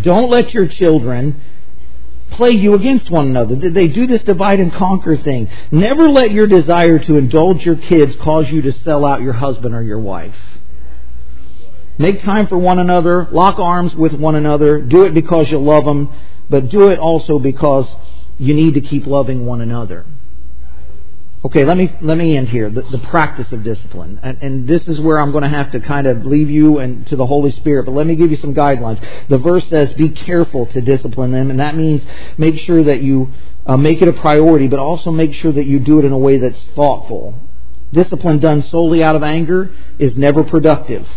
Don't 0.00 0.30
let 0.30 0.54
your 0.54 0.68
children 0.68 1.40
play 2.30 2.50
you 2.50 2.74
against 2.74 3.10
one 3.10 3.28
another. 3.28 3.56
They 3.56 3.88
do 3.88 4.06
this 4.06 4.22
divide 4.22 4.60
and 4.60 4.72
conquer 4.72 5.16
thing. 5.16 5.50
Never 5.70 6.08
let 6.08 6.30
your 6.30 6.46
desire 6.46 6.98
to 6.98 7.16
indulge 7.16 7.64
your 7.64 7.76
kids 7.76 8.16
cause 8.16 8.50
you 8.50 8.62
to 8.62 8.72
sell 8.72 9.04
out 9.04 9.22
your 9.22 9.34
husband 9.34 9.74
or 9.74 9.82
your 9.82 10.00
wife. 10.00 10.36
Make 11.98 12.22
time 12.22 12.46
for 12.46 12.56
one 12.56 12.78
another. 12.78 13.28
Lock 13.30 13.58
arms 13.58 13.94
with 13.94 14.14
one 14.14 14.34
another. 14.34 14.80
Do 14.80 15.04
it 15.04 15.12
because 15.12 15.50
you 15.50 15.58
love 15.58 15.84
them, 15.84 16.10
but 16.48 16.70
do 16.70 16.88
it 16.88 16.98
also 16.98 17.38
because 17.38 17.94
you 18.38 18.54
need 18.54 18.74
to 18.74 18.80
keep 18.80 19.06
loving 19.06 19.44
one 19.44 19.60
another. 19.60 20.06
Okay, 21.42 21.64
let 21.64 21.78
me 21.78 21.90
let 22.02 22.18
me 22.18 22.36
end 22.36 22.50
here. 22.50 22.68
The, 22.68 22.82
the 22.82 22.98
practice 22.98 23.50
of 23.50 23.62
discipline, 23.64 24.20
and, 24.22 24.42
and, 24.42 24.68
this 24.68 24.86
is 24.86 25.00
where 25.00 25.18
I'm 25.18 25.32
going 25.32 25.42
to 25.42 25.48
have 25.48 25.70
to 25.72 25.80
kind 25.80 26.06
of 26.06 26.26
leave 26.26 26.50
you 26.50 26.78
and 26.78 27.06
to 27.06 27.16
the 27.16 27.24
Holy 27.24 27.50
Spirit. 27.52 27.86
But 27.86 27.92
let 27.92 28.06
me 28.06 28.14
give 28.14 28.30
you 28.30 28.36
some 28.36 28.54
guidelines. 28.54 29.02
The 29.28 29.38
verse 29.38 29.66
says, 29.68 29.90
"Be 29.94 30.10
careful 30.10 30.66
to 30.66 30.82
discipline 30.82 31.32
them," 31.32 31.50
and 31.50 31.58
that 31.58 31.76
means 31.76 32.02
make 32.36 32.58
sure 32.58 32.84
that 32.84 33.00
you 33.00 33.32
uh, 33.64 33.78
make 33.78 34.02
it 34.02 34.08
a 34.08 34.12
priority, 34.12 34.68
but 34.68 34.80
also 34.80 35.10
make 35.10 35.32
sure 35.32 35.50
that 35.50 35.64
you 35.66 35.78
do 35.78 35.98
it 35.98 36.04
in 36.04 36.12
a 36.12 36.18
way 36.18 36.36
that's 36.36 36.62
thoughtful. 36.74 37.38
Discipline 37.90 38.38
done 38.38 38.60
solely 38.60 39.02
out 39.02 39.16
of 39.16 39.22
anger 39.22 39.72
is 39.98 40.18
never 40.18 40.44
productive. 40.44 41.08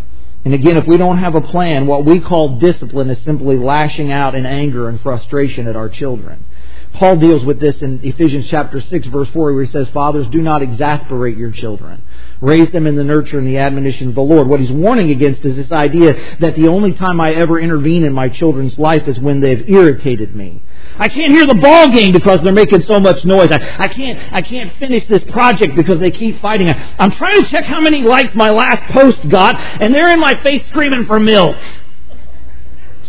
And 0.46 0.54
again, 0.54 0.78
if 0.78 0.88
we 0.88 0.96
don't 0.96 1.18
have 1.18 1.36
a 1.36 1.42
plan, 1.42 1.86
what 1.86 2.06
we 2.06 2.22
call 2.22 2.60
discipline 2.60 3.10
is 3.10 3.22
simply 3.24 3.58
lashing 3.58 4.12
out 4.12 4.36
in 4.36 4.46
anger 4.46 4.88
and 4.88 5.02
frustration 5.02 5.68
at 5.68 5.76
our 5.76 5.90
children. 5.90 6.46
Paul 6.94 7.16
deals 7.16 7.44
with 7.44 7.60
this 7.60 7.82
in 7.82 8.02
Ephesians 8.04 8.48
chapter 8.48 8.80
6 8.80 9.08
verse 9.08 9.28
4 9.30 9.54
where 9.54 9.64
he 9.64 9.72
says, 9.72 9.90
Fathers, 9.90 10.28
do 10.30 10.42
not 10.42 10.62
exasperate 10.62 11.36
your 11.36 11.50
children. 11.50 12.04
Raise 12.40 12.70
them 12.72 12.86
in 12.86 12.96
the 12.96 13.04
nurture 13.04 13.40
and 13.40 13.48
the 13.48 13.58
admonition 13.58 14.10
of 14.10 14.16
the 14.16 14.22
Lord. 14.22 14.48
What 14.48 14.60
he's 14.60 14.72
warning 14.72 15.10
against 15.10 15.44
is 15.44 15.56
this 15.56 15.72
idea 15.72 16.38
that 16.38 16.56
the 16.56 16.68
only 16.68 16.94
time 16.94 17.20
I 17.20 17.32
ever 17.34 17.60
intervene 17.60 18.04
in 18.04 18.14
my 18.14 18.30
children's 18.30 18.78
life 18.78 19.08
is 19.08 19.20
when 19.20 19.40
they've 19.40 19.68
irritated 19.68 20.36
me. 20.36 20.62
I 21.00 21.08
can't 21.08 21.32
hear 21.32 21.48
the 21.48 21.56
ball 21.56 21.90
game 21.90 22.12
because 22.12 22.42
they're 22.42 22.54
making 22.54 22.84
so 22.84 23.00
much 23.00 23.26
noise. 23.26 23.50
I, 23.52 23.86
I 23.86 23.88
can't 23.88 24.34
I 24.34 24.44
can't 24.44 24.72
finish 24.78 25.08
this 25.08 25.24
project 25.32 25.76
because 25.76 26.00
they 26.00 26.12
keep 26.12 26.40
fighting. 26.42 26.70
I, 26.70 26.96
I'm 27.00 27.12
trying 27.12 27.44
to 27.44 27.50
check 27.50 27.66
how 27.66 27.82
many 27.82 28.04
likes 28.04 28.36
my 28.36 28.52
last 28.52 28.84
post 28.94 29.28
got, 29.30 29.56
and 29.56 29.94
they're 29.94 30.10
in 30.10 30.20
my 30.20 30.36
face 30.44 30.66
screaming 30.68 31.08
for 31.08 31.20
milk. 31.20 31.58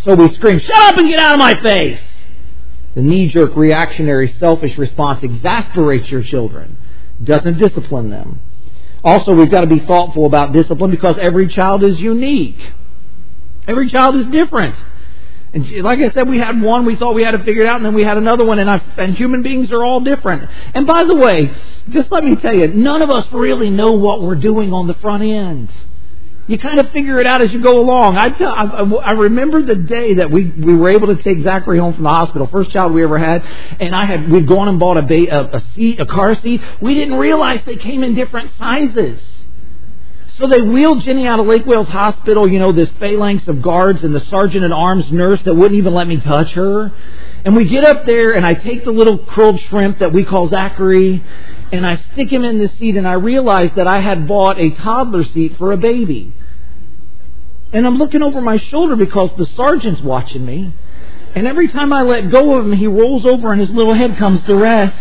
So 0.05 0.15
we 0.15 0.29
scream, 0.31 0.59
Shut 0.59 0.77
up 0.77 0.97
and 0.97 1.07
get 1.07 1.19
out 1.19 1.35
of 1.35 1.39
my 1.39 1.55
face! 1.63 2.01
The 2.95 3.03
knee 3.03 3.29
jerk, 3.29 3.57
reactionary, 3.57 4.35
selfish 4.39 4.79
response 4.79 5.23
exasperates 5.23 6.11
your 6.11 6.23
children, 6.23 6.77
doesn't 7.23 7.59
discipline 7.59 8.11
them. 8.11 8.41
Also, 9.03 9.35
we've 9.35 9.51
got 9.51 9.63
to 9.63 9.67
be 9.67 9.81
thoughtful 9.81 10.27
about 10.27 10.53
discipline 10.53 10.91
because 10.91 11.19
every 11.19 11.49
child 11.49 11.83
is 11.83 12.01
unique. 12.01 12.73
Every 13.67 13.89
child 13.91 14.17
is 14.17 14.27
different. 14.27 14.77
And 15.53 15.71
like 15.83 16.01
I 16.01 16.11
said, 16.11 16.29
we 16.29 16.39
had 16.39 16.61
one 16.61 16.85
we 16.85 16.97
thought 16.97 17.15
we 17.15 17.23
had 17.23 17.35
it 17.35 17.45
figured 17.45 17.67
out, 17.67 17.77
and 17.77 17.85
then 17.85 17.95
we 17.95 18.03
had 18.03 18.17
another 18.17 18.45
one, 18.45 18.59
and, 18.59 18.69
I, 18.69 18.83
and 18.99 19.15
human 19.15 19.43
beings 19.43 19.71
are 19.73 19.85
all 19.85 20.01
different. 20.01 20.51
And 20.75 20.87
by 20.87 21.05
the 21.05 21.15
way, 21.15 21.53
just 21.91 22.11
let 22.11 22.25
me 22.25 22.35
tell 22.37 22.55
you, 22.55 22.69
none 22.69 23.03
of 23.03 23.11
us 23.11 23.31
really 23.31 23.71
know 23.71 23.93
what 23.93 24.21
we're 24.21 24.35
doing 24.35 24.73
on 24.73 24.87
the 24.87 24.95
front 24.95 25.23
end. 25.23 25.71
You 26.47 26.59
kind 26.59 26.79
of 26.79 26.91
figure 26.91 27.19
it 27.19 27.27
out 27.27 27.41
as 27.41 27.53
you 27.55 27.61
go 27.63 27.81
along. 27.81 28.19
I, 28.19 28.29
tell, 28.29 28.53
I, 28.53 28.65
I 29.03 29.13
remember 29.13 29.63
the 29.63 29.77
day 29.77 30.15
that 30.15 30.31
we, 30.31 30.45
we 30.45 30.77
were 30.77 30.91
able 30.91 31.07
to 31.07 31.23
take 31.23 31.41
Zachary 31.41 31.79
home 31.79 31.95
from 31.95 32.03
the 32.03 32.11
hospital, 32.11 32.47
first 32.49 32.71
child 32.71 32.93
we 32.93 33.03
ever 33.03 33.17
had, 33.17 33.43
and 33.81 33.97
I 33.97 34.05
had 34.05 34.31
we'd 34.31 34.47
gone 34.47 34.69
and 34.69 34.79
bought 34.79 34.99
a, 34.99 35.03
ba- 35.03 35.35
a, 35.35 35.57
a 35.57 35.61
seat, 35.75 36.01
a 36.01 36.07
car 36.07 36.35
seat. 36.35 36.61
We 36.83 36.95
didn't 36.95 37.15
realize 37.15 37.63
they 37.65 37.77
came 37.77 38.03
in 38.03 38.15
different 38.15 38.53
sizes. 38.59 39.23
So 40.37 40.49
they 40.49 40.61
wheeled 40.61 41.01
Jenny 41.03 41.27
out 41.29 41.39
of 41.39 41.47
Lake 41.47 41.65
Wales 41.65 41.89
Hospital, 41.89 42.47
you 42.47 42.59
know, 42.59 42.73
this 42.73 42.91
phalanx 42.99 43.47
of 43.47 43.63
guards 43.63 44.03
and 44.03 44.13
the 44.15 44.21
sergeant 44.27 44.65
at 44.65 44.73
arms 44.73 45.11
nurse 45.13 45.41
that 45.45 45.55
wouldn't 45.55 45.79
even 45.79 45.95
let 45.95 46.09
me 46.09 46.21
touch 46.21 46.53
her. 46.55 46.93
And 47.45 47.55
we 47.55 47.67
get 47.67 47.85
up 47.85 48.05
there 48.05 48.33
and 48.33 48.45
I 48.45 48.55
take 48.55 48.85
the 48.85 48.91
little 48.91 49.25
curled 49.25 49.61
shrimp 49.61 50.01
that 50.01 50.13
we 50.13 50.25
call 50.25 50.49
Zachary 50.49 51.23
and 51.77 51.87
I 51.87 51.97
stick 52.13 52.31
him 52.31 52.45
in 52.45 52.59
the 52.59 52.69
seat 52.69 52.97
and 52.97 53.07
I 53.07 53.15
realize 53.15 53.73
that 53.75 53.87
I 53.87 54.01
had 54.01 54.29
bought 54.29 54.59
a 54.59 54.71
toddler 54.71 55.25
seat 55.25 55.57
for 55.59 55.73
a 55.73 55.77
baby. 55.77 56.33
And 57.73 57.87
I'm 57.87 57.97
looking 57.97 58.23
over 58.23 58.41
my 58.41 58.57
shoulder 58.57 58.97
because 58.97 59.35
the 59.37 59.47
sergeant's 59.47 60.01
watching 60.01 60.47
me. 60.47 60.73
And 61.35 61.49
every 61.49 61.67
time 61.69 61.93
I 61.93 62.03
let 62.03 62.31
go 62.31 62.57
of 62.57 62.65
him, 62.65 62.73
he 62.73 62.87
rolls 62.87 63.27
over 63.27 63.51
and 63.51 63.61
his 63.61 63.71
little 63.71 63.95
head 63.95 64.17
comes 64.17 64.45
to 64.45 64.55
rest. 64.55 64.95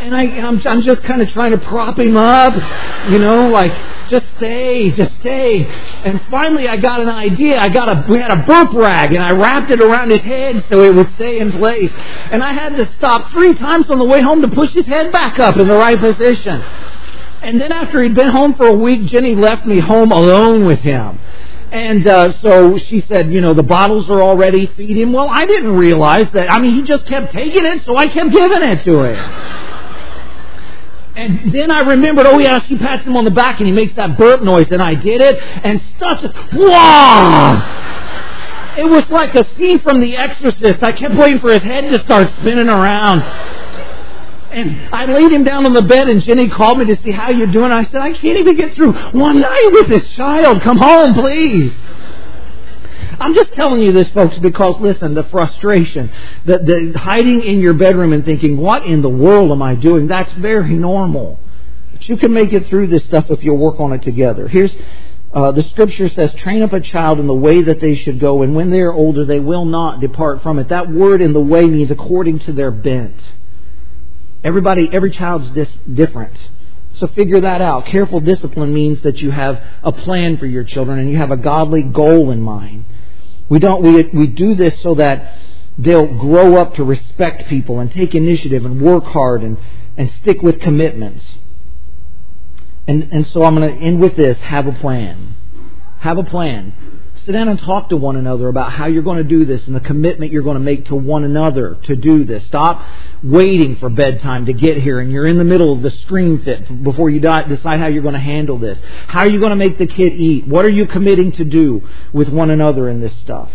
And 0.00 0.16
I, 0.16 0.22
I'm, 0.38 0.66
I'm 0.66 0.82
just 0.82 1.02
kind 1.02 1.20
of 1.20 1.30
trying 1.32 1.50
to 1.50 1.58
prop 1.58 1.98
him 1.98 2.16
up, 2.16 2.54
you 3.10 3.18
know, 3.18 3.48
like 3.48 3.72
just 4.08 4.26
stay, 4.36 4.90
just 4.90 5.14
stay. 5.20 5.64
And 6.04 6.20
finally 6.30 6.68
I 6.68 6.76
got 6.76 7.00
an 7.00 7.08
idea. 7.08 7.58
I 7.58 7.68
got 7.68 7.88
a, 7.88 8.10
we 8.10 8.18
had 8.18 8.30
a 8.30 8.44
burp 8.44 8.72
rag 8.72 9.12
and 9.12 9.22
I 9.22 9.30
wrapped 9.30 9.70
it 9.70 9.80
around 9.80 10.10
his 10.10 10.20
head 10.20 10.64
so 10.68 10.82
it 10.82 10.94
would 10.94 11.12
stay 11.14 11.40
in 11.40 11.52
place. 11.52 11.92
And 12.30 12.42
I 12.42 12.52
had 12.52 12.76
to 12.76 12.86
stop 12.94 13.30
three 13.30 13.54
times 13.54 13.90
on 13.90 13.98
the 13.98 14.04
way 14.04 14.20
home 14.20 14.42
to 14.42 14.48
push 14.48 14.72
his 14.72 14.86
head 14.86 15.12
back 15.12 15.38
up 15.38 15.56
in 15.56 15.68
the 15.68 15.76
right 15.76 15.98
position. 15.98 16.62
And 17.40 17.60
then 17.60 17.70
after 17.70 18.02
he'd 18.02 18.14
been 18.14 18.28
home 18.28 18.54
for 18.54 18.66
a 18.66 18.74
week, 18.74 19.06
Jenny 19.06 19.34
left 19.34 19.66
me 19.66 19.78
home 19.78 20.10
alone 20.10 20.64
with 20.64 20.80
him. 20.80 21.18
And 21.70 22.06
uh, 22.06 22.32
so 22.40 22.78
she 22.78 23.00
said, 23.02 23.32
you 23.32 23.40
know, 23.40 23.52
the 23.52 23.62
bottles 23.62 24.08
are 24.08 24.22
already 24.22 24.66
feed 24.66 24.96
him. 24.96 25.12
Well, 25.12 25.28
I 25.28 25.44
didn't 25.44 25.76
realize 25.76 26.30
that. 26.30 26.50
I 26.50 26.58
mean, 26.60 26.74
he 26.74 26.82
just 26.82 27.06
kept 27.06 27.32
taking 27.32 27.66
it, 27.66 27.84
so 27.84 27.96
I 27.96 28.08
kept 28.08 28.30
giving 28.30 28.62
it 28.62 28.82
to 28.84 29.02
him. 29.02 29.67
And 31.18 31.52
then 31.52 31.72
I 31.72 31.80
remembered, 31.80 32.26
oh 32.26 32.38
yeah, 32.38 32.60
she 32.60 32.78
pats 32.78 33.02
him 33.02 33.16
on 33.16 33.24
the 33.24 33.32
back 33.32 33.58
and 33.58 33.66
he 33.66 33.72
makes 33.72 33.92
that 33.94 34.16
burp 34.16 34.40
noise, 34.40 34.70
and 34.70 34.80
I 34.80 34.94
did 34.94 35.20
it, 35.20 35.42
and 35.64 35.82
stuff 35.96 36.20
just, 36.20 36.32
wow! 36.52 37.56
It 38.78 38.84
was 38.84 39.10
like 39.10 39.34
a 39.34 39.44
scene 39.56 39.80
from 39.80 40.00
The 40.00 40.16
Exorcist. 40.16 40.80
I 40.80 40.92
kept 40.92 41.16
waiting 41.16 41.40
for 41.40 41.52
his 41.52 41.64
head 41.64 41.90
to 41.90 41.98
start 42.04 42.28
spinning 42.28 42.68
around. 42.68 43.22
And 44.52 44.94
I 44.94 45.06
laid 45.06 45.32
him 45.32 45.42
down 45.42 45.66
on 45.66 45.72
the 45.72 45.82
bed, 45.82 46.08
and 46.08 46.22
Jenny 46.22 46.48
called 46.48 46.78
me 46.78 46.84
to 46.84 47.02
see 47.02 47.10
how 47.10 47.30
you're 47.30 47.48
doing. 47.48 47.72
I 47.72 47.82
said, 47.82 47.96
I 47.96 48.12
can't 48.12 48.38
even 48.38 48.54
get 48.54 48.74
through 48.74 48.92
one 48.92 49.40
night 49.40 49.70
with 49.72 49.88
this 49.88 50.08
child. 50.10 50.62
Come 50.62 50.76
home, 50.76 51.14
please. 51.14 51.72
I'm 53.20 53.34
just 53.34 53.52
telling 53.54 53.80
you 53.80 53.92
this, 53.92 54.08
folks, 54.10 54.38
because 54.38 54.78
listen, 54.80 55.14
the 55.14 55.24
frustration, 55.24 56.10
the, 56.44 56.58
the 56.58 56.98
hiding 56.98 57.42
in 57.42 57.60
your 57.60 57.74
bedroom 57.74 58.12
and 58.12 58.24
thinking, 58.24 58.56
what 58.56 58.84
in 58.84 59.02
the 59.02 59.08
world 59.08 59.50
am 59.50 59.62
I 59.62 59.74
doing? 59.74 60.06
That's 60.06 60.32
very 60.34 60.74
normal. 60.74 61.40
But 61.92 62.08
you 62.08 62.16
can 62.16 62.32
make 62.32 62.52
it 62.52 62.66
through 62.66 62.88
this 62.88 63.04
stuff 63.04 63.30
if 63.30 63.42
you'll 63.42 63.58
work 63.58 63.80
on 63.80 63.92
it 63.92 64.02
together. 64.02 64.46
Here's, 64.46 64.74
uh, 65.32 65.52
the 65.52 65.64
scripture 65.64 66.08
says, 66.08 66.32
train 66.34 66.62
up 66.62 66.72
a 66.72 66.80
child 66.80 67.18
in 67.18 67.26
the 67.26 67.34
way 67.34 67.62
that 67.62 67.80
they 67.80 67.96
should 67.96 68.20
go, 68.20 68.42
and 68.42 68.54
when 68.54 68.70
they 68.70 68.80
are 68.80 68.92
older, 68.92 69.24
they 69.24 69.40
will 69.40 69.64
not 69.64 70.00
depart 70.00 70.42
from 70.42 70.58
it. 70.58 70.68
That 70.68 70.88
word 70.88 71.20
in 71.20 71.32
the 71.32 71.40
way 71.40 71.64
means 71.66 71.90
according 71.90 72.38
to 72.40 72.52
their 72.52 72.70
bent. 72.70 73.20
Everybody, 74.44 74.88
every 74.92 75.10
child's 75.10 75.50
dis- 75.50 75.78
different. 75.92 76.34
So 76.94 77.06
figure 77.08 77.40
that 77.40 77.60
out. 77.60 77.86
Careful 77.86 78.20
discipline 78.20 78.72
means 78.72 79.00
that 79.02 79.20
you 79.20 79.30
have 79.30 79.62
a 79.82 79.92
plan 79.92 80.36
for 80.36 80.46
your 80.46 80.64
children 80.64 80.98
and 80.98 81.10
you 81.10 81.16
have 81.16 81.30
a 81.30 81.36
godly 81.36 81.82
goal 81.82 82.30
in 82.30 82.40
mind. 82.40 82.84
We 83.48 83.58
don't 83.58 83.82
we 83.82 84.02
we 84.02 84.26
do 84.26 84.54
this 84.54 84.80
so 84.82 84.94
that 84.96 85.38
they'll 85.78 86.18
grow 86.18 86.56
up 86.56 86.74
to 86.74 86.84
respect 86.84 87.48
people 87.48 87.80
and 87.80 87.90
take 87.90 88.14
initiative 88.14 88.64
and 88.64 88.80
work 88.80 89.04
hard 89.04 89.42
and, 89.42 89.58
and 89.96 90.10
stick 90.20 90.42
with 90.42 90.60
commitments. 90.60 91.24
And 92.86 93.08
and 93.12 93.26
so 93.26 93.44
I'm 93.44 93.54
going 93.54 93.74
to 93.76 93.80
end 93.80 94.00
with 94.00 94.16
this, 94.16 94.38
have 94.38 94.66
a 94.66 94.72
plan. 94.72 95.34
Have 96.00 96.18
a 96.18 96.24
plan. 96.24 96.72
Sit 97.24 97.32
down 97.32 97.48
and 97.48 97.58
talk 97.58 97.90
to 97.90 97.96
one 97.96 98.16
another 98.16 98.48
about 98.48 98.72
how 98.72 98.86
you're 98.86 99.02
going 99.02 99.18
to 99.18 99.24
do 99.24 99.44
this 99.44 99.66
and 99.66 99.76
the 99.76 99.80
commitment 99.80 100.32
you're 100.32 100.42
going 100.42 100.56
to 100.56 100.60
make 100.60 100.86
to 100.86 100.94
one 100.94 101.24
another 101.24 101.78
to 101.84 101.94
do 101.94 102.24
this. 102.24 102.46
Stop 102.46 102.82
waiting 103.22 103.76
for 103.76 103.90
bedtime 103.90 104.46
to 104.46 104.52
get 104.52 104.78
here 104.78 105.00
and 105.00 105.12
you're 105.12 105.26
in 105.26 105.36
the 105.36 105.44
middle 105.44 105.72
of 105.72 105.82
the 105.82 105.90
screen 105.90 106.42
fit 106.42 106.82
before 106.82 107.10
you 107.10 107.20
decide 107.20 107.80
how 107.80 107.86
you're 107.86 108.02
going 108.02 108.14
to 108.14 108.20
handle 108.20 108.58
this. 108.58 108.78
How 109.08 109.20
are 109.20 109.28
you 109.28 109.40
going 109.40 109.50
to 109.50 109.56
make 109.56 109.76
the 109.76 109.86
kid 109.86 110.14
eat? 110.14 110.46
What 110.46 110.64
are 110.64 110.70
you 110.70 110.86
committing 110.86 111.32
to 111.32 111.44
do 111.44 111.86
with 112.12 112.28
one 112.28 112.50
another 112.50 112.88
in 112.88 113.00
this 113.00 113.14
stuff? 113.16 113.50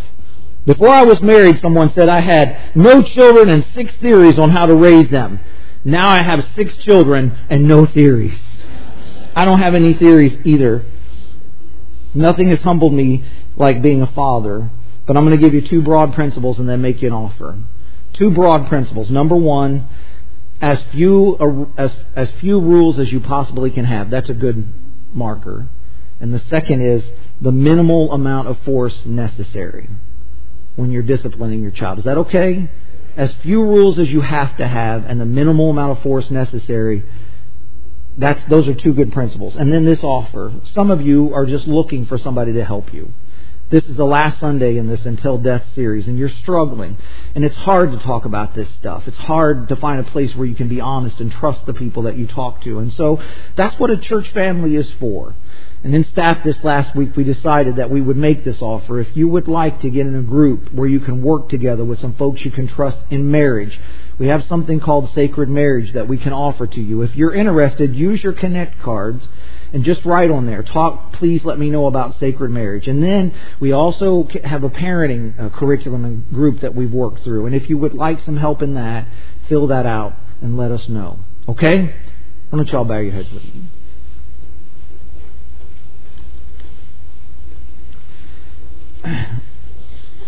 Before 0.66 0.90
I 0.90 1.04
was 1.04 1.22
married, 1.22 1.60
someone 1.60 1.90
said 1.92 2.10
I 2.10 2.22
had 2.22 2.76
no 2.76 3.02
children 3.02 3.50
and 3.50 3.66
six 3.74 3.94
theories 3.96 4.40
on 4.40 4.52
how 4.52 4.66
to 4.66 4.76
raise 4.76 5.10
them. 5.10 5.40
Now 5.84 6.10
I 6.10 6.22
have 6.22 6.48
six 6.56 6.78
children 6.78 7.38
and 7.50 7.68
no 7.68 7.86
theories. 7.86 8.40
I 9.36 9.46
don't 9.46 9.60
have 9.60 9.76
any 9.76 9.94
theories 9.94 10.38
either. 10.46 10.86
Nothing 12.14 12.50
has 12.50 12.62
humbled 12.62 12.94
me 12.94 13.26
like 13.56 13.82
being 13.82 14.02
a 14.02 14.08
father. 14.08 14.70
But 15.06 15.18
I'm 15.18 15.26
going 15.26 15.38
to 15.38 15.44
give 15.44 15.54
you 15.54 15.68
two 15.68 15.82
broad 15.82 16.14
principles 16.14 16.60
and 16.60 16.68
then 16.68 16.82
make 16.82 17.02
you 17.02 17.10
an 17.10 17.14
offer. 17.14 17.60
Two 18.14 18.32
broad 18.32 18.68
principles. 18.68 19.10
Number 19.10 19.36
one, 19.36 19.88
as 20.62 20.82
few 20.92 21.36
uh, 21.40 21.82
as 21.82 21.92
as 22.16 22.32
few 22.40 22.60
rules 22.60 22.98
as 23.00 23.12
you 23.12 23.20
possibly 23.20 23.70
can 23.70 23.86
have. 23.86 24.10
That's 24.10 24.30
a 24.30 24.34
good 24.34 24.66
marker. 25.14 25.68
And 26.22 26.34
the 26.34 26.40
second 26.40 26.82
is 26.82 27.04
the 27.42 27.52
minimal 27.52 28.14
amount 28.14 28.48
of 28.48 28.58
force 28.60 29.06
necessary 29.06 29.90
when 30.76 30.92
you're 30.92 31.04
disciplining 31.04 31.62
your 31.62 31.72
child. 31.72 32.00
Is 32.00 32.06
that 32.06 32.18
okay? 32.18 32.70
As 33.18 33.34
few 33.42 33.62
rules 33.62 34.00
as 34.00 34.10
you 34.10 34.22
have 34.22 34.56
to 34.58 34.68
have 34.68 35.06
and 35.06 35.20
the 35.20 35.26
minimal 35.26 35.70
amount 35.70 35.98
of 35.98 36.04
force 36.04 36.32
necessary. 36.32 37.04
That's 38.18 38.42
those 38.46 38.68
are 38.68 38.76
two 38.76 38.94
good 38.94 39.12
principles. 39.12 39.56
And 39.56 39.74
then 39.74 39.86
this 39.86 40.04
offer. 40.04 40.54
Some 40.74 40.92
of 40.92 41.02
you 41.02 41.34
are 41.34 41.46
just 41.46 41.68
looking 41.68 42.06
for 42.06 42.18
somebody 42.18 42.54
to 42.54 42.64
help 42.64 42.94
you. 42.94 43.12
This 43.70 43.86
is 43.86 43.98
the 43.98 44.06
last 44.06 44.40
Sunday 44.40 44.78
in 44.78 44.88
this 44.88 45.06
Until 45.06 45.40
Death 45.40 45.64
series, 45.74 46.08
and 46.08 46.20
you're 46.20 46.30
struggling. 46.30 46.96
And 47.34 47.44
it's 47.44 47.56
hard 47.56 47.92
to 47.92 47.98
talk 47.98 48.26
about 48.26 48.54
this 48.54 48.70
stuff. 48.76 49.08
It's 49.08 49.18
hard 49.18 49.70
to 49.70 49.76
find 49.78 50.00
a 50.00 50.12
place 50.12 50.36
where 50.36 50.46
you 50.46 50.54
can 50.54 50.68
be 50.68 50.80
honest 50.80 51.20
and 51.20 51.32
trust 51.32 51.66
the 51.66 51.74
people 51.74 52.04
that 52.04 52.16
you 52.16 52.28
talk 52.28 52.62
to. 52.64 52.80
And 52.80 52.94
so 52.94 53.20
that's 53.56 53.80
what 53.80 53.90
a 53.90 53.98
church 53.98 54.30
family 54.32 54.76
is 54.76 54.92
for. 55.00 55.34
And 55.84 55.96
in 55.96 56.06
staff 56.06 56.44
this 56.44 56.64
last 56.64 56.96
week, 56.96 57.16
we 57.16 57.24
decided 57.24 57.78
that 57.78 57.90
we 57.90 58.00
would 58.00 58.16
make 58.16 58.44
this 58.44 58.62
offer. 58.62 59.00
If 59.00 59.18
you 59.18 59.28
would 59.30 59.48
like 59.48 59.82
to 59.82 59.90
get 59.90 60.06
in 60.06 60.16
a 60.16 60.22
group 60.22 60.72
where 60.72 60.88
you 60.88 61.00
can 61.00 61.24
work 61.24 61.50
together 61.50 61.84
with 61.84 62.00
some 62.00 62.14
folks 62.14 62.46
you 62.46 62.52
can 62.52 62.68
trust 62.68 63.00
in 63.10 63.32
marriage, 63.32 63.80
we 64.20 64.28
have 64.28 64.46
something 64.46 64.80
called 64.80 65.10
Sacred 65.10 65.50
Marriage 65.50 65.94
that 65.94 66.08
we 66.08 66.18
can 66.18 66.32
offer 66.32 66.68
to 66.68 66.82
you. 66.82 67.02
If 67.02 67.16
you're 67.16 67.34
interested, 67.34 67.96
use 67.96 68.24
your 68.24 68.34
Connect 68.34 68.80
cards 68.82 69.28
and 69.74 69.84
just 69.84 70.06
write 70.06 70.30
on 70.30 70.46
there, 70.46 70.62
talk, 70.62 71.14
please 71.14 71.44
let 71.44 71.58
me 71.58 71.72
know 71.72 71.88
about 71.88 72.20
sacred 72.20 72.52
marriage. 72.52 72.88
And 72.88 73.04
then 73.04 73.34
we 73.60 73.72
also 73.72 74.28
have 74.44 74.64
a 74.64 74.70
parenting 74.70 75.38
uh, 75.40 75.50
curriculum 75.50 76.06
and 76.06 76.30
group 76.30 76.60
that 76.62 76.76
we've 76.76 76.94
worked 76.94 77.22
through. 77.22 77.48
And 77.48 77.56
if 77.56 77.70
you 77.70 77.80
would 77.80 77.96
like 77.96 78.20
some 78.20 78.38
help 78.38 78.62
in 78.62 78.76
that, 78.76 79.08
fill 79.50 79.66
that 79.68 79.88
out 79.88 80.14
and 80.42 80.56
let 80.56 80.72
us 80.72 80.88
know. 80.88 81.20
Okay? 81.50 81.96
Why 82.50 82.58
don't 82.58 82.72
y'all 82.72 82.86
bow 82.86 83.00
your 83.00 83.14
heads 83.14 83.32
with 83.34 83.44
me? 83.44 83.64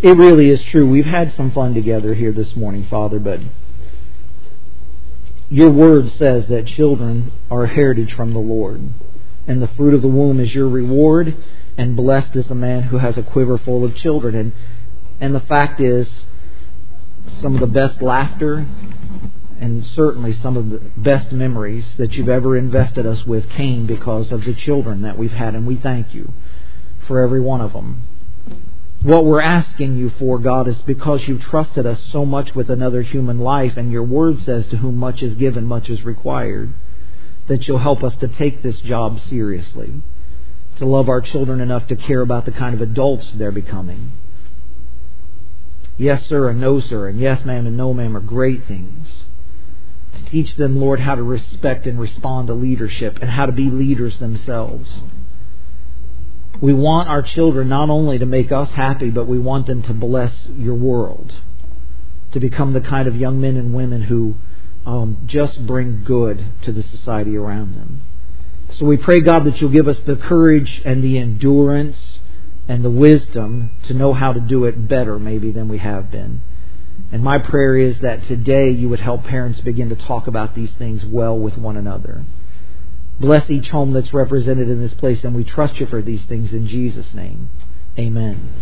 It 0.02 0.16
really 0.16 0.50
is 0.50 0.62
true. 0.64 0.90
We've 0.90 1.06
had 1.06 1.34
some 1.34 1.52
fun 1.52 1.72
together 1.72 2.14
here 2.14 2.32
this 2.32 2.54
morning, 2.54 2.86
Father, 2.90 3.18
but 3.18 3.40
your 5.48 5.70
word 5.70 6.10
says 6.12 6.48
that 6.48 6.66
children 6.66 7.32
are 7.50 7.64
a 7.64 7.68
heritage 7.68 8.12
from 8.12 8.32
the 8.34 8.40
Lord 8.40 8.82
and 9.46 9.62
the 9.62 9.68
fruit 9.68 9.94
of 9.94 10.02
the 10.02 10.08
womb 10.08 10.40
is 10.40 10.54
your 10.54 10.68
reward, 10.68 11.36
and 11.78 11.96
blessed 11.96 12.34
is 12.34 12.46
the 12.46 12.54
man 12.54 12.84
who 12.84 12.98
has 12.98 13.16
a 13.16 13.22
quiver 13.22 13.58
full 13.58 13.84
of 13.84 13.94
children. 13.94 14.34
And 14.34 14.52
and 15.20 15.34
the 15.34 15.40
fact 15.40 15.80
is, 15.80 16.08
some 17.40 17.54
of 17.54 17.60
the 17.60 17.66
best 17.66 18.02
laughter 18.02 18.66
and 19.58 19.86
certainly 19.86 20.32
some 20.34 20.56
of 20.56 20.68
the 20.68 20.78
best 20.98 21.32
memories 21.32 21.94
that 21.96 22.12
you've 22.12 22.28
ever 22.28 22.56
invested 22.56 23.06
us 23.06 23.24
with 23.24 23.48
came 23.48 23.86
because 23.86 24.30
of 24.30 24.44
the 24.44 24.54
children 24.54 25.02
that 25.02 25.16
we've 25.16 25.32
had, 25.32 25.54
and 25.54 25.66
we 25.66 25.76
thank 25.76 26.12
you 26.12 26.32
for 27.06 27.20
every 27.20 27.40
one 27.40 27.62
of 27.62 27.72
them. 27.72 28.02
What 29.02 29.24
we're 29.24 29.40
asking 29.40 29.96
you 29.96 30.10
for, 30.10 30.38
God, 30.38 30.68
is 30.68 30.76
because 30.78 31.26
you've 31.26 31.40
trusted 31.40 31.86
us 31.86 32.02
so 32.10 32.26
much 32.26 32.54
with 32.54 32.68
another 32.68 33.02
human 33.02 33.38
life, 33.38 33.76
and 33.76 33.90
your 33.90 34.02
word 34.02 34.40
says, 34.40 34.66
To 34.68 34.76
whom 34.76 34.96
much 34.96 35.22
is 35.22 35.36
given, 35.36 35.64
much 35.64 35.88
is 35.88 36.04
required 36.04 36.74
that 37.48 37.66
you'll 37.66 37.78
help 37.78 38.02
us 38.02 38.16
to 38.16 38.28
take 38.28 38.62
this 38.62 38.80
job 38.80 39.20
seriously, 39.20 39.92
to 40.76 40.86
love 40.86 41.08
our 41.08 41.20
children 41.20 41.60
enough 41.60 41.86
to 41.88 41.96
care 41.96 42.20
about 42.20 42.44
the 42.44 42.52
kind 42.52 42.74
of 42.74 42.80
adults 42.80 43.30
they're 43.32 43.52
becoming. 43.52 44.12
Yes, 45.96 46.26
sir, 46.26 46.50
and 46.50 46.60
no, 46.60 46.80
sir, 46.80 47.08
and 47.08 47.18
yes, 47.18 47.44
ma'am, 47.44 47.66
and 47.66 47.76
no, 47.76 47.94
ma'am 47.94 48.16
are 48.16 48.20
great 48.20 48.64
things. 48.66 49.24
To 50.14 50.24
teach 50.30 50.56
them, 50.56 50.76
Lord, 50.76 51.00
how 51.00 51.14
to 51.14 51.22
respect 51.22 51.86
and 51.86 51.98
respond 51.98 52.48
to 52.48 52.54
leadership 52.54 53.18
and 53.20 53.30
how 53.30 53.46
to 53.46 53.52
be 53.52 53.70
leaders 53.70 54.18
themselves. 54.18 54.90
We 56.60 56.72
want 56.72 57.08
our 57.08 57.22
children 57.22 57.68
not 57.68 57.90
only 57.90 58.18
to 58.18 58.26
make 58.26 58.50
us 58.50 58.70
happy, 58.70 59.10
but 59.10 59.26
we 59.26 59.38
want 59.38 59.66
them 59.66 59.82
to 59.84 59.94
bless 59.94 60.46
your 60.48 60.74
world, 60.74 61.34
to 62.32 62.40
become 62.40 62.72
the 62.72 62.80
kind 62.80 63.06
of 63.08 63.16
young 63.16 63.40
men 63.40 63.56
and 63.56 63.74
women 63.74 64.02
who 64.02 64.36
um, 64.86 65.18
just 65.26 65.66
bring 65.66 66.04
good 66.04 66.44
to 66.62 66.72
the 66.72 66.82
society 66.82 67.36
around 67.36 67.74
them. 67.74 68.02
So 68.78 68.84
we 68.86 68.96
pray, 68.96 69.20
God, 69.20 69.44
that 69.44 69.60
you'll 69.60 69.70
give 69.70 69.88
us 69.88 69.98
the 70.00 70.16
courage 70.16 70.80
and 70.84 71.02
the 71.02 71.18
endurance 71.18 72.20
and 72.68 72.84
the 72.84 72.90
wisdom 72.90 73.70
to 73.84 73.94
know 73.94 74.12
how 74.12 74.32
to 74.32 74.40
do 74.40 74.64
it 74.64 74.88
better, 74.88 75.18
maybe, 75.18 75.50
than 75.50 75.68
we 75.68 75.78
have 75.78 76.10
been. 76.10 76.40
And 77.12 77.22
my 77.22 77.38
prayer 77.38 77.76
is 77.76 77.98
that 78.00 78.26
today 78.26 78.70
you 78.70 78.88
would 78.88 79.00
help 79.00 79.24
parents 79.24 79.60
begin 79.60 79.88
to 79.90 79.96
talk 79.96 80.26
about 80.26 80.54
these 80.54 80.72
things 80.72 81.04
well 81.04 81.38
with 81.38 81.56
one 81.56 81.76
another. 81.76 82.24
Bless 83.18 83.48
each 83.50 83.70
home 83.70 83.92
that's 83.92 84.12
represented 84.12 84.68
in 84.68 84.80
this 84.80 84.94
place, 84.94 85.24
and 85.24 85.34
we 85.34 85.44
trust 85.44 85.80
you 85.80 85.86
for 85.86 86.02
these 86.02 86.22
things 86.22 86.52
in 86.52 86.66
Jesus' 86.66 87.14
name. 87.14 87.48
Amen. 87.98 88.52